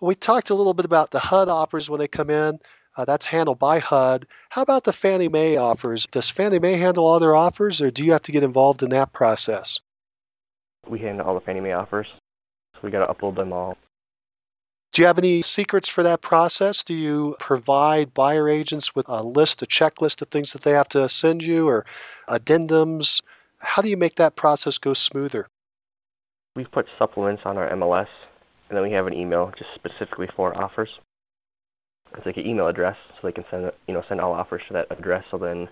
We 0.00 0.14
talked 0.14 0.50
a 0.50 0.54
little 0.54 0.74
bit 0.74 0.86
about 0.86 1.10
the 1.10 1.18
HUD 1.18 1.48
offers 1.48 1.90
when 1.90 2.00
they 2.00 2.08
come 2.08 2.30
in. 2.30 2.58
Uh, 2.96 3.04
that's 3.04 3.26
handled 3.26 3.58
by 3.58 3.78
HUD. 3.78 4.26
How 4.50 4.62
about 4.62 4.84
the 4.84 4.92
Fannie 4.92 5.28
Mae 5.28 5.56
offers? 5.56 6.06
Does 6.06 6.30
Fannie 6.30 6.58
Mae 6.58 6.76
handle 6.76 7.06
all 7.06 7.20
their 7.20 7.36
offers, 7.36 7.80
or 7.80 7.90
do 7.90 8.04
you 8.04 8.12
have 8.12 8.22
to 8.22 8.32
get 8.32 8.42
involved 8.42 8.82
in 8.82 8.90
that 8.90 9.12
process? 9.12 9.78
We 10.88 10.98
handle 10.98 11.26
all 11.26 11.34
the 11.34 11.40
Fannie 11.40 11.60
Mae 11.60 11.72
offers, 11.72 12.08
so 12.74 12.80
we 12.82 12.90
got 12.90 13.06
to 13.06 13.12
upload 13.12 13.36
them 13.36 13.52
all. 13.52 13.76
Do 14.92 15.02
you 15.02 15.06
have 15.06 15.18
any 15.18 15.40
secrets 15.42 15.88
for 15.88 16.02
that 16.02 16.20
process? 16.20 16.82
Do 16.82 16.94
you 16.94 17.36
provide 17.38 18.12
buyer 18.12 18.48
agents 18.48 18.92
with 18.94 19.08
a 19.08 19.22
list, 19.22 19.62
a 19.62 19.66
checklist 19.66 20.20
of 20.20 20.28
things 20.28 20.52
that 20.52 20.62
they 20.62 20.72
have 20.72 20.88
to 20.88 21.08
send 21.08 21.44
you, 21.44 21.68
or 21.68 21.86
addendums? 22.28 23.22
How 23.60 23.82
do 23.82 23.88
you 23.88 23.96
make 23.96 24.16
that 24.16 24.36
process 24.36 24.78
go 24.78 24.94
smoother? 24.94 25.48
We've 26.56 26.70
put 26.70 26.86
supplements 26.98 27.42
on 27.44 27.56
our 27.56 27.70
MLS, 27.70 28.08
and 28.68 28.76
then 28.76 28.82
we 28.82 28.92
have 28.92 29.06
an 29.06 29.14
email 29.14 29.52
just 29.56 29.70
specifically 29.74 30.28
for 30.34 30.56
offers. 30.56 30.88
It's 32.16 32.26
like 32.26 32.36
an 32.36 32.46
email 32.46 32.66
address, 32.66 32.96
so 33.14 33.28
they 33.28 33.32
can 33.32 33.44
send 33.50 33.70
you 33.86 33.94
know 33.94 34.02
send 34.08 34.20
all 34.20 34.32
offers 34.32 34.62
to 34.68 34.74
that 34.74 34.86
address. 34.90 35.24
So 35.30 35.38
then, 35.38 35.68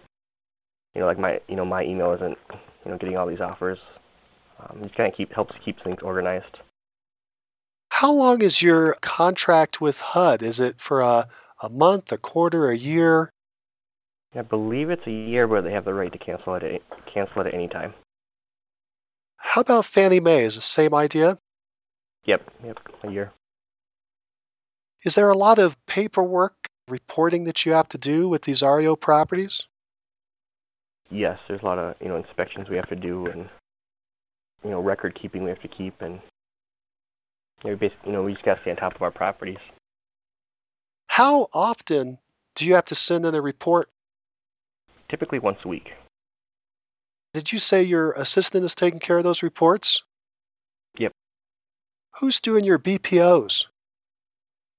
you 0.95 1.01
know, 1.01 1.07
like 1.07 1.19
my 1.19 1.41
you 1.49 1.57
know 1.57 1.65
my 1.65 1.83
email 1.83 2.13
isn't 2.13 2.39
you 2.85 2.91
know 2.91 2.99
getting 2.99 3.17
all 3.17 3.27
these 3.27 3.41
offers. 3.41 3.79
Um, 4.61 4.85
it 4.85 4.95
kind 4.97 5.11
of 5.11 5.17
keep 5.17 5.33
helps 5.33 5.55
keep 5.65 5.83
things 5.83 5.99
organized. 6.03 6.59
How 7.91 8.13
long 8.13 8.43
is 8.43 8.63
your 8.63 8.95
contract 9.01 9.81
with 9.81 10.01
HUD? 10.01 10.43
Is 10.43 10.61
it 10.61 10.81
for 10.81 11.01
a, 11.01 11.27
a 11.63 11.69
month, 11.69 12.13
a 12.13 12.19
quarter, 12.19 12.71
a 12.71 12.77
year? 12.77 13.33
I 14.35 14.43
believe 14.43 14.91
it's 14.91 15.07
a 15.07 15.11
year, 15.11 15.47
but 15.47 15.63
they 15.63 15.73
have 15.73 15.85
the 15.85 15.95
right 15.95 16.13
to 16.13 16.19
cancel 16.19 16.55
it 16.55 16.63
at, 16.63 16.83
cancel 17.13 17.41
it 17.43 17.49
at 17.49 17.55
any 17.55 17.69
time. 17.69 17.95
How 19.39 19.63
about 19.63 19.87
Fannie 19.87 20.21
Mae? 20.21 20.45
Is 20.45 20.57
the 20.57 20.63
same 20.63 20.95
idea? 20.95 21.39
Yep, 22.25 22.51
yep, 22.65 22.79
a 23.05 23.11
year. 23.11 23.33
Is 25.05 25.15
there 25.15 25.31
a 25.31 25.37
lot 25.37 25.59
of 25.59 25.77
paperwork 25.87 26.69
reporting 26.89 27.45
that 27.45 27.65
you 27.65 27.73
have 27.73 27.89
to 27.89 27.99
do 27.99 28.29
with 28.29 28.43
these 28.43 28.63
REO 28.63 28.97
properties? 28.97 29.67
Yes, 31.11 31.39
there's 31.49 31.63
a 31.63 31.65
lot 31.65 31.79
of 31.79 31.95
you 32.01 32.09
know 32.09 32.17
inspections 32.17 32.69
we 32.69 32.77
have 32.77 32.89
to 32.91 32.97
do, 32.97 33.27
and 33.27 33.49
you 34.63 34.71
know 34.71 34.81
record 34.81 35.19
keeping 35.21 35.43
we 35.43 35.51
have 35.51 35.63
to 35.63 35.69
keep, 35.69 36.03
and 36.03 36.21
you 37.65 37.71
know, 37.71 37.77
basically, 37.77 38.11
you 38.11 38.13
know 38.13 38.23
we 38.25 38.35
just 38.35 38.45
got 38.45 38.57
to 38.57 38.61
stay 38.61 38.71
on 38.71 38.77
top 38.77 38.95
of 38.95 39.03
our 39.03 39.11
properties. 39.11 39.59
How 41.07 41.49
often 41.55 42.19
do 42.55 42.67
you 42.67 42.75
have 42.75 42.85
to 42.87 42.95
send 42.95 43.25
in 43.25 43.35
a 43.35 43.41
report? 43.41 43.89
Typically 45.11 45.39
once 45.39 45.59
a 45.65 45.69
week. 45.69 45.93
Did 47.35 47.53
you 47.53 47.59
say 47.59 47.83
your 47.83 48.13
assistant 48.13 48.65
is 48.65 48.75
taking 48.75 49.01
care 49.01 49.19
of 49.19 49.25
those 49.25 49.43
reports? 49.43 50.03
Yep. 50.99 51.13
Who's 52.19 52.41
doing 52.41 52.65
your 52.65 52.79
BPOs? 52.79 53.67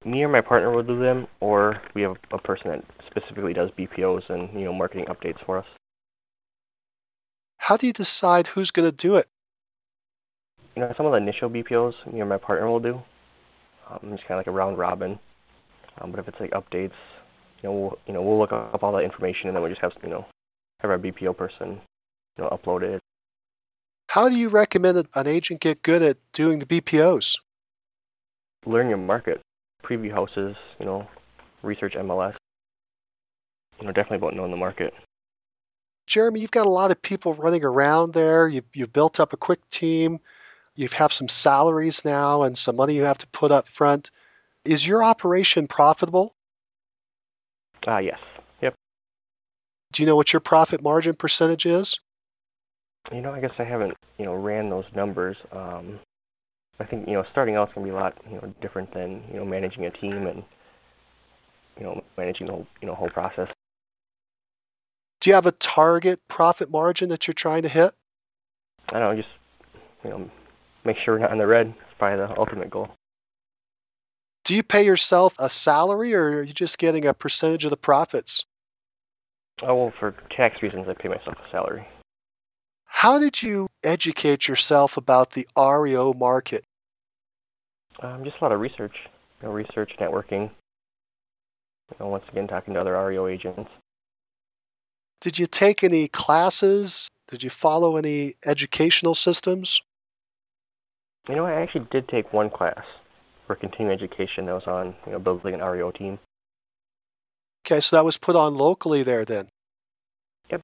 Me 0.04 0.22
or 0.22 0.28
my 0.28 0.40
partner 0.40 0.70
will 0.70 0.82
do 0.82 0.98
them, 0.98 1.26
or 1.40 1.80
we 1.94 2.02
have 2.02 2.16
a 2.32 2.38
person 2.38 2.70
that 2.70 2.84
specifically 3.06 3.52
does 3.52 3.70
BPOs 3.78 4.28
and 4.30 4.52
you 4.58 4.64
know 4.64 4.72
marketing 4.72 5.06
updates 5.06 5.44
for 5.44 5.58
us. 5.58 5.66
How 7.58 7.76
do 7.76 7.86
you 7.86 7.92
decide 7.92 8.46
who's 8.48 8.70
going 8.70 8.90
to 8.90 8.96
do 8.96 9.16
it? 9.16 9.28
You 10.74 10.82
know, 10.82 10.94
some 10.96 11.06
of 11.06 11.12
the 11.12 11.18
initial 11.18 11.50
BPOs 11.50 11.92
me 12.12 12.20
or 12.20 12.26
my 12.26 12.38
partner 12.38 12.68
will 12.68 12.80
do. 12.80 13.02
Um, 13.88 14.10
just 14.12 14.26
kind 14.26 14.32
of 14.32 14.38
like 14.38 14.46
a 14.46 14.52
round 14.52 14.78
robin. 14.78 15.18
Um, 16.00 16.10
but 16.10 16.20
if 16.20 16.28
it's 16.28 16.40
like 16.40 16.52
updates, 16.52 16.92
you 17.62 17.68
know, 17.68 17.72
we'll 17.72 17.98
you 18.06 18.14
know 18.14 18.22
we'll 18.22 18.38
look 18.38 18.52
up 18.52 18.82
all 18.82 18.92
that 18.92 19.04
information 19.04 19.48
and 19.48 19.56
then 19.56 19.62
we'll 19.62 19.70
just 19.70 19.82
have 19.82 19.92
you 20.02 20.08
know 20.08 20.26
have 20.80 20.90
our 20.90 20.98
BPO 20.98 21.36
person 21.36 21.80
you 22.36 22.44
know 22.44 22.48
upload 22.50 22.82
it. 22.82 23.00
How 24.08 24.28
do 24.28 24.34
you 24.34 24.48
recommend 24.48 24.96
that 24.96 25.06
an 25.14 25.28
agent 25.28 25.60
get 25.60 25.82
good 25.82 26.02
at 26.02 26.16
doing 26.32 26.58
the 26.58 26.66
BPOs? 26.66 27.38
Learn 28.66 28.88
your 28.88 28.98
market, 28.98 29.40
preview 29.84 30.10
houses, 30.10 30.56
you 30.80 30.86
know, 30.86 31.06
research 31.62 31.94
MLS. 31.94 32.34
You 33.78 33.86
know, 33.86 33.92
definitely 33.92 34.16
about 34.18 34.34
knowing 34.34 34.50
the 34.50 34.56
market. 34.56 34.92
Jeremy, 36.06 36.40
you've 36.40 36.50
got 36.50 36.66
a 36.66 36.70
lot 36.70 36.90
of 36.90 37.00
people 37.00 37.34
running 37.34 37.64
around 37.64 38.12
there. 38.12 38.48
You've, 38.48 38.64
you've 38.74 38.92
built 38.92 39.20
up 39.20 39.32
a 39.32 39.36
quick 39.36 39.60
team. 39.70 40.18
You 40.74 40.88
have 40.88 41.12
some 41.12 41.28
salaries 41.28 42.04
now 42.04 42.42
and 42.42 42.58
some 42.58 42.76
money 42.76 42.94
you 42.96 43.04
have 43.04 43.18
to 43.18 43.28
put 43.28 43.52
up 43.52 43.68
front. 43.68 44.10
Is 44.64 44.86
your 44.86 45.04
operation 45.04 45.68
profitable? 45.68 46.34
Ah, 47.86 47.96
uh, 47.96 47.98
yes. 47.98 48.18
Yep. 48.60 48.74
Do 49.92 50.02
you 50.02 50.06
know 50.06 50.16
what 50.16 50.32
your 50.32 50.40
profit 50.40 50.82
margin 50.82 51.14
percentage 51.14 51.66
is? 51.66 51.98
You 53.10 53.20
know, 53.20 53.32
I 53.32 53.40
guess 53.40 53.52
I 53.58 53.64
haven't, 53.64 53.96
you 54.18 54.24
know, 54.24 54.34
ran 54.34 54.70
those 54.70 54.84
numbers. 54.94 55.36
Um, 55.52 55.98
I 56.78 56.84
think, 56.84 57.08
you 57.08 57.14
know, 57.14 57.24
starting 57.30 57.56
out 57.56 57.68
is 57.68 57.74
going 57.74 57.86
to 57.86 57.92
be 57.92 57.96
a 57.96 58.00
lot, 58.00 58.16
you 58.28 58.36
know, 58.36 58.54
different 58.60 58.92
than, 58.92 59.22
you 59.32 59.38
know, 59.38 59.44
managing 59.44 59.86
a 59.86 59.90
team 59.90 60.26
and, 60.26 60.42
you 61.78 61.84
know, 61.84 62.02
managing 62.16 62.46
the 62.46 62.52
whole, 62.52 62.66
you 62.80 62.88
know, 62.88 62.94
whole 62.94 63.10
process. 63.10 63.48
Do 65.20 65.30
you 65.30 65.34
have 65.34 65.46
a 65.46 65.52
target 65.52 66.20
profit 66.28 66.70
margin 66.70 67.08
that 67.10 67.26
you're 67.26 67.34
trying 67.34 67.62
to 67.62 67.68
hit? 67.68 67.92
I 68.88 68.98
don't 68.98 69.16
know, 69.16 69.22
just, 69.22 69.34
you 70.04 70.10
know, 70.10 70.30
make 70.84 70.96
sure 70.98 71.14
we're 71.14 71.20
not 71.20 71.32
in 71.32 71.38
the 71.38 71.46
red. 71.46 71.66
It's 71.66 71.98
probably 71.98 72.26
the 72.26 72.38
ultimate 72.38 72.70
goal. 72.70 72.88
Do 74.50 74.56
you 74.56 74.64
pay 74.64 74.82
yourself 74.82 75.36
a 75.38 75.48
salary 75.48 76.12
or 76.12 76.38
are 76.38 76.42
you 76.42 76.52
just 76.52 76.76
getting 76.78 77.06
a 77.06 77.14
percentage 77.14 77.64
of 77.64 77.70
the 77.70 77.76
profits? 77.76 78.44
Oh, 79.62 79.76
well, 79.76 79.92
for 80.00 80.16
tax 80.36 80.60
reasons, 80.60 80.88
I 80.88 80.94
pay 81.00 81.06
myself 81.06 81.36
a 81.38 81.50
salary. 81.52 81.86
How 82.84 83.20
did 83.20 83.44
you 83.44 83.68
educate 83.84 84.48
yourself 84.48 84.96
about 84.96 85.30
the 85.30 85.46
REO 85.56 86.14
market? 86.14 86.64
Um, 88.02 88.24
just 88.24 88.38
a 88.40 88.44
lot 88.44 88.50
of 88.50 88.58
research, 88.58 88.96
you 89.40 89.46
know, 89.46 89.54
research, 89.54 89.92
networking. 90.00 90.50
You 91.92 91.96
know, 92.00 92.08
once 92.08 92.24
again, 92.32 92.48
talking 92.48 92.74
to 92.74 92.80
other 92.80 93.00
REO 93.06 93.28
agents. 93.28 93.70
Did 95.20 95.38
you 95.38 95.46
take 95.46 95.84
any 95.84 96.08
classes? 96.08 97.08
Did 97.28 97.44
you 97.44 97.50
follow 97.50 97.96
any 97.96 98.34
educational 98.44 99.14
systems? 99.14 99.80
You 101.28 101.36
know, 101.36 101.46
I 101.46 101.52
actually 101.52 101.86
did 101.92 102.08
take 102.08 102.32
one 102.32 102.50
class 102.50 102.82
for 103.50 103.56
continuing 103.56 103.92
education 103.92 104.46
that 104.46 104.52
was 104.52 104.68
on, 104.68 104.94
you 105.06 105.10
know, 105.10 105.18
building 105.18 105.54
an 105.54 105.60
REO 105.60 105.90
team. 105.90 106.20
Okay, 107.66 107.80
so 107.80 107.96
that 107.96 108.04
was 108.04 108.16
put 108.16 108.36
on 108.36 108.54
locally 108.54 109.02
there 109.02 109.24
then. 109.24 109.48
Yep. 110.52 110.60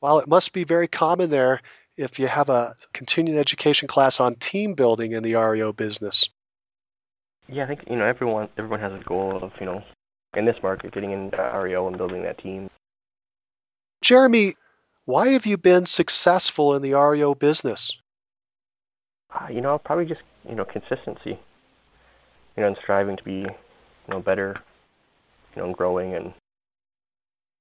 Well, 0.00 0.18
it 0.18 0.26
must 0.26 0.52
be 0.52 0.64
very 0.64 0.88
common 0.88 1.30
there 1.30 1.60
if 1.96 2.18
you 2.18 2.26
have 2.26 2.48
a 2.48 2.74
continuing 2.92 3.38
education 3.38 3.86
class 3.86 4.18
on 4.18 4.34
team 4.34 4.74
building 4.74 5.12
in 5.12 5.22
the 5.22 5.36
REO 5.36 5.72
business. 5.72 6.28
Yeah, 7.48 7.62
I 7.62 7.66
think 7.68 7.84
you 7.88 7.94
know 7.94 8.06
everyone 8.06 8.48
everyone 8.58 8.80
has 8.80 8.92
a 8.92 9.04
goal 9.04 9.38
of 9.40 9.52
you 9.60 9.66
know 9.66 9.84
in 10.36 10.44
this 10.44 10.56
market 10.64 10.92
getting 10.92 11.12
into 11.12 11.36
REO 11.36 11.86
and 11.86 11.96
building 11.96 12.24
that 12.24 12.38
team. 12.38 12.68
Jeremy, 14.02 14.54
why 15.04 15.28
have 15.28 15.46
you 15.46 15.56
been 15.56 15.86
successful 15.86 16.74
in 16.74 16.82
the 16.82 16.94
REO 16.94 17.36
business? 17.36 17.96
Uh, 19.32 19.46
you 19.48 19.60
know, 19.60 19.78
probably 19.78 20.06
just 20.06 20.22
you 20.48 20.56
know 20.56 20.64
consistency. 20.64 21.38
You 22.56 22.62
know, 22.62 22.68
and 22.68 22.76
striving 22.82 23.16
to 23.16 23.22
be 23.22 23.40
you 23.40 23.48
know 24.08 24.20
better, 24.20 24.56
you 25.54 25.62
know, 25.62 25.68
and 25.68 25.76
growing 25.76 26.14
and 26.14 26.32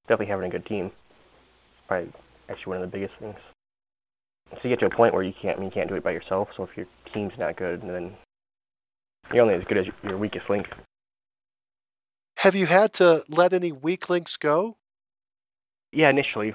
definitely 0.07 0.27
having 0.27 0.47
a 0.47 0.49
good 0.49 0.65
team. 0.65 0.91
Probably 1.87 2.11
actually 2.49 2.71
one 2.71 2.83
of 2.83 2.91
the 2.91 2.97
biggest 2.97 3.13
things. 3.19 3.37
So 4.51 4.59
you 4.63 4.69
get 4.69 4.79
to 4.81 4.87
a 4.87 4.95
point 4.95 5.13
where 5.13 5.23
you 5.23 5.33
can't 5.41 5.57
I 5.57 5.59
mean 5.59 5.69
you 5.69 5.73
can't 5.73 5.89
do 5.89 5.95
it 5.95 6.03
by 6.03 6.11
yourself. 6.11 6.49
So 6.57 6.63
if 6.63 6.75
your 6.75 6.87
team's 7.13 7.33
not 7.37 7.55
good, 7.57 7.81
then 7.81 8.13
you're 9.33 9.43
only 9.43 9.55
as 9.55 9.63
good 9.63 9.77
as 9.77 9.85
your 10.03 10.17
weakest 10.17 10.49
link. 10.49 10.67
Have 12.37 12.55
you 12.55 12.65
had 12.65 12.93
to 12.93 13.23
let 13.29 13.53
any 13.53 13.71
weak 13.71 14.09
links 14.09 14.35
go? 14.35 14.77
Yeah, 15.91 16.09
initially. 16.09 16.53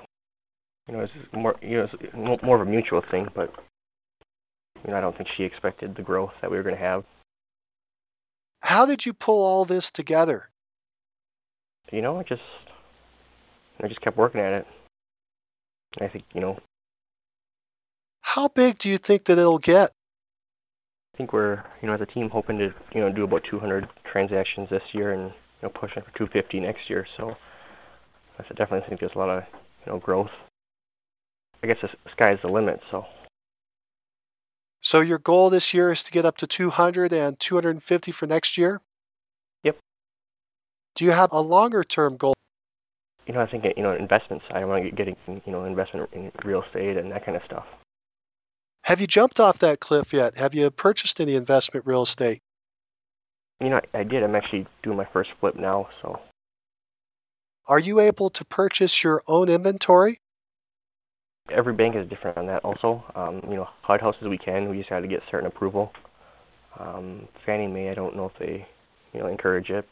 You 0.89 0.95
know, 0.95 1.01
it's 1.01 1.13
more 1.33 1.57
you 1.63 1.79
know 1.79 1.89
it's 2.01 2.43
more 2.43 2.61
of 2.61 2.67
a 2.67 2.71
mutual 2.71 3.03
thing, 3.11 3.29
but 3.35 3.53
you 4.85 4.91
know 4.91 4.99
I 4.99 5.01
don't 5.01 5.17
think 5.17 5.29
she 5.37 5.45
expected 5.45 5.97
the 5.97 6.03
growth 6.03 6.33
that 6.41 6.51
we 6.51 6.57
were 6.57 6.63
going 6.63 6.75
to 6.75 6.81
have. 6.81 7.05
How 8.63 8.87
did 8.87 9.07
you 9.07 9.13
pull 9.13 9.45
all 9.45 9.65
this 9.65 9.91
together? 9.91 10.51
You 11.93 12.03
know, 12.03 12.19
I 12.19 12.23
just 12.23 12.43
I 13.83 13.89
just 13.89 14.01
kept 14.01 14.17
working 14.17 14.41
at 14.41 14.53
it. 14.53 14.67
I 16.01 16.09
think 16.09 16.25
you 16.35 16.41
know. 16.41 16.59
How 18.21 18.49
big 18.49 18.79
do 18.79 18.89
you 18.89 18.99
think 18.99 19.25
that 19.25 19.39
it'll 19.39 19.59
get? 19.59 19.93
I 21.15 21.17
think 21.17 21.33
we're 21.33 21.63
you 21.81 21.89
know 21.89 21.95
as 21.95 22.01
a 22.01 22.07
team 22.07 22.29
hoping 22.29 22.59
to 22.59 22.75
you 22.95 23.01
know 23.01 23.13
do 23.13 23.25
about 23.25 23.45
200 23.49 23.89
transactions 24.11 24.69
this 24.71 24.83
year 24.93 25.13
and 25.13 25.31
you 25.31 25.33
know 25.63 25.69
pushing 25.71 26.03
for 26.03 26.11
250 26.19 26.61
next 26.61 26.91
year. 26.91 27.07
So 27.17 27.37
I 28.39 28.43
definitely 28.55 28.87
think 28.89 29.01
there's 29.01 29.15
a 29.15 29.19
lot 29.19 29.31
of 29.31 29.45
you 29.87 29.93
know 29.93 29.99
growth. 29.99 30.31
I 31.63 31.67
guess 31.67 31.79
the 31.81 31.89
sky's 32.13 32.39
the 32.43 32.49
limit. 32.49 32.81
So. 32.91 33.05
So 34.87 35.01
your 35.01 35.19
goal 35.19 35.51
this 35.51 35.75
year 35.75 35.91
is 35.91 36.05
to 36.05 36.13
get 36.13 36.25
up 36.25 36.37
to 36.37 36.47
200 36.47 37.13
and 37.13 37.41
250 37.41 38.13
for 38.13 38.27
next 38.29 38.57
year. 38.57 38.81
Yep. 39.65 39.79
Do 40.95 41.05
you 41.05 41.11
have 41.11 41.33
a 41.33 41.41
longer 41.41 41.83
term 41.83 42.17
goal? 42.17 42.35
You 43.27 43.35
know, 43.35 43.41
I 43.41 43.49
think 43.49 43.65
you 43.77 43.83
know 43.83 43.97
investments. 43.97 44.45
I 44.49 44.65
want 44.65 44.85
to 44.85 44.91
get 44.91 44.97
getting 44.97 45.43
you 45.45 45.51
know 45.51 45.65
investment 45.65 46.09
in 46.13 46.31
real 46.45 46.63
estate 46.63 46.97
and 46.99 47.11
that 47.11 47.27
kind 47.27 47.37
of 47.37 47.43
stuff. 47.43 47.65
Have 48.83 49.01
you 49.01 49.09
jumped 49.09 49.41
off 49.41 49.59
that 49.59 49.81
cliff 49.81 50.13
yet? 50.13 50.37
Have 50.37 50.55
you 50.55 50.71
purchased 50.71 51.21
any 51.21 51.35
investment 51.35 51.85
real 51.85 52.03
estate? 52.03 52.39
You 53.61 53.71
know, 53.71 53.81
I 53.93 54.05
did. 54.05 54.23
I'm 54.23 54.37
actually 54.37 54.69
doing 54.85 54.97
my 54.97 55.09
first 55.13 55.31
flip 55.41 55.57
now, 55.57 55.89
so 56.01 56.21
are 57.67 57.81
you 57.81 57.99
able 57.99 58.31
to 58.31 58.45
purchase 58.45 59.03
your 59.03 59.25
own 59.27 59.49
inventory? 59.49 60.21
Every 61.51 61.73
bank 61.73 61.95
is 61.95 62.09
different 62.09 62.37
on 62.37 62.47
that 62.47 62.65
also. 62.65 63.05
Um, 63.15 63.41
you 63.49 63.57
know, 63.57 63.69
HUD 63.83 64.01
houses 64.01 64.29
we 64.29 64.39
can. 64.39 64.69
We 64.69 64.79
just 64.79 64.91
had 64.91 65.01
to 65.01 65.09
get 65.09 65.23
certain 65.31 65.47
approval. 65.47 65.93
Um, 66.79 67.29
Fannie 67.45 67.69
Mae, 67.69 67.91
I 67.91 67.95
don't 67.95 68.17
know 68.17 68.27
if 68.27 68.39
they, 68.39 68.67
you 69.13 69.21
know, 69.21 69.27
encourage 69.27 69.71
it. 69.71 69.87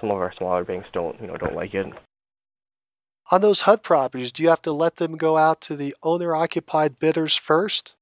Some 0.00 0.10
of 0.10 0.18
our 0.18 0.32
smaller 0.36 0.64
banks 0.64 0.88
don't, 0.92 1.20
you 1.20 1.26
know, 1.26 1.36
don't 1.36 1.56
like 1.56 1.74
it. 1.74 1.86
On 3.30 3.40
those 3.40 3.62
HUD 3.62 3.82
properties, 3.82 4.32
do 4.32 4.42
you 4.42 4.48
have 4.48 4.62
to 4.62 4.72
let 4.72 4.96
them 4.96 5.16
go 5.16 5.36
out 5.36 5.60
to 5.62 5.76
the 5.76 5.94
owner-occupied 6.02 6.98
bidders 6.98 7.36
first? 7.36 7.94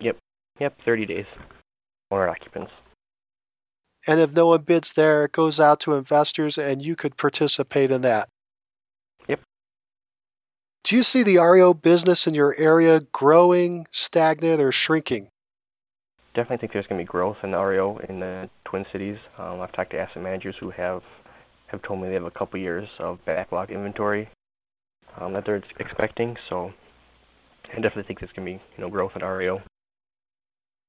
Yep. 0.00 0.18
Yep, 0.60 0.78
30 0.84 1.06
days. 1.06 1.26
Owner 2.10 2.28
occupants. 2.28 2.72
And 4.06 4.20
if 4.20 4.32
no 4.32 4.48
one 4.48 4.62
bids 4.62 4.92
there, 4.92 5.24
it 5.24 5.32
goes 5.32 5.58
out 5.58 5.80
to 5.80 5.94
investors 5.94 6.58
and 6.58 6.84
you 6.84 6.94
could 6.96 7.16
participate 7.16 7.90
in 7.90 8.02
that. 8.02 8.28
Do 10.84 10.96
you 10.96 11.02
see 11.02 11.22
the 11.22 11.38
REO 11.38 11.72
business 11.72 12.26
in 12.26 12.34
your 12.34 12.54
area 12.58 13.00
growing, 13.00 13.86
stagnant, 13.90 14.60
or 14.60 14.70
shrinking? 14.70 15.28
Definitely 16.34 16.58
think 16.58 16.74
there's 16.74 16.86
going 16.86 16.98
to 16.98 17.04
be 17.04 17.10
growth 17.10 17.38
in 17.42 17.52
the 17.52 17.58
REO 17.58 17.96
in 18.06 18.20
the 18.20 18.50
Twin 18.66 18.84
Cities. 18.92 19.16
Um, 19.38 19.62
I've 19.62 19.72
talked 19.72 19.92
to 19.92 19.98
asset 19.98 20.22
managers 20.22 20.56
who 20.60 20.68
have 20.70 21.00
have 21.68 21.80
told 21.82 22.02
me 22.02 22.08
they 22.08 22.14
have 22.14 22.24
a 22.24 22.30
couple 22.30 22.60
years 22.60 22.86
of 22.98 23.18
backlog 23.24 23.70
inventory 23.70 24.28
um, 25.18 25.32
that 25.32 25.46
they're 25.46 25.62
expecting. 25.78 26.36
So 26.50 26.70
I 27.72 27.76
definitely 27.76 28.02
think 28.02 28.20
there's 28.20 28.32
going 28.32 28.46
to 28.46 28.58
be 28.58 28.62
you 28.76 28.84
know 28.84 28.90
growth 28.90 29.12
in 29.16 29.24
REO. 29.24 29.62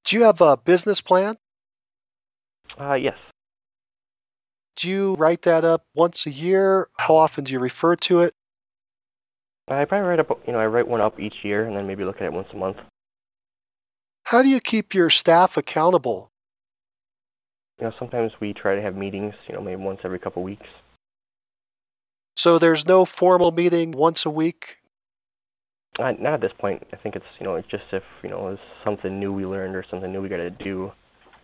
Do 0.04 0.18
you 0.18 0.24
have 0.24 0.42
a 0.42 0.58
business 0.58 1.00
plan? 1.00 1.38
Uh, 2.78 2.96
yes. 2.96 3.16
Do 4.76 4.90
you 4.90 5.14
write 5.14 5.44
that 5.44 5.64
up 5.64 5.86
once 5.94 6.26
a 6.26 6.32
year? 6.32 6.90
How 6.98 7.16
often 7.16 7.46
do 7.46 7.54
you 7.54 7.60
refer 7.60 7.96
to 7.96 8.20
it? 8.20 8.34
I 9.68 9.86
probably 9.86 10.08
write 10.08 10.20
up, 10.20 10.30
you 10.46 10.54
know, 10.54 10.60
I 10.60 10.68
write 10.68 10.88
one 10.88 11.02
up 11.02 11.20
each 11.20 11.44
year 11.44 11.66
and 11.66 11.76
then 11.76 11.88
maybe 11.88 12.04
look 12.04 12.18
at 12.18 12.24
it 12.24 12.34
once 12.34 12.48
a 12.54 12.58
month. 12.58 12.78
How 14.26 14.44
do 14.44 14.50
you 14.50 14.60
keep 14.60 14.94
your 14.94 15.10
staff 15.10 15.58
accountable? 15.58 16.32
You 17.80 17.86
know, 17.86 17.94
sometimes 17.98 18.32
we 18.40 18.54
try 18.54 18.76
to 18.76 18.82
have 18.82 18.96
meetings, 18.96 19.34
you 19.48 19.56
know, 19.56 19.62
maybe 19.62 19.82
once 19.82 20.00
every 20.04 20.20
couple 20.20 20.42
of 20.42 20.46
weeks. 20.46 20.68
So 22.38 22.60
there's 22.60 22.88
no 22.88 23.06
formal 23.06 23.52
meeting 23.52 23.92
once 23.92 24.26
a 24.26 24.30
week? 24.30 24.78
Uh, 25.98 26.12
not 26.20 26.34
at 26.34 26.42
this 26.42 26.52
point. 26.58 26.86
I 26.94 26.98
think 26.98 27.16
it's, 27.16 27.26
you 27.40 27.46
know, 27.46 27.56
it's 27.56 27.68
just 27.68 27.86
if, 27.92 28.04
you 28.24 28.30
know, 28.30 28.50
it's 28.50 28.62
something 28.84 29.20
new 29.20 29.34
we 29.34 29.46
learned 29.46 29.76
or 29.76 29.86
something 29.90 30.12
new 30.12 30.22
we 30.22 30.30
got 30.30 30.38
to 30.38 30.50
do, 30.50 30.92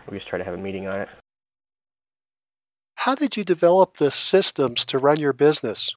we 0.09 0.17
just 0.17 0.29
try 0.29 0.37
to 0.37 0.45
have 0.45 0.53
a 0.53 0.57
meeting 0.57 0.87
on 0.87 1.01
it. 1.01 1.09
How 2.95 3.15
did 3.15 3.35
you 3.35 3.43
develop 3.43 3.97
the 3.97 4.11
systems 4.11 4.85
to 4.85 4.99
run 4.99 5.19
your 5.19 5.33
business? 5.33 5.95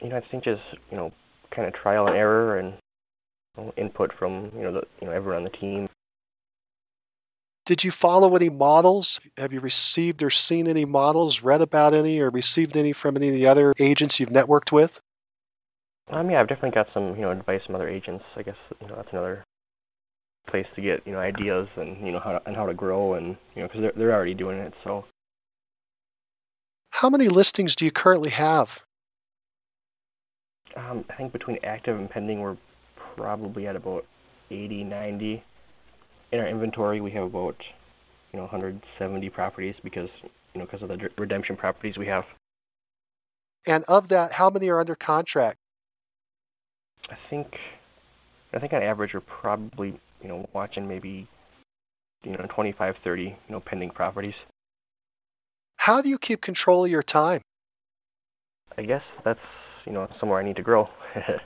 You 0.00 0.08
know, 0.08 0.16
I 0.16 0.20
think 0.30 0.44
just 0.44 0.62
you 0.90 0.96
know, 0.96 1.12
kind 1.50 1.66
of 1.66 1.74
trial 1.74 2.06
and 2.06 2.16
error 2.16 2.58
and 2.58 2.74
you 3.56 3.64
know, 3.64 3.72
input 3.76 4.12
from 4.18 4.52
you 4.56 4.62
know 4.62 4.72
the 4.72 4.82
you 5.00 5.06
know 5.06 5.12
everyone 5.12 5.38
on 5.38 5.44
the 5.44 5.50
team. 5.50 5.88
Did 7.66 7.84
you 7.84 7.90
follow 7.90 8.34
any 8.34 8.48
models? 8.48 9.20
Have 9.36 9.52
you 9.52 9.60
received 9.60 10.22
or 10.22 10.30
seen 10.30 10.66
any 10.66 10.86
models, 10.86 11.42
read 11.42 11.60
about 11.60 11.92
any, 11.92 12.18
or 12.18 12.30
received 12.30 12.78
any 12.78 12.94
from 12.94 13.14
any 13.14 13.28
of 13.28 13.34
the 13.34 13.46
other 13.46 13.74
agents 13.78 14.18
you've 14.18 14.30
networked 14.30 14.72
with? 14.72 15.00
Um, 16.10 16.30
yeah, 16.30 16.40
I've 16.40 16.48
definitely 16.48 16.70
got 16.70 16.86
some, 16.94 17.14
you 17.16 17.22
know, 17.22 17.30
advice 17.30 17.60
from 17.66 17.74
other 17.74 17.88
agents. 17.88 18.24
I 18.36 18.42
guess 18.42 18.56
you 18.80 18.88
know 18.88 18.96
that's 18.96 19.12
another 19.12 19.44
place 20.48 20.64
to 20.76 20.80
get, 20.80 21.06
you 21.06 21.12
know, 21.12 21.18
ideas 21.18 21.68
and 21.76 22.06
you 22.06 22.10
know 22.10 22.20
how 22.20 22.32
to, 22.32 22.42
and 22.46 22.56
how 22.56 22.64
to 22.64 22.72
grow 22.72 23.14
and 23.14 23.36
you 23.54 23.62
know 23.62 23.68
because 23.68 23.82
they're 23.82 23.92
they're 23.94 24.14
already 24.14 24.34
doing 24.34 24.58
it. 24.58 24.72
So. 24.84 25.04
How 26.90 27.10
many 27.10 27.28
listings 27.28 27.76
do 27.76 27.84
you 27.84 27.92
currently 27.92 28.30
have? 28.30 28.82
Um, 30.76 31.04
I 31.10 31.14
think 31.14 31.32
between 31.32 31.58
active 31.64 31.98
and 31.98 32.08
pending, 32.08 32.40
we're 32.40 32.56
probably 33.16 33.66
at 33.66 33.76
about 33.76 34.04
80, 34.50 34.84
90. 34.84 35.42
In 36.32 36.40
our 36.40 36.46
inventory, 36.46 37.00
we 37.00 37.10
have 37.12 37.24
about 37.24 37.56
you 38.32 38.36
know 38.36 38.44
170 38.44 39.30
properties 39.30 39.74
because 39.82 40.10
you 40.54 40.60
know 40.60 40.66
because 40.66 40.82
of 40.82 40.88
the 40.88 41.08
redemption 41.16 41.56
properties 41.56 41.96
we 41.96 42.06
have. 42.06 42.24
And 43.66 43.84
of 43.88 44.08
that, 44.08 44.32
how 44.32 44.50
many 44.50 44.68
are 44.68 44.80
under 44.80 44.94
contract? 44.94 45.58
I 47.10 47.16
think 47.30 47.56
I 48.52 48.58
think 48.58 48.72
on 48.72 48.82
average 48.82 49.14
we're 49.14 49.20
probably 49.20 49.98
you 50.22 50.28
know 50.28 50.48
watching 50.52 50.86
maybe 50.86 51.26
you 52.22 52.32
know 52.32 52.46
25, 52.48 52.96
30 53.02 53.22
you 53.22 53.36
know 53.48 53.60
pending 53.60 53.90
properties. 53.90 54.34
How 55.76 56.02
do 56.02 56.08
you 56.08 56.18
keep 56.18 56.40
control 56.40 56.84
of 56.84 56.90
your 56.90 57.02
time? 57.02 57.40
I 58.76 58.82
guess 58.82 59.02
that's 59.24 59.40
you 59.88 59.94
know 59.94 60.06
somewhere 60.20 60.38
I 60.38 60.44
need 60.44 60.56
to 60.56 60.62
grow. 60.62 60.88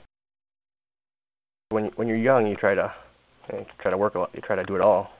when 1.69 1.85
when 1.95 2.07
you're 2.07 2.17
young, 2.17 2.45
you 2.45 2.55
try 2.55 2.75
to 2.75 2.93
you 3.51 3.65
try 3.79 3.89
to 3.89 3.97
work 3.97 4.15
a 4.15 4.19
lot. 4.19 4.31
You 4.35 4.41
try 4.41 4.57
to 4.57 4.63
do 4.63 4.75
it 4.75 4.81
all. 4.81 5.11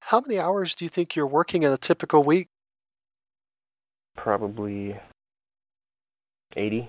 How 0.00 0.20
many 0.20 0.38
hours 0.38 0.74
do 0.74 0.84
you 0.84 0.88
think 0.88 1.16
you're 1.16 1.26
working 1.26 1.62
in 1.62 1.72
a 1.72 1.76
typical 1.76 2.22
week? 2.22 2.48
Probably 4.16 4.96
80. 6.56 6.88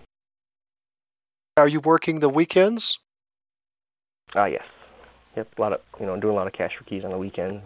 Are 1.57 1.67
you 1.67 1.79
working 1.79 2.19
the 2.19 2.29
weekends? 2.29 2.97
Ah, 4.33 4.43
uh, 4.43 4.45
yes. 4.45 4.63
Yep, 5.35 5.47
a 5.57 5.61
lot 5.61 5.73
of 5.73 5.81
you 5.99 6.05
know 6.05 6.19
doing 6.19 6.33
a 6.33 6.35
lot 6.35 6.47
of 6.47 6.53
cash 6.53 6.75
for 6.77 6.83
keys 6.83 7.05
on 7.05 7.11
the 7.11 7.17
weekend. 7.17 7.61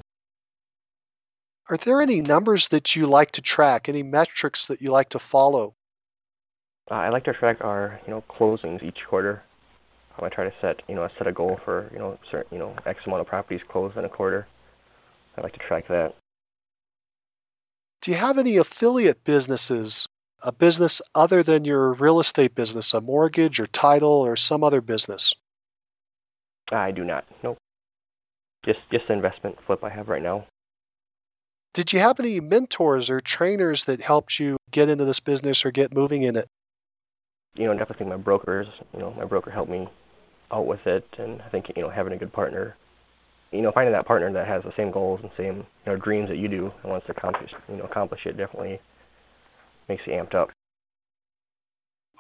Are 1.70 1.78
there 1.78 2.02
any 2.02 2.22
numbers 2.22 2.68
that 2.68 2.96
you 2.96 3.08
like 3.08 3.32
to 3.32 3.42
track? 3.42 3.90
Any 3.90 4.04
metrics 4.04 4.68
that 4.68 4.82
you 4.82 4.92
like 4.92 5.10
to 5.10 5.20
follow? 5.20 5.74
Uh, 6.90 6.96
I 6.96 7.10
like 7.10 7.24
to 7.26 7.34
track 7.34 7.58
our 7.62 8.00
you 8.06 8.12
know 8.12 8.24
closings 8.30 8.84
each 8.84 9.00
quarter. 9.10 9.44
Um, 10.18 10.26
I 10.26 10.30
try 10.30 10.44
to 10.44 10.54
set 10.62 10.82
you 10.88 10.96
know 10.96 11.08
set 11.18 11.28
a 11.28 11.32
goal 11.32 11.60
for 11.66 11.90
you 11.92 12.00
know 12.00 12.18
certain 12.30 12.48
you 12.52 12.60
know 12.60 12.76
X 12.86 13.00
amount 13.06 13.22
of 13.22 13.28
properties 13.28 13.62
closed 13.68 13.98
in 13.98 14.06
a 14.06 14.10
quarter. 14.10 14.48
I 15.38 15.42
like 15.42 15.54
to 15.54 15.60
track 15.60 15.88
that. 15.88 16.16
Do 18.02 18.12
you 18.12 18.18
have 18.18 18.38
any 18.38 18.58
affiliate 18.58 19.24
businesses 19.24 20.08
a 20.44 20.52
business 20.52 21.02
other 21.16 21.42
than 21.42 21.66
your 21.66 21.94
real 21.94 22.20
estate 22.20 22.54
business, 22.54 22.94
a 22.94 23.02
mortgage 23.02 23.60
or 23.60 23.68
title 23.68 24.10
or 24.10 24.36
some 24.36 24.64
other 24.64 24.82
business? 24.82 25.34
I 26.72 26.92
do 26.92 27.04
not. 27.04 27.26
Nope. 27.44 27.58
Just 28.64 28.80
just 28.92 29.08
the 29.08 29.14
investment 29.14 29.58
flip 29.66 29.84
I 29.84 29.90
have 29.90 30.08
right 30.08 30.22
now. 30.22 30.46
Did 31.74 31.92
you 31.92 32.00
have 32.00 32.20
any 32.20 32.40
mentors 32.40 33.10
or 33.10 33.20
trainers 33.20 33.84
that 33.84 34.02
helped 34.02 34.40
you 34.40 34.56
get 34.72 34.88
into 34.88 35.04
this 35.04 35.20
business 35.20 35.66
or 35.66 35.72
get 35.72 35.94
moving 35.94 36.24
in 36.24 36.36
it? 36.36 36.48
You 37.56 37.66
know, 37.66 37.78
definitely 37.78 38.08
my 38.08 38.18
brokers. 38.18 38.68
You 38.94 39.00
know, 39.00 39.12
my 39.12 39.26
broker 39.26 39.50
helped 39.50 39.72
me 39.72 39.88
out 40.52 40.68
with 40.68 40.86
it, 40.86 41.06
and 41.18 41.42
I 41.42 41.50
think 41.50 41.72
you 41.76 41.84
know 41.84 41.90
having 41.90 42.14
a 42.14 42.18
good 42.18 42.34
partner. 42.34 42.76
You 43.52 43.62
know, 43.62 43.72
finding 43.72 43.94
that 43.94 44.06
partner 44.06 44.32
that 44.34 44.48
has 44.48 44.64
the 44.64 44.74
same 44.76 44.92
goals 44.92 45.22
and 45.24 45.32
same 45.38 45.58
you 45.58 45.66
know 45.88 45.96
dreams 45.96 46.30
that 46.30 46.38
you 46.38 46.48
do 46.48 46.72
and 46.84 46.92
wants 46.92 47.06
to 47.08 47.14
accomplish 47.14 47.52
you 47.70 47.78
know 47.78 47.86
accomplish 47.86 48.26
it 48.26 48.38
definitely 48.38 48.80
makes 49.88 50.06
you 50.06 50.14
amped 50.14 50.36
up. 50.36 50.50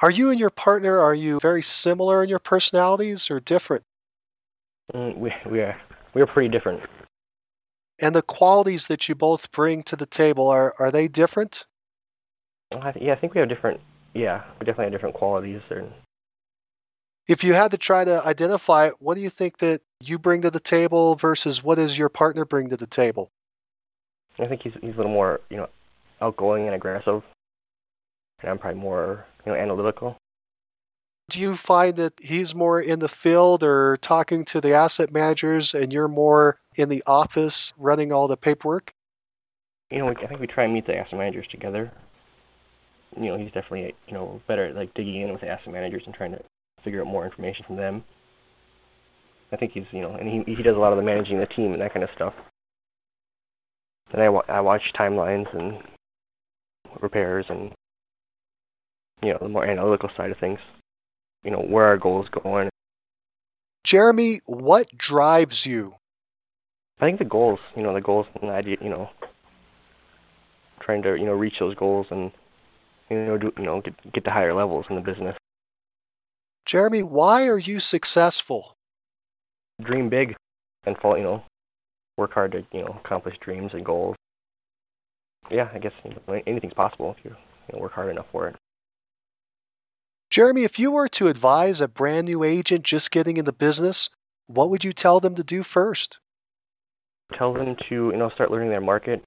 Are 0.01 0.11
you 0.11 0.29
and 0.29 0.39
your 0.39 0.49
partner 0.49 0.99
are 0.99 1.15
you 1.15 1.39
very 1.39 1.61
similar 1.61 2.23
in 2.23 2.29
your 2.29 2.39
personalities 2.39 3.31
or 3.31 3.39
different? 3.39 3.83
Mm, 4.93 5.17
we 5.17 5.33
we 5.49 5.61
are 5.61 5.79
we 6.13 6.21
are 6.21 6.27
pretty 6.27 6.49
different. 6.49 6.81
And 7.99 8.13
the 8.13 8.21
qualities 8.21 8.87
that 8.87 9.07
you 9.07 9.15
both 9.15 9.51
bring 9.51 9.83
to 9.83 9.95
the 9.95 10.05
table 10.05 10.49
are 10.49 10.73
are 10.79 10.91
they 10.91 11.07
different? 11.07 11.65
I 12.71 12.91
th- 12.91 13.05
yeah, 13.05 13.13
I 13.13 13.15
think 13.15 13.33
we 13.33 13.39
have 13.39 13.49
different. 13.49 13.79
Yeah, 14.15 14.43
we 14.59 14.65
definitely 14.65 14.85
have 14.85 14.93
different 14.93 15.15
qualities. 15.15 15.61
And 15.69 15.91
if 17.27 17.43
you 17.43 17.53
had 17.53 17.71
to 17.71 17.77
try 17.77 18.03
to 18.03 18.25
identify, 18.25 18.89
what 18.99 19.15
do 19.15 19.21
you 19.21 19.29
think 19.29 19.59
that 19.59 19.81
you 20.01 20.17
bring 20.17 20.41
to 20.41 20.49
the 20.49 20.59
table 20.59 21.15
versus 21.15 21.63
what 21.63 21.75
does 21.75 21.97
your 21.97 22.09
partner 22.09 22.45
bring 22.45 22.69
to 22.69 22.77
the 22.77 22.87
table? 22.87 23.29
I 24.39 24.47
think 24.47 24.63
he's 24.63 24.73
he's 24.81 24.95
a 24.95 24.97
little 24.97 25.11
more 25.11 25.41
you 25.49 25.57
know 25.57 25.69
outgoing 26.21 26.65
and 26.65 26.75
aggressive 26.75 27.23
and 28.41 28.51
I'm 28.51 28.57
probably 28.57 28.79
more 28.79 29.25
you 29.45 29.51
know 29.51 29.57
analytical. 29.57 30.17
Do 31.29 31.39
you 31.39 31.55
find 31.55 31.95
that 31.95 32.13
he's 32.21 32.53
more 32.53 32.79
in 32.79 32.99
the 32.99 33.09
field 33.09 33.63
or 33.63 33.97
talking 33.97 34.45
to 34.45 34.61
the 34.61 34.73
asset 34.73 35.11
managers, 35.11 35.73
and 35.73 35.91
you're 35.91 36.07
more 36.07 36.59
in 36.75 36.89
the 36.89 37.01
office 37.07 37.73
running 37.77 38.13
all 38.13 38.27
the 38.27 38.37
paperwork? 38.37 38.93
You 39.89 39.99
know, 39.99 40.09
I 40.09 40.27
think 40.27 40.39
we 40.39 40.47
try 40.47 40.65
and 40.65 40.73
meet 40.73 40.85
the 40.85 40.95
asset 40.95 41.17
managers 41.17 41.47
together. 41.47 41.91
You 43.17 43.29
know, 43.29 43.37
he's 43.37 43.51
definitely 43.51 43.95
you 44.07 44.13
know 44.13 44.41
better 44.47 44.65
at 44.65 44.75
like 44.75 44.93
digging 44.93 45.21
in 45.21 45.31
with 45.31 45.41
the 45.41 45.47
asset 45.47 45.71
managers 45.71 46.03
and 46.05 46.13
trying 46.13 46.31
to 46.31 46.41
figure 46.83 47.01
out 47.01 47.07
more 47.07 47.25
information 47.25 47.65
from 47.65 47.77
them. 47.77 48.03
I 49.51 49.57
think 49.57 49.71
he's 49.73 49.85
you 49.91 50.01
know, 50.01 50.15
and 50.15 50.27
he 50.27 50.55
he 50.55 50.63
does 50.63 50.75
a 50.75 50.79
lot 50.79 50.91
of 50.91 50.97
the 50.97 51.03
managing 51.03 51.39
the 51.39 51.45
team 51.45 51.73
and 51.73 51.81
that 51.81 51.93
kind 51.93 52.03
of 52.03 52.09
stuff. 52.15 52.33
And 54.11 54.21
I, 54.21 54.25
I 54.25 54.61
watch 54.61 54.93
timelines 54.97 55.53
and 55.57 55.79
repairs 57.01 57.45
and 57.49 57.71
you 59.21 59.33
know, 59.33 59.39
the 59.41 59.49
more 59.49 59.65
analytical 59.65 60.09
side 60.15 60.31
of 60.31 60.37
things. 60.37 60.59
You 61.43 61.51
know, 61.51 61.59
where 61.59 61.85
our 61.85 61.97
goals 61.97 62.27
going. 62.43 62.69
Jeremy, 63.83 64.41
what 64.45 64.87
drives 64.97 65.65
you? 65.65 65.95
I 66.99 67.05
think 67.05 67.19
the 67.19 67.25
goals, 67.25 67.59
you 67.75 67.83
know, 67.83 67.93
the 67.93 68.01
goals 68.01 68.25
and 68.41 68.49
the 68.49 68.53
idea, 68.53 68.77
you 68.81 68.89
know, 68.89 69.09
trying 70.79 71.03
to, 71.03 71.15
you 71.15 71.25
know, 71.25 71.33
reach 71.33 71.59
those 71.59 71.75
goals 71.75 72.07
and, 72.09 72.31
you 73.15 73.25
know, 73.25 73.37
do, 73.37 73.53
you 73.57 73.63
know, 73.63 73.81
get, 73.81 74.13
get 74.13 74.23
to 74.25 74.31
higher 74.31 74.53
levels 74.53 74.85
in 74.89 74.95
the 74.95 75.01
business. 75.01 75.35
Jeremy, 76.65 77.03
why 77.03 77.47
are 77.47 77.59
you 77.59 77.79
successful? 77.79 78.75
Dream 79.81 80.09
big 80.09 80.35
and 80.85 80.97
fall, 80.97 81.17
you 81.17 81.23
know, 81.23 81.43
work 82.17 82.33
hard 82.33 82.51
to, 82.53 82.65
you 82.71 82.81
know, 82.81 82.99
accomplish 83.03 83.35
dreams 83.39 83.71
and 83.73 83.85
goals. 83.85 84.15
Yeah, 85.51 85.69
I 85.73 85.79
guess 85.79 85.91
you 86.03 86.11
know, 86.11 86.41
anything's 86.47 86.73
possible 86.73 87.15
if 87.17 87.23
you, 87.23 87.35
you 87.69 87.75
know, 87.75 87.81
work 87.81 87.93
hard 87.93 88.09
enough 88.09 88.25
for 88.31 88.47
it. 88.47 88.55
Jeremy, 90.31 90.63
if 90.63 90.79
you 90.79 90.91
were 90.91 91.07
to 91.09 91.27
advise 91.27 91.81
a 91.81 91.87
brand 91.87 92.25
new 92.25 92.43
agent 92.43 92.83
just 92.83 93.11
getting 93.11 93.37
in 93.37 93.45
the 93.45 93.53
business, 93.53 94.09
what 94.47 94.69
would 94.69 94.83
you 94.83 94.91
tell 94.91 95.19
them 95.19 95.35
to 95.35 95.43
do 95.43 95.61
first? 95.61 96.19
Tell 97.37 97.53
them 97.53 97.75
to, 97.89 97.95
you 97.95 98.17
know, 98.17 98.29
start 98.31 98.51
learning 98.51 98.69
their 98.69 98.81
market. 98.81 99.23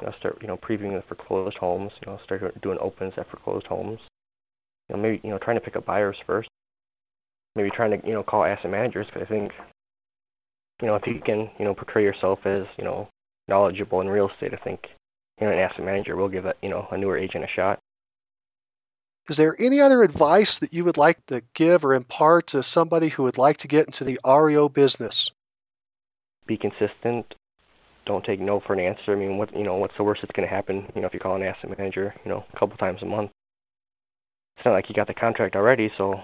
Know, 0.00 0.12
start, 0.18 0.38
you 0.40 0.46
know, 0.46 0.56
previewing 0.56 0.94
the 0.94 1.02
foreclosed 1.08 1.56
homes. 1.56 1.92
You 2.00 2.12
know, 2.12 2.18
start 2.24 2.60
doing 2.62 2.78
opens 2.80 3.14
at 3.16 3.28
foreclosed 3.30 3.66
homes. 3.66 3.98
You 4.88 4.96
know, 4.96 5.02
maybe, 5.02 5.20
you 5.24 5.30
know, 5.30 5.38
trying 5.38 5.56
to 5.56 5.60
pick 5.60 5.76
up 5.76 5.84
buyers 5.84 6.16
first. 6.26 6.48
Maybe 7.56 7.70
trying 7.70 8.00
to, 8.00 8.06
you 8.06 8.14
know, 8.14 8.22
call 8.22 8.44
asset 8.44 8.70
managers 8.70 9.06
because 9.06 9.22
I 9.22 9.28
think, 9.28 9.52
you 10.80 10.86
know, 10.86 10.94
if 10.94 11.06
you 11.06 11.20
can, 11.24 11.50
you 11.58 11.64
know, 11.64 11.74
portray 11.74 12.04
yourself 12.04 12.38
as, 12.44 12.64
you 12.76 12.84
know, 12.84 13.08
knowledgeable 13.48 14.00
in 14.00 14.08
real 14.08 14.28
estate, 14.28 14.54
I 14.54 14.62
think, 14.62 14.80
you 15.40 15.46
know, 15.46 15.52
an 15.52 15.58
asset 15.58 15.84
manager 15.84 16.14
will 16.14 16.28
give 16.28 16.44
that, 16.44 16.58
you 16.62 16.68
know, 16.68 16.86
a 16.92 16.96
newer 16.96 17.18
agent 17.18 17.44
a 17.44 17.48
shot. 17.48 17.80
Is 19.28 19.36
there 19.36 19.56
any 19.58 19.80
other 19.80 20.02
advice 20.02 20.58
that 20.58 20.72
you 20.72 20.84
would 20.84 20.96
like 20.96 21.26
to 21.26 21.42
give 21.54 21.84
or 21.84 21.92
impart 21.92 22.46
to 22.48 22.62
somebody 22.62 23.08
who 23.08 23.24
would 23.24 23.36
like 23.36 23.58
to 23.58 23.68
get 23.68 23.86
into 23.86 24.04
the 24.04 24.18
REO 24.24 24.68
business? 24.68 25.30
Be 26.46 26.56
consistent. 26.56 27.34
Don't 28.08 28.24
take 28.24 28.40
no 28.40 28.58
for 28.58 28.72
an 28.72 28.80
answer. 28.80 29.12
I 29.12 29.16
mean, 29.16 29.36
what 29.36 29.54
you 29.54 29.64
know, 29.64 29.76
what's 29.76 29.96
the 29.98 30.02
worst 30.02 30.22
that's 30.22 30.34
going 30.34 30.48
to 30.48 30.52
happen? 30.52 30.90
You 30.94 31.02
know, 31.02 31.06
if 31.06 31.12
you 31.12 31.20
call 31.20 31.36
an 31.36 31.42
asset 31.42 31.78
manager, 31.78 32.14
you 32.24 32.30
know, 32.30 32.42
a 32.52 32.58
couple 32.58 32.76
times 32.78 33.02
a 33.02 33.06
month. 33.06 33.30
It's 34.56 34.64
not 34.64 34.72
like 34.72 34.88
you 34.88 34.94
got 34.94 35.06
the 35.06 35.14
contract 35.14 35.54
already, 35.54 35.92
so 35.96 36.14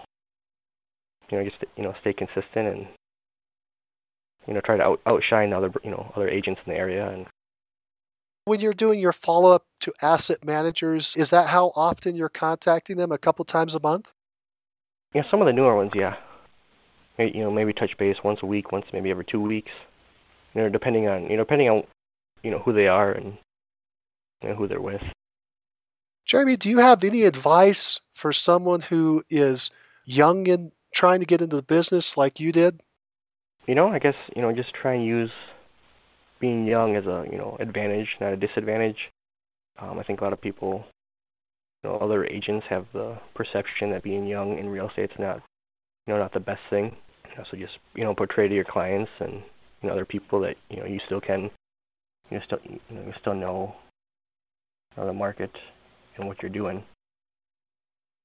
you 1.31 1.39
know, 1.39 1.45
just 1.45 1.63
you 1.77 1.83
know, 1.83 1.95
stay 2.01 2.15
consistent 2.15 2.67
and 2.67 2.87
you 4.49 4.55
know, 4.55 4.63
try 4.63 4.79
to 4.79 4.83
out, 4.83 5.01
outshine 5.07 5.53
other 5.53 5.71
you 5.85 5.91
know 5.91 6.11
other 6.17 6.29
agents 6.29 6.61
in 6.67 6.73
the 6.73 6.79
area 6.79 7.07
and 7.09 7.27
when 8.47 8.61
you're 8.61 8.75
doing 8.75 9.01
your 9.01 9.13
follow 9.13 9.53
up 9.53 9.65
to 9.81 9.93
asset 10.03 10.45
managers, 10.45 11.17
is 11.17 11.31
that 11.31 11.49
how 11.49 11.73
often 11.75 12.15
you're 12.15 12.29
contacting 12.29 12.99
them? 12.99 13.11
A 13.11 13.17
couple 13.17 13.45
times 13.47 13.75
a 13.75 13.81
month? 13.81 14.13
Yeah, 15.15 15.23
some 15.31 15.41
of 15.41 15.47
the 15.47 15.53
newer 15.53 15.75
ones, 15.75 15.93
yeah. 15.95 16.17
You 17.17 17.45
know, 17.45 17.51
maybe 17.51 17.73
touch 17.73 17.97
base 17.99 18.17
once 18.23 18.41
a 18.43 18.47
week, 18.47 18.71
once 18.71 18.85
maybe 18.93 19.11
every 19.11 19.25
two 19.25 19.41
weeks. 19.41 19.71
You 20.55 20.63
know, 20.63 20.69
depending 20.69 21.09
on 21.09 21.25
you 21.25 21.37
know, 21.37 21.45
depending 21.45 21.69
on 21.69 21.85
you 22.43 22.51
know 22.51 22.59
who 22.59 22.73
they 22.73 22.89
are 22.89 23.13
and 23.13 23.37
you 24.43 24.51
know, 24.51 24.55
who 24.55 24.69
they're 24.69 24.81
with. 24.81 25.03
Jeremy, 26.27 26.57
do 26.57 26.69
you 26.69 26.79
have 26.79 27.05
any 27.05 27.25
advice 27.25 28.01
for 28.15 28.33
someone 28.33 28.81
who 28.81 29.25
is 29.29 29.71
young 30.07 30.49
and 30.49 30.73
trying 30.93 31.21
to 31.21 31.27
get 31.27 31.43
into 31.43 31.57
the 31.57 31.63
business 31.63 32.17
like 32.17 32.41
you 32.41 32.53
did? 32.53 32.81
You 33.67 33.75
know, 33.75 33.89
I 33.89 33.99
guess 33.99 34.15
you 34.35 34.43
know, 34.43 34.53
just 34.53 34.75
try 34.75 34.95
and 34.95 35.05
use 35.05 35.31
being 36.41 36.67
young 36.67 36.97
is 36.97 37.07
a 37.07 37.27
you 37.31 37.39
know 37.39 37.57
advantage, 37.61 38.17
not 38.21 38.33
a 38.33 38.37
disadvantage. 38.37 39.11
Um, 39.79 39.99
I 39.99 40.03
think 40.03 40.21
a 40.21 40.25
lot 40.25 40.33
of 40.33 40.41
people 40.41 40.85
you 41.83 41.91
know, 41.91 41.97
other 41.97 42.25
agents 42.25 42.67
have 42.69 42.87
the 42.93 43.17
perception 43.35 43.91
that 43.91 44.03
being 44.03 44.27
young 44.27 44.59
in 44.59 44.69
real 44.69 44.89
estate 44.89 45.11
is 45.11 45.19
not, 45.19 45.43
you 46.07 46.15
know, 46.15 46.19
not 46.19 46.33
the 46.33 46.41
best 46.41 46.63
thing. 46.71 46.97
You 47.31 47.37
know, 47.37 47.45
so 47.51 47.57
just 47.57 47.79
you 47.95 48.05
know, 48.05 48.15
portray 48.15 48.49
to 48.49 48.55
your 48.55 48.65
clients 48.65 49.11
and 49.21 49.43
other 49.91 50.05
people 50.05 50.41
that 50.41 50.57
you 50.71 50.79
know 50.79 50.87
you 50.87 51.01
still 51.07 51.21
can, 51.21 51.51
you 52.31 52.39
know, 52.39 52.41
still 52.45 52.59
you 52.65 52.81
know, 52.91 53.03
you 53.03 53.13
still 53.21 53.35
know, 53.35 53.75
know 54.97 55.07
the 55.07 55.13
market 55.13 55.51
and 56.17 56.27
what 56.27 56.43
you're 56.43 56.51
doing. 56.51 56.85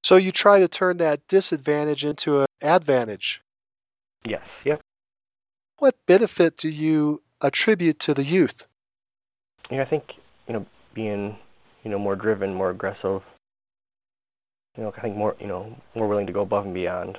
So 0.04 0.16
you 0.16 0.32
try 0.32 0.60
to 0.60 0.68
turn 0.68 0.98
that 0.98 1.28
disadvantage 1.28 2.06
into 2.06 2.42
an 2.42 2.46
advantage. 2.62 3.42
Yes. 4.26 4.44
Yep. 4.66 4.82
What 5.78 5.96
benefit 6.08 6.58
do 6.58 6.70
you 6.70 7.22
attribute 7.42 8.00
to 8.00 8.14
the 8.14 8.24
youth? 8.24 8.68
You 9.70 9.78
know, 9.78 9.84
I 9.84 9.86
think 9.86 10.04
you 10.48 10.54
know 10.54 10.66
being 10.94 11.38
you 11.84 11.92
know 11.92 12.00
more 12.00 12.16
driven, 12.16 12.54
more 12.54 12.70
aggressive. 12.70 13.22
You 14.78 14.84
know, 14.84 14.94
I 14.98 15.02
think 15.02 15.16
more 15.16 15.36
you 15.40 15.48
know 15.48 15.76
more 15.96 16.08
willing 16.08 16.28
to 16.28 16.34
go 16.34 16.42
above 16.42 16.66
and 16.66 16.74
beyond. 16.74 17.18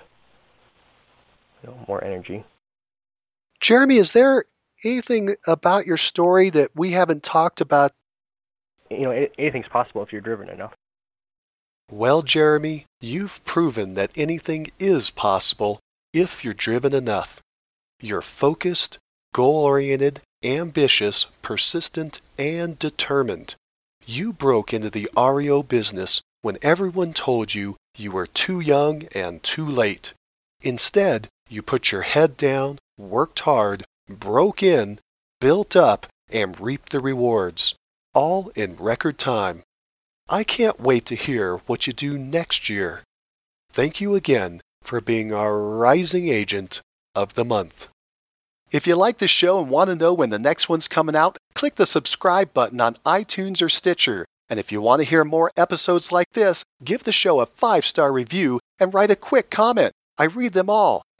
You 1.62 1.70
know, 1.70 1.84
more 1.88 2.02
energy. 2.02 2.44
Jeremy, 3.60 3.96
is 3.96 4.12
there 4.12 4.44
anything 4.84 5.36
about 5.46 5.86
your 5.86 5.96
story 5.96 6.50
that 6.50 6.70
we 6.74 6.92
haven't 6.92 7.22
talked 7.22 7.60
about? 7.60 7.92
You 8.90 9.02
know, 9.02 9.26
anything's 9.38 9.68
possible 9.68 10.02
if 10.02 10.12
you're 10.12 10.20
driven 10.20 10.48
enough. 10.48 10.72
Well, 11.90 12.22
Jeremy, 12.22 12.86
you've 13.00 13.44
proven 13.44 13.94
that 13.94 14.10
anything 14.16 14.68
is 14.78 15.10
possible 15.10 15.80
if 16.12 16.44
you're 16.44 16.54
driven 16.54 16.94
enough. 16.94 17.40
You're 18.00 18.22
focused, 18.22 18.98
goal 19.34 19.64
oriented, 19.64 20.20
ambitious, 20.42 21.26
persistent, 21.42 22.20
and 22.38 22.78
determined. 22.78 23.54
You 24.06 24.32
broke 24.32 24.72
into 24.72 24.90
the 24.90 25.10
REO 25.16 25.62
business 25.62 26.22
when 26.42 26.56
everyone 26.62 27.12
told 27.12 27.54
you 27.54 27.76
you 27.96 28.12
were 28.12 28.26
too 28.26 28.60
young 28.60 29.02
and 29.14 29.42
too 29.42 29.66
late. 29.66 30.14
Instead, 30.62 31.28
you 31.48 31.62
put 31.62 31.92
your 31.92 32.02
head 32.02 32.36
down, 32.36 32.78
worked 33.00 33.40
hard, 33.40 33.84
broke 34.08 34.62
in, 34.62 34.98
built 35.40 35.74
up, 35.74 36.06
and 36.30 36.60
reaped 36.60 36.90
the 36.90 37.00
rewards, 37.00 37.74
all 38.14 38.50
in 38.54 38.76
record 38.76 39.18
time. 39.18 39.62
I 40.28 40.44
can't 40.44 40.80
wait 40.80 41.06
to 41.06 41.14
hear 41.14 41.56
what 41.66 41.86
you 41.86 41.92
do 41.92 42.16
next 42.16 42.68
year. 42.68 43.02
Thank 43.72 44.00
you 44.00 44.14
again 44.14 44.60
for 44.82 45.00
being 45.00 45.32
our 45.32 45.60
Rising 45.60 46.28
Agent 46.28 46.82
of 47.14 47.34
the 47.34 47.44
Month. 47.44 47.88
If 48.70 48.86
you 48.86 48.94
like 48.94 49.18
the 49.18 49.26
show 49.26 49.60
and 49.60 49.68
want 49.68 49.90
to 49.90 49.96
know 49.96 50.14
when 50.14 50.30
the 50.30 50.38
next 50.38 50.68
one's 50.68 50.86
coming 50.86 51.16
out, 51.16 51.36
click 51.54 51.74
the 51.74 51.86
subscribe 51.86 52.54
button 52.54 52.80
on 52.80 52.94
iTunes 53.06 53.60
or 53.60 53.68
Stitcher. 53.68 54.24
And 54.48 54.60
if 54.60 54.70
you 54.70 54.80
want 54.80 55.02
to 55.02 55.08
hear 55.08 55.24
more 55.24 55.50
episodes 55.56 56.12
like 56.12 56.30
this, 56.32 56.64
give 56.84 57.04
the 57.04 57.12
show 57.12 57.40
a 57.40 57.46
five 57.46 57.84
star 57.84 58.12
review 58.12 58.60
and 58.78 58.94
write 58.94 59.10
a 59.10 59.16
quick 59.16 59.50
comment. 59.50 59.92
I 60.18 60.26
read 60.26 60.52
them 60.52 60.70
all, 60.70 61.02